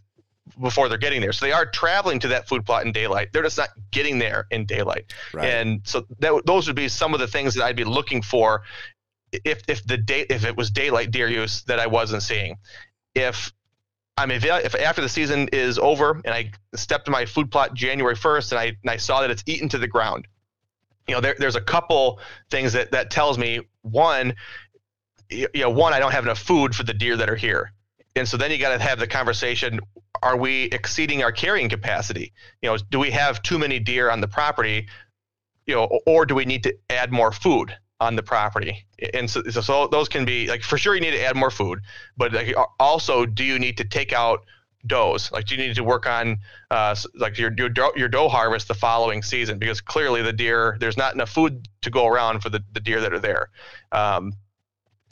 before 0.60 0.88
they're 0.88 0.98
getting 0.98 1.20
there. 1.20 1.32
So 1.32 1.46
they 1.46 1.52
are 1.52 1.66
traveling 1.66 2.20
to 2.20 2.28
that 2.28 2.48
food 2.48 2.64
plot 2.64 2.86
in 2.86 2.92
daylight. 2.92 3.28
They're 3.32 3.42
just 3.42 3.58
not 3.58 3.70
getting 3.90 4.18
there 4.18 4.46
in 4.50 4.66
daylight. 4.66 5.12
Right. 5.32 5.46
And 5.46 5.80
so 5.84 6.06
that, 6.20 6.42
those 6.46 6.66
would 6.66 6.76
be 6.76 6.88
some 6.88 7.14
of 7.14 7.20
the 7.20 7.26
things 7.26 7.54
that 7.54 7.64
I'd 7.64 7.76
be 7.76 7.84
looking 7.84 8.22
for 8.22 8.62
if 9.32 9.62
if 9.68 9.86
the 9.86 9.96
day 9.96 10.24
if 10.30 10.44
it 10.44 10.56
was 10.56 10.70
daylight 10.70 11.10
deer 11.10 11.28
use 11.28 11.62
that 11.64 11.78
I 11.78 11.86
wasn't 11.86 12.22
seeing. 12.22 12.58
If 13.14 13.52
I'm 14.18 14.32
avail- 14.32 14.56
if 14.56 14.74
after 14.74 15.00
the 15.00 15.08
season 15.08 15.48
is 15.52 15.78
over 15.78 16.20
and 16.24 16.34
I 16.34 16.50
stepped 16.74 17.04
to 17.04 17.10
my 17.12 17.24
food 17.24 17.52
plot 17.52 17.74
January 17.74 18.16
1st 18.16 18.50
and 18.50 18.58
I 18.58 18.64
and 18.64 18.90
I 18.90 18.96
saw 18.96 19.20
that 19.20 19.30
it's 19.30 19.44
eaten 19.46 19.68
to 19.70 19.78
the 19.78 19.86
ground. 19.86 20.26
You 21.06 21.14
know, 21.14 21.20
there, 21.20 21.36
there's 21.38 21.56
a 21.56 21.60
couple 21.60 22.20
things 22.50 22.72
that 22.72 22.90
that 22.90 23.10
tells 23.10 23.38
me 23.38 23.60
one, 23.82 24.34
you 25.30 25.48
know, 25.54 25.70
one, 25.70 25.92
I 25.94 26.00
don't 26.00 26.10
have 26.10 26.24
enough 26.24 26.40
food 26.40 26.74
for 26.74 26.82
the 26.82 26.92
deer 26.92 27.16
that 27.16 27.30
are 27.30 27.36
here. 27.36 27.72
And 28.16 28.26
so 28.26 28.36
then 28.36 28.50
you 28.50 28.58
got 28.58 28.76
to 28.76 28.82
have 28.82 28.98
the 28.98 29.06
conversation 29.06 29.80
are 30.20 30.36
we 30.36 30.64
exceeding 30.64 31.22
our 31.22 31.30
carrying 31.30 31.68
capacity? 31.68 32.32
You 32.60 32.70
know, 32.70 32.76
do 32.90 32.98
we 32.98 33.12
have 33.12 33.40
too 33.42 33.56
many 33.56 33.78
deer 33.78 34.10
on 34.10 34.20
the 34.20 34.26
property? 34.26 34.88
You 35.66 35.76
know, 35.76 36.00
or 36.06 36.26
do 36.26 36.34
we 36.34 36.44
need 36.44 36.64
to 36.64 36.76
add 36.90 37.12
more 37.12 37.30
food 37.30 37.76
on 38.00 38.16
the 38.16 38.22
property? 38.22 38.84
And 39.14 39.30
so, 39.30 39.42
so 39.42 39.88
those 39.88 40.08
can 40.08 40.24
be 40.24 40.48
like 40.48 40.62
for 40.62 40.78
sure 40.78 40.94
you 40.94 41.00
need 41.00 41.12
to 41.12 41.22
add 41.22 41.36
more 41.36 41.50
food, 41.50 41.80
but 42.16 42.32
like 42.32 42.54
also 42.78 43.26
do 43.26 43.44
you 43.44 43.58
need 43.58 43.76
to 43.78 43.84
take 43.84 44.12
out 44.12 44.44
does? 44.86 45.30
Like, 45.32 45.46
do 45.46 45.56
you 45.56 45.66
need 45.66 45.74
to 45.74 45.84
work 45.84 46.06
on 46.06 46.38
uh, 46.70 46.94
like 47.14 47.38
your 47.38 47.52
your 47.56 47.70
your 47.96 48.08
doe 48.08 48.28
harvest 48.28 48.68
the 48.68 48.74
following 48.74 49.22
season? 49.22 49.58
Because 49.58 49.80
clearly 49.80 50.22
the 50.22 50.32
deer 50.32 50.76
there's 50.80 50.96
not 50.96 51.14
enough 51.14 51.30
food 51.30 51.68
to 51.82 51.90
go 51.90 52.06
around 52.06 52.40
for 52.40 52.50
the, 52.50 52.62
the 52.72 52.80
deer 52.80 53.00
that 53.00 53.12
are 53.12 53.18
there. 53.18 53.50
Um, 53.92 54.32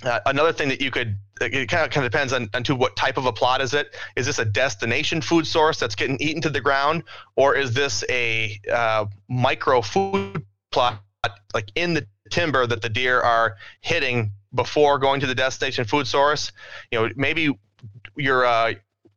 uh, 0.04 0.20
another 0.26 0.52
thing 0.52 0.68
that 0.68 0.80
you 0.80 0.90
could 0.90 1.16
it 1.40 1.68
kind 1.68 1.84
of 1.84 1.90
kind 1.90 2.04
of 2.06 2.10
depends 2.10 2.32
on, 2.32 2.48
on 2.54 2.62
to 2.64 2.74
what 2.74 2.96
type 2.96 3.16
of 3.16 3.26
a 3.26 3.32
plot 3.32 3.60
is 3.60 3.74
it. 3.74 3.94
Is 4.14 4.26
this 4.26 4.38
a 4.38 4.44
destination 4.44 5.20
food 5.20 5.46
source 5.46 5.78
that's 5.78 5.94
getting 5.94 6.16
eaten 6.20 6.40
to 6.42 6.50
the 6.50 6.60
ground, 6.60 7.02
or 7.34 7.54
is 7.54 7.74
this 7.74 8.04
a 8.08 8.58
uh, 8.72 9.06
micro 9.28 9.82
food 9.82 10.44
plot 10.70 11.02
like 11.54 11.70
in 11.74 11.94
the 11.94 12.06
timber 12.30 12.66
that 12.66 12.82
the 12.82 12.88
deer 12.88 13.20
are 13.20 13.56
hitting 13.80 14.32
before 14.54 14.98
going 14.98 15.20
to 15.20 15.26
the 15.26 15.34
destination 15.34 15.84
food 15.84 16.06
source? 16.06 16.52
You 16.90 17.00
know, 17.00 17.12
maybe 17.16 17.50
your 18.16 18.44
uh, 18.44 18.74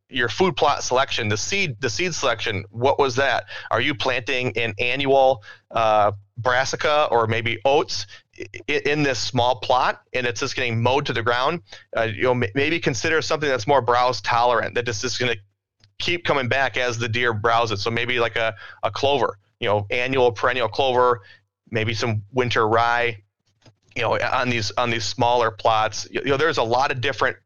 your 0.08 0.28
food 0.28 0.56
plot 0.56 0.82
selection, 0.82 1.28
the 1.28 1.36
seed 1.36 1.80
the 1.80 1.90
seed 1.90 2.14
selection. 2.14 2.64
What 2.70 2.98
was 2.98 3.16
that? 3.16 3.44
Are 3.70 3.80
you 3.80 3.94
planting 3.94 4.56
an 4.56 4.74
annual 4.78 5.42
uh, 5.70 6.12
brassica 6.36 7.08
or 7.10 7.26
maybe 7.26 7.58
oats 7.64 8.06
in 8.66 9.02
this 9.02 9.18
small 9.18 9.56
plot 9.56 10.02
and 10.12 10.26
it's 10.26 10.40
just 10.40 10.56
getting 10.56 10.82
mowed 10.82 11.06
to 11.06 11.12
the 11.12 11.22
ground, 11.22 11.60
uh, 11.96 12.02
you 12.02 12.22
know, 12.22 12.42
maybe 12.54 12.80
consider 12.80 13.20
something 13.20 13.48
that's 13.48 13.66
more 13.66 13.82
browse 13.82 14.20
tolerant 14.22 14.74
that 14.74 14.86
just 14.86 15.04
is 15.04 15.18
going 15.18 15.32
to 15.32 15.38
keep 15.98 16.24
coming 16.24 16.48
back 16.48 16.76
as 16.76 16.98
the 16.98 17.08
deer 17.08 17.34
browse 17.34 17.70
it. 17.70 17.78
So 17.78 17.90
maybe 17.90 18.18
like 18.18 18.36
a, 18.36 18.54
a 18.82 18.90
clover, 18.90 19.38
you 19.60 19.68
know, 19.68 19.86
annual 19.90 20.32
perennial 20.32 20.68
clover, 20.68 21.20
maybe 21.70 21.94
some 21.94 22.22
winter 22.32 22.66
rye, 22.66 23.22
you 23.94 24.02
know, 24.02 24.18
on 24.18 24.50
these 24.50 24.72
on 24.72 24.90
these 24.90 25.04
smaller 25.04 25.50
plots. 25.50 26.08
You 26.10 26.22
know, 26.22 26.36
there's 26.36 26.58
a 26.58 26.62
lot 26.62 26.90
of 26.92 27.00
different 27.00 27.36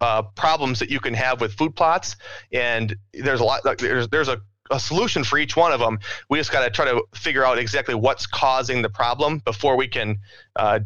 uh, 0.00 0.22
problems 0.22 0.78
that 0.78 0.90
you 0.90 1.00
can 1.00 1.14
have 1.14 1.40
with 1.40 1.54
food 1.54 1.74
plots, 1.74 2.16
and 2.52 2.94
there's 3.12 3.40
a 3.40 3.44
lot. 3.44 3.62
There's 3.78 4.08
there's 4.08 4.28
a 4.28 4.40
a 4.70 4.78
solution 4.78 5.24
for 5.24 5.38
each 5.38 5.56
one 5.56 5.72
of 5.72 5.80
them. 5.80 5.98
We 6.28 6.38
just 6.38 6.52
got 6.52 6.64
to 6.64 6.70
try 6.70 6.84
to 6.86 7.02
figure 7.14 7.44
out 7.44 7.58
exactly 7.58 7.94
what's 7.94 8.26
causing 8.26 8.82
the 8.82 8.90
problem 8.90 9.38
before 9.38 9.76
we 9.76 9.88
can 9.88 10.18
uh, 10.56 10.80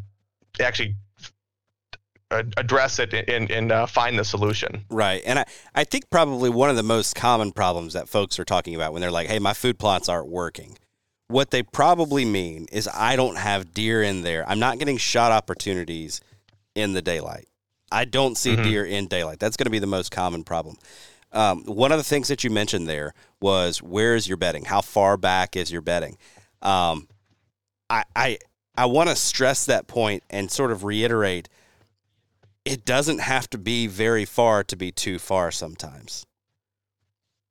actually 0.61 0.95
address 2.31 2.99
it 2.99 3.13
and, 3.13 3.51
and 3.51 3.73
uh, 3.73 3.87
find 3.87 4.19
the 4.19 4.25
solution. 4.25 4.85
Right. 4.89 5.23
And 5.27 5.41
I, 5.41 5.45
I 5.75 5.85
think 5.85 6.09
probably 6.11 6.49
one 6.49 6.71
of 6.71 6.77
the 6.77 6.83
most 6.83 7.15
common 7.15 7.53
problems 7.53 7.93
that 7.93 8.09
folks 8.09 8.39
are 8.39 8.45
talking 8.45 8.75
about 8.75 8.93
when 8.93 9.03
they're 9.03 9.11
like, 9.11 9.29
hey, 9.29 9.39
my 9.39 9.53
food 9.53 9.79
plots 9.79 10.09
aren't 10.09 10.29
working. 10.29 10.79
What 11.33 11.51
they 11.51 11.63
probably 11.63 12.25
mean 12.25 12.67
is 12.71 12.89
I 12.93 13.17
don't 13.17 13.37
have 13.37 13.73
deer 13.73 14.03
in 14.03 14.23
there. 14.23 14.49
I'm 14.49 14.59
not 14.59 14.79
getting 14.79 14.99
shot 14.99 15.33
opportunities 15.33 16.21
in 16.75 16.93
the 16.93 17.01
daylight. 17.01 17.49
I 17.91 18.05
don't 18.05 18.37
see 18.37 18.53
mm-hmm. 18.53 18.63
deer 18.63 18.85
in 18.85 19.07
daylight. 19.07 19.39
That's 19.39 19.57
going 19.57 19.65
to 19.67 19.71
be 19.71 19.79
the 19.79 19.87
most 19.87 20.11
common 20.11 20.45
problem. 20.45 20.77
Um, 21.33 21.65
one 21.65 21.91
of 21.91 21.99
the 21.99 22.05
things 22.05 22.29
that 22.29 22.45
you 22.45 22.51
mentioned 22.51 22.87
there 22.87 23.15
was 23.41 23.83
where 23.83 24.15
is 24.15 24.29
your 24.29 24.37
bedding? 24.37 24.67
How 24.67 24.83
far 24.83 25.17
back 25.17 25.57
is 25.57 25.73
your 25.73 25.81
bedding? 25.81 26.19
Um, 26.61 27.09
I 27.89 28.05
I, 28.15 28.39
I 28.77 28.87
want 28.87 29.09
to 29.09 29.17
stress 29.17 29.65
that 29.67 29.87
point 29.87 30.23
and 30.29 30.51
sort 30.51 30.71
of 30.71 30.85
reiterate 30.85 31.49
it 32.65 32.85
doesn't 32.85 33.19
have 33.19 33.49
to 33.51 33.59
be 33.59 33.87
very 33.87 34.25
far 34.25 34.63
to 34.65 34.77
be 34.77 34.93
too 34.93 35.19
far 35.19 35.51
sometimes. 35.51 36.27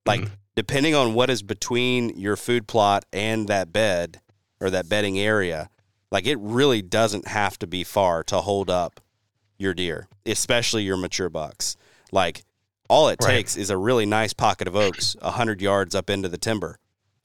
Like 0.05 0.21
mm-hmm. 0.21 0.33
Depending 0.61 0.93
on 0.93 1.15
what 1.15 1.27
is 1.27 1.41
between 1.41 2.09
your 2.19 2.35
food 2.35 2.67
plot 2.67 3.03
and 3.11 3.47
that 3.47 3.73
bed 3.73 4.21
or 4.59 4.69
that 4.69 4.87
bedding 4.87 5.17
area, 5.17 5.67
like 6.11 6.27
it 6.27 6.37
really 6.39 6.83
doesn't 6.83 7.27
have 7.27 7.57
to 7.57 7.65
be 7.65 7.83
far 7.83 8.23
to 8.23 8.39
hold 8.41 8.69
up 8.69 9.01
your 9.57 9.73
deer, 9.73 10.07
especially 10.23 10.83
your 10.83 10.97
mature 10.97 11.29
bucks. 11.29 11.75
Like 12.11 12.43
all 12.87 13.09
it 13.09 13.17
right. 13.23 13.37
takes 13.37 13.57
is 13.57 13.71
a 13.71 13.77
really 13.77 14.05
nice 14.05 14.33
pocket 14.33 14.67
of 14.67 14.75
oaks 14.75 15.15
100 15.21 15.63
yards 15.63 15.95
up 15.95 16.11
into 16.11 16.29
the 16.29 16.37
timber. 16.37 16.77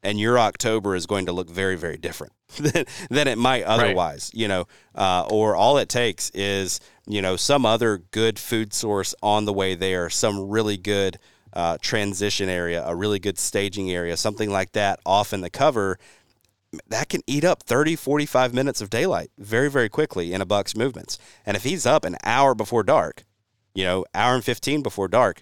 And 0.03 0.19
your 0.19 0.39
October 0.39 0.97
is 0.97 1.05
going 1.05 1.27
to 1.27 1.33
look 1.33 1.51
very, 1.51 1.77
very 1.77 1.99
different 1.99 2.33
than, 2.59 2.87
than 3.11 3.29
it 3.29 3.37
might 3.37 3.65
otherwise, 3.65 4.31
right. 4.33 4.41
you 4.41 4.49
know. 4.49 4.65
Uh, 4.95 5.27
or 5.29 5.55
all 5.55 5.77
it 5.77 5.91
takes 5.91 6.31
is, 6.31 6.81
you 7.07 7.21
know, 7.21 7.37
some 7.37 7.67
other 7.67 7.99
good 8.13 8.39
food 8.39 8.73
source 8.73 9.15
on 9.23 9.45
the 9.45 9.53
way 9.53 9.75
there, 9.75 10.09
some 10.09 10.49
really 10.49 10.79
good 10.79 11.19
uh, 11.57 11.79
transition 11.81 12.51
area, 12.51 12.85
a 12.87 12.95
really 12.95 13.19
good 13.19 13.39
staging 13.39 13.91
area, 13.91 14.15
something 14.17 14.51
like 14.51 14.73
that 14.73 15.01
off 15.07 15.33
in 15.33 15.41
the 15.41 15.49
cover 15.49 15.99
that 16.87 17.09
can 17.09 17.23
eat 17.27 17.45
up 17.45 17.63
30, 17.63 17.97
45 17.97 18.53
minutes 18.53 18.83
of 18.83 18.91
daylight 18.91 19.31
very, 19.39 19.71
very 19.71 19.89
quickly 19.89 20.35
in 20.35 20.43
a 20.43 20.45
buck's 20.45 20.77
movements. 20.77 21.19
And 21.47 21.57
if 21.57 21.65
he's 21.65 21.87
up 21.87 22.05
an 22.05 22.17
hour 22.23 22.55
before 22.55 22.83
dark, 22.83 23.25
you 23.75 23.85
know, 23.85 24.05
hour 24.15 24.35
and 24.35 24.45
15 24.45 24.83
before 24.83 25.09
dark, 25.09 25.41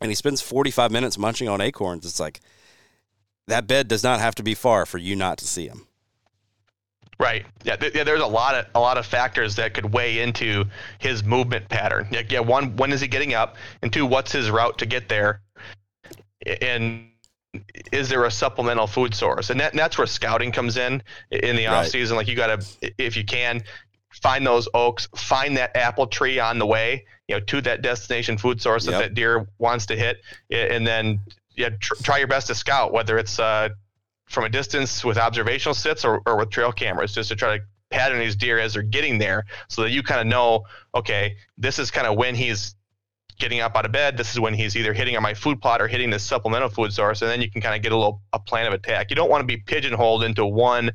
and 0.00 0.10
he 0.10 0.16
spends 0.16 0.42
45 0.42 0.90
minutes 0.90 1.16
munching 1.16 1.48
on 1.48 1.60
acorns. 1.60 2.04
It's 2.04 2.18
like 2.18 2.40
that 3.46 3.68
bed 3.68 3.86
does 3.86 4.02
not 4.02 4.18
have 4.18 4.34
to 4.34 4.42
be 4.42 4.54
far 4.54 4.84
for 4.86 4.98
you 4.98 5.14
not 5.14 5.38
to 5.38 5.46
see 5.46 5.68
him. 5.68 5.86
Right. 7.22 7.46
Yeah. 7.64 7.76
Th- 7.76 7.94
yeah. 7.94 8.04
There's 8.04 8.20
a 8.20 8.26
lot 8.26 8.54
of 8.54 8.66
a 8.74 8.80
lot 8.80 8.98
of 8.98 9.06
factors 9.06 9.56
that 9.56 9.74
could 9.74 9.92
weigh 9.92 10.20
into 10.20 10.64
his 10.98 11.22
movement 11.24 11.68
pattern. 11.68 12.08
Yeah. 12.10 12.22
yeah 12.28 12.40
one, 12.40 12.76
when 12.76 12.92
is 12.92 13.00
he 13.00 13.08
getting 13.08 13.34
up? 13.34 13.56
And 13.82 13.92
two, 13.92 14.06
what's 14.06 14.32
his 14.32 14.50
route 14.50 14.78
to 14.78 14.86
get 14.86 15.08
there? 15.08 15.40
And 16.60 17.08
is 17.92 18.08
there 18.08 18.24
a 18.24 18.30
supplemental 18.30 18.86
food 18.86 19.14
source? 19.14 19.50
And, 19.50 19.60
that, 19.60 19.72
and 19.72 19.78
that's 19.78 19.98
where 19.98 20.06
scouting 20.06 20.52
comes 20.52 20.76
in 20.76 21.02
in 21.30 21.56
the 21.56 21.66
off 21.66 21.84
right. 21.84 21.90
season. 21.90 22.16
Like 22.16 22.26
you 22.26 22.34
got 22.34 22.60
to, 22.60 22.92
if 22.98 23.16
you 23.16 23.24
can, 23.24 23.62
find 24.22 24.46
those 24.46 24.68
oaks, 24.74 25.08
find 25.14 25.56
that 25.56 25.76
apple 25.76 26.06
tree 26.06 26.38
on 26.38 26.58
the 26.58 26.66
way, 26.66 27.04
you 27.28 27.34
know, 27.34 27.40
to 27.40 27.60
that 27.62 27.82
destination 27.82 28.38
food 28.38 28.60
source 28.60 28.84
yep. 28.84 28.92
that 28.92 28.98
that 29.00 29.14
deer 29.14 29.46
wants 29.58 29.86
to 29.86 29.96
hit, 29.96 30.20
and 30.50 30.86
then 30.86 31.20
yeah, 31.56 31.70
tr- 31.80 31.94
try 32.02 32.18
your 32.18 32.26
best 32.28 32.46
to 32.48 32.54
scout, 32.54 32.92
whether 32.92 33.18
it's 33.18 33.38
uh, 33.38 33.70
from 34.32 34.44
a 34.44 34.48
distance 34.48 35.04
with 35.04 35.18
observational 35.18 35.74
sits 35.74 36.04
or, 36.04 36.22
or 36.26 36.36
with 36.36 36.50
trail 36.50 36.72
cameras, 36.72 37.14
just 37.14 37.28
to 37.28 37.36
try 37.36 37.58
to 37.58 37.64
pattern 37.90 38.18
these 38.18 38.34
deer 38.34 38.58
as 38.58 38.72
they're 38.72 38.82
getting 38.82 39.18
there, 39.18 39.44
so 39.68 39.82
that 39.82 39.90
you 39.90 40.02
kind 40.02 40.20
of 40.20 40.26
know, 40.26 40.64
okay, 40.94 41.36
this 41.58 41.78
is 41.78 41.90
kind 41.90 42.06
of 42.06 42.16
when 42.16 42.34
he's 42.34 42.74
getting 43.38 43.60
up 43.60 43.76
out 43.76 43.84
of 43.84 43.92
bed. 43.92 44.16
This 44.16 44.32
is 44.32 44.40
when 44.40 44.54
he's 44.54 44.76
either 44.76 44.92
hitting 44.92 45.16
on 45.16 45.22
my 45.22 45.34
food 45.34 45.60
plot 45.60 45.82
or 45.82 45.88
hitting 45.88 46.10
this 46.10 46.22
supplemental 46.22 46.70
food 46.70 46.92
source, 46.92 47.22
and 47.22 47.30
then 47.30 47.42
you 47.42 47.50
can 47.50 47.60
kind 47.60 47.76
of 47.76 47.82
get 47.82 47.92
a 47.92 47.96
little 47.96 48.22
a 48.32 48.38
plan 48.38 48.66
of 48.66 48.72
attack. 48.72 49.10
You 49.10 49.16
don't 49.16 49.30
want 49.30 49.42
to 49.42 49.46
be 49.46 49.58
pigeonholed 49.58 50.24
into 50.24 50.46
one 50.46 50.92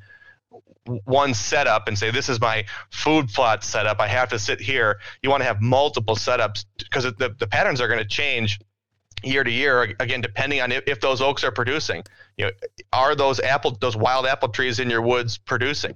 one 1.05 1.33
setup 1.33 1.87
and 1.87 1.97
say 1.97 2.11
this 2.11 2.29
is 2.29 2.39
my 2.39 2.63
food 2.91 3.27
plot 3.27 3.61
setup 3.61 3.99
i 3.99 4.07
have 4.07 4.29
to 4.29 4.39
sit 4.39 4.61
here 4.61 4.97
you 5.21 5.29
want 5.29 5.41
to 5.41 5.45
have 5.45 5.61
multiple 5.61 6.15
setups 6.15 6.63
because 6.77 7.03
the, 7.03 7.35
the 7.39 7.47
patterns 7.47 7.81
are 7.81 7.89
going 7.89 7.99
to 7.99 8.07
change 8.07 8.59
year 9.23 9.43
to 9.43 9.51
year 9.51 9.95
again 9.99 10.21
depending 10.21 10.61
on 10.61 10.71
if, 10.71 10.83
if, 10.87 10.99
those 10.99 11.21
oaks 11.21 11.43
are 11.43 11.51
producing. 11.51 12.03
You 12.37 12.45
know 12.45 12.51
are 12.93 13.15
those 13.15 13.39
apple 13.39 13.77
those 13.79 13.95
wild 13.95 14.25
apple 14.27 14.49
trees 14.49 14.79
in 14.79 14.89
your 14.89 15.01
woods 15.01 15.37
producing? 15.37 15.95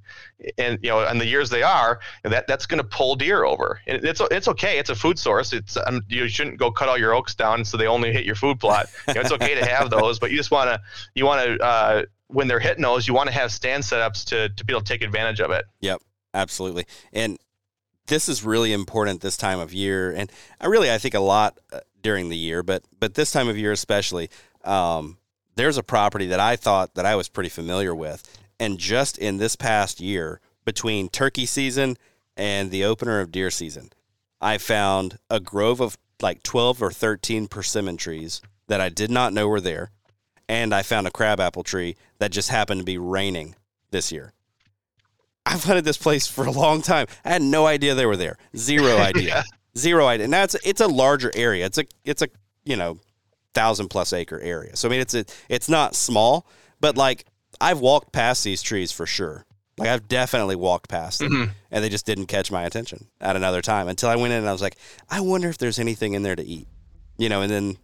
And 0.58 0.80
you 0.82 0.90
know 0.90 1.06
and 1.06 1.22
the 1.22 1.26
years 1.26 1.50
they 1.50 1.64
are 1.64 2.00
that 2.24 2.48
that's 2.48 2.66
going 2.66 2.82
to 2.82 2.88
pull 2.88 3.16
deer 3.16 3.44
over. 3.44 3.80
And 3.88 4.04
it's 4.04 4.22
it's 4.32 4.48
okay 4.48 4.80
it's 4.80 4.90
a 4.90 4.96
food 4.96 5.20
source. 5.20 5.54
It's 5.54 5.78
um, 5.86 6.02
you 6.10 6.28
shouldn't 6.28 6.58
go 6.58 6.72
cut 6.72 6.90
all 6.90 6.98
your 6.98 7.14
oaks 7.14 7.36
down 7.36 7.64
so 7.66 7.78
they 7.78 7.88
only 7.88 8.12
hit 8.12 8.26
your 8.26 8.36
food 8.36 8.60
plot. 8.60 8.88
You 9.08 9.16
know, 9.16 9.22
it's 9.22 9.32
okay 9.32 9.56
to 9.56 9.66
have 9.66 9.90
those 9.90 10.20
but 10.20 10.32
you 10.32 10.38
just 10.38 10.52
want 10.52 10.70
to 10.70 10.82
you 11.16 11.26
want 11.26 11.46
to 11.46 11.64
uh, 11.64 12.04
when 12.34 12.48
they're 12.48 12.60
hitting 12.60 12.84
those, 12.84 13.08
you 13.08 13.14
want 13.14 13.28
to 13.28 13.34
have 13.34 13.52
stand 13.52 13.84
setups 13.84 14.26
to 14.26 14.50
to 14.50 14.66
be 14.66 14.74
able 14.74 14.82
to 14.82 14.94
take 14.94 15.04
advantage 15.04 15.40
of 15.40 15.52
it. 15.52 15.66
Yep, 15.82 16.02
absolutely. 16.34 16.86
And 17.14 17.38
this 18.08 18.28
is 18.28 18.44
really 18.44 18.74
important 18.74 19.22
this 19.22 19.38
time 19.38 19.60
of 19.60 19.74
year, 19.74 20.12
and 20.12 20.32
I 20.60 20.68
really 20.68 20.92
I 20.92 20.98
think 20.98 21.14
a 21.14 21.20
lot 21.20 21.58
uh, 21.72 21.80
during 22.02 22.30
the 22.30 22.38
year, 22.38 22.64
but 22.64 22.84
but 22.99 23.16
this 23.16 23.32
time 23.32 23.47
of 23.47 23.58
year 23.58 23.72
especially. 23.72 24.30
Um, 24.64 25.18
there's 25.56 25.78
a 25.78 25.84
property 25.84 26.28
that 26.28 26.39
I 26.39 26.56
thought 26.56 26.95
that 26.95 27.06
I 27.06 27.16
was 27.16 27.28
pretty 27.28 27.49
familiar 27.49 27.93
with, 27.93 28.24
and 28.60 28.78
just 28.78 29.18
in 29.18 29.38
this 29.38 29.56
past 29.56 29.99
year, 29.99 30.39
between 30.66 31.10
turkey 31.10 31.45
season 31.45 31.97
and 32.38 32.72
the 32.72 32.86
opener 32.86 33.20
of 33.20 33.32
deer 33.32 33.52
season, 33.52 33.91
I 34.39 34.58
found 34.58 35.18
a 35.30 35.39
grove 35.39 35.82
of 35.82 35.97
like 36.22 36.41
12 36.43 36.82
or 36.82 36.91
13 36.91 37.47
persimmon 37.47 37.97
trees 37.97 38.41
that 38.68 38.80
I 38.80 38.89
did 38.89 39.12
not 39.12 39.34
know 39.34 39.47
were 39.47 39.60
there 39.60 39.91
and 40.52 40.76
I 40.76 40.82
found 40.82 41.08
a 41.08 41.12
crabapple 41.12 41.64
tree 41.64 41.95
that 42.20 42.32
just 42.32 42.49
happened 42.49 42.82
to 42.82 42.86
be 42.86 42.97
raining 42.97 43.56
this 43.91 44.12
year. 44.12 44.34
I've 45.45 45.64
hunted 45.64 45.86
this 45.86 45.97
place 45.97 46.28
for 46.28 46.45
a 46.45 46.52
long 46.52 46.82
time. 46.82 47.08
I 47.24 47.30
had 47.30 47.41
no 47.41 47.66
idea 47.66 47.95
they 47.95 48.06
were 48.06 48.18
there. 48.18 48.38
Zero 48.56 48.97
idea. 48.97 49.45
Zero 49.78 50.06
idea. 50.08 50.28
Now 50.28 50.42
that's 50.42 50.56
it's 50.66 50.82
a 50.82 50.88
larger 50.88 51.32
area. 51.36 51.66
It's 51.66 51.78
a 51.78 51.86
it's 52.04 52.22
a 52.22 52.28
you 52.66 52.76
know 52.76 53.00
thousand 53.54 53.88
plus 53.90 54.12
acre 54.14 54.40
area. 54.40 54.76
So 54.76 54.88
I 54.88 54.92
mean 54.92 55.02
it's 55.02 55.14
a 55.14 55.26
it's 55.50 55.70
not 55.70 55.96
small, 55.96 56.46
but 56.80 56.98
like 56.98 57.26
I've 57.60 57.80
walked 57.80 58.12
past 58.12 58.44
these 58.44 58.62
trees 58.62 58.92
for 58.92 59.06
sure. 59.06 59.46
Like 59.78 59.90
I've 59.90 60.08
definitely 60.08 60.56
walked 60.58 60.90
past 60.90 61.20
them 61.20 61.32
Mm-hmm. 61.32 61.52
and 61.72 61.84
they 61.84 61.90
just 61.90 62.06
didn't 62.06 62.26
catch 62.28 62.52
my 62.52 62.64
attention 62.64 63.08
at 63.22 63.36
another 63.36 63.62
time 63.62 63.88
until 63.88 64.10
I 64.10 64.16
went 64.16 64.34
in 64.34 64.40
and 64.40 64.50
I 64.50 64.52
was 64.52 64.62
like, 64.62 64.76
I 65.10 65.22
wonder 65.22 65.48
if 65.50 65.58
there's 65.58 65.80
anything 65.80 66.14
in 66.14 66.22
there 66.24 66.36
to 66.36 66.44
eat. 66.44 66.68
You 67.18 67.30
know, 67.30 67.42
and 67.42 67.50
then 67.52 67.78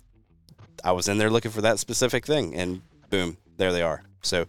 I 0.84 0.92
was 0.92 1.08
in 1.08 1.18
there 1.18 1.30
looking 1.30 1.52
for 1.52 1.62
that 1.62 1.80
specific 1.80 2.26
thing 2.26 2.54
and 2.56 2.82
boom, 3.10 3.38
there 3.56 3.72
they 3.72 3.82
are. 3.82 4.04
So 4.22 4.46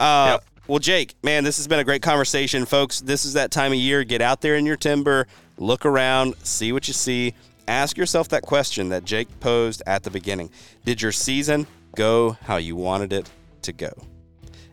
uh 0.00 0.38
Yep. 0.40 0.44
Well 0.66 0.78
Jake, 0.78 1.14
man, 1.22 1.44
this 1.44 1.56
has 1.58 1.68
been 1.68 1.78
a 1.78 1.84
great 1.84 2.02
conversation, 2.02 2.64
folks. 2.66 3.00
This 3.00 3.24
is 3.24 3.34
that 3.34 3.50
time 3.50 3.72
of 3.72 3.78
year. 3.78 4.04
Get 4.04 4.20
out 4.20 4.40
there 4.40 4.56
in 4.56 4.66
your 4.66 4.76
timber, 4.76 5.26
look 5.58 5.86
around, 5.86 6.34
see 6.42 6.72
what 6.72 6.88
you 6.88 6.94
see. 6.94 7.34
Ask 7.68 7.96
yourself 7.96 8.28
that 8.28 8.42
question 8.42 8.90
that 8.90 9.04
Jake 9.04 9.28
posed 9.40 9.82
at 9.86 10.02
the 10.02 10.10
beginning. 10.10 10.50
Did 10.84 11.02
your 11.02 11.12
season 11.12 11.66
go 11.96 12.36
how 12.42 12.56
you 12.56 12.76
wanted 12.76 13.12
it 13.12 13.28
to 13.62 13.72
go? 13.72 13.90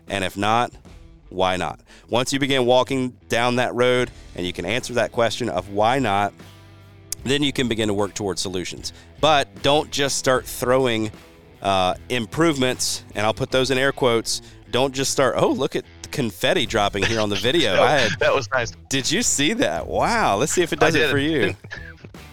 And 0.08 0.24
if 0.24 0.38
not, 0.38 0.72
why 1.30 1.58
not? 1.58 1.80
Once 2.10 2.32
you 2.32 2.39
begin 2.39 2.66
walking 2.66 3.10
down 3.30 3.56
that 3.56 3.74
road 3.74 4.12
and 4.36 4.46
you 4.46 4.54
can 4.54 4.66
answer 4.66 4.94
that 4.94 5.12
question 5.12 5.50
of 5.50 5.70
why 5.70 5.98
not, 5.98 6.34
then 7.24 7.41
you 7.41 7.52
can 7.52 7.68
begin 7.68 7.88
to 7.88 7.94
work 7.94 8.14
towards 8.14 8.41
solutions. 8.41 8.94
But 9.20 9.64
don't 9.64 9.89
just 9.89 10.18
start 10.18 10.46
throwing 10.46 11.12
uh, 11.62 11.96
improvements, 12.10 13.04
and 13.16 13.26
I'll 13.26 13.34
put 13.34 13.50
those 13.50 13.72
in 13.72 13.78
air 13.78 13.91
quotes. 13.91 14.41
Don't 14.74 14.93
just 14.93 15.11
start, 15.11 15.36
oh, 15.38 15.49
look 15.51 15.76
at 15.76 15.86
the 16.01 16.09
confetti 16.09 16.65
dropping 16.65 17.03
here 17.03 17.19
on 17.21 17.30
the 17.30 17.36
video. 17.36 17.74
I 17.82 17.91
had, 17.99 18.11
that 18.19 18.34
was 18.34 18.49
nice. 18.51 18.71
did 18.89 19.09
you 19.09 19.21
see 19.21 19.53
that? 19.53 19.88
Wow. 19.88 20.36
Let's 20.38 20.51
see 20.51 20.63
if 20.63 20.74
it 20.74 20.80
does 20.80 20.95
it 20.95 21.09
for 21.11 21.19
you. 21.19 21.55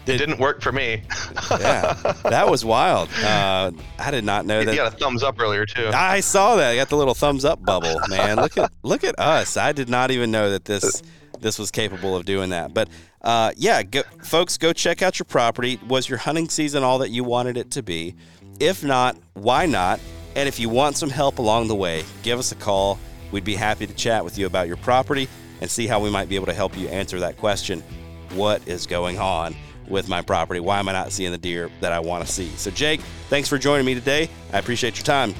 Did, 0.05 0.15
It 0.15 0.17
didn't 0.17 0.39
work 0.39 0.61
for 0.61 0.71
me. 0.71 1.03
yeah, 1.51 1.93
that 2.23 2.49
was 2.49 2.65
wild. 2.65 3.09
Uh, 3.23 3.71
I 3.99 4.09
did 4.09 4.23
not 4.25 4.47
know 4.47 4.59
You 4.59 4.65
that. 4.65 4.71
You 4.71 4.77
got 4.77 4.93
a 4.93 4.97
thumbs 4.97 5.21
up 5.21 5.39
earlier 5.39 5.67
too. 5.67 5.91
I 5.93 6.19
saw 6.21 6.55
that. 6.55 6.71
I 6.71 6.75
got 6.75 6.89
the 6.89 6.97
little 6.97 7.13
thumbs 7.13 7.45
up 7.45 7.63
bubble, 7.63 8.01
man. 8.09 8.37
Look 8.37 8.57
at 8.57 8.71
look 8.81 9.03
at 9.03 9.19
us. 9.19 9.55
I 9.57 9.71
did 9.71 9.87
not 9.89 10.09
even 10.09 10.31
know 10.31 10.49
that 10.49 10.65
this 10.65 11.03
this 11.39 11.59
was 11.59 11.69
capable 11.69 12.15
of 12.15 12.25
doing 12.25 12.49
that. 12.49 12.73
But 12.73 12.89
uh, 13.21 13.51
yeah, 13.55 13.83
go, 13.83 14.01
folks, 14.23 14.57
go 14.57 14.73
check 14.73 15.03
out 15.03 15.19
your 15.19 15.25
property. 15.25 15.79
Was 15.87 16.09
your 16.09 16.17
hunting 16.17 16.49
season 16.49 16.81
all 16.83 16.97
that 16.99 17.09
you 17.09 17.23
wanted 17.23 17.55
it 17.55 17.69
to 17.71 17.83
be? 17.83 18.15
If 18.59 18.83
not, 18.83 19.15
why 19.33 19.67
not? 19.67 19.99
And 20.35 20.47
if 20.47 20.59
you 20.59 20.69
want 20.69 20.95
some 20.95 21.09
help 21.09 21.39
along 21.39 21.67
the 21.67 21.75
way, 21.75 22.03
give 22.23 22.39
us 22.39 22.51
a 22.51 22.55
call. 22.55 22.99
We'd 23.31 23.43
be 23.43 23.55
happy 23.55 23.87
to 23.87 23.93
chat 23.93 24.23
with 24.23 24.37
you 24.37 24.45
about 24.45 24.67
your 24.67 24.77
property 24.77 25.27
and 25.61 25.69
see 25.69 25.87
how 25.87 25.99
we 25.99 26.09
might 26.09 26.29
be 26.29 26.35
able 26.35 26.47
to 26.47 26.53
help 26.53 26.77
you 26.77 26.87
answer 26.87 27.19
that 27.19 27.37
question. 27.37 27.83
What 28.33 28.65
is 28.67 28.85
going 28.85 29.19
on 29.19 29.55
with 29.87 30.07
my 30.07 30.21
property? 30.21 30.59
Why 30.59 30.79
am 30.79 30.89
I 30.89 30.93
not 30.93 31.11
seeing 31.11 31.31
the 31.31 31.37
deer 31.37 31.69
that 31.81 31.91
I 31.91 31.99
want 31.99 32.25
to 32.25 32.31
see? 32.31 32.47
So, 32.55 32.71
Jake, 32.71 33.01
thanks 33.29 33.49
for 33.49 33.57
joining 33.57 33.85
me 33.85 33.93
today. 33.93 34.29
I 34.53 34.59
appreciate 34.59 34.97
your 34.97 35.05
time. 35.05 35.35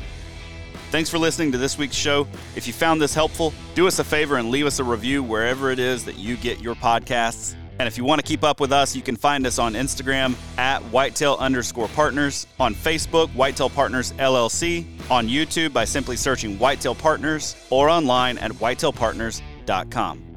Thanks 0.92 1.10
for 1.10 1.18
listening 1.18 1.54
to 1.54 1.58
this 1.58 1.78
week's 1.78 1.96
show. 1.96 2.28
If 2.56 2.68
you 2.68 2.74
found 2.74 3.02
this 3.02 3.14
helpful, 3.14 3.54
do 3.76 3.88
us 3.88 4.00
a 4.00 4.04
favor 4.04 4.36
and 4.36 4.52
leave 4.52 4.66
us 4.66 4.80
a 4.80 4.84
review 4.84 5.24
wherever 5.24 5.72
it 5.72 5.80
is 5.80 6.04
that 6.04 6.18
you 6.18 6.36
get 6.36 6.60
your 6.60 6.76
podcasts. 6.76 7.56
And 7.80 7.88
if 7.88 7.98
you 7.98 8.04
want 8.04 8.20
to 8.22 8.28
keep 8.28 8.44
up 8.44 8.60
with 8.60 8.72
us, 8.72 8.96
you 8.96 9.02
can 9.02 9.16
find 9.16 9.46
us 9.46 9.58
on 9.58 9.74
Instagram 9.74 10.36
at 10.58 10.82
whitetail 10.86 11.36
underscore 11.40 11.88
partners, 11.90 12.48
on 12.60 12.76
Facebook, 12.76 13.30
Whitetail 13.34 13.70
Partners 13.70 14.12
LLC, 14.14 14.86
on 15.10 15.28
YouTube 15.28 15.74
by 15.74 15.86
simply 15.86 16.16
searching 16.16 16.60
Whitetail 16.60 16.96
Partners, 16.96 17.56
or 17.70 17.90
online 17.90 18.38
at 18.38 18.52
whitetailpartners.com. 18.52 20.31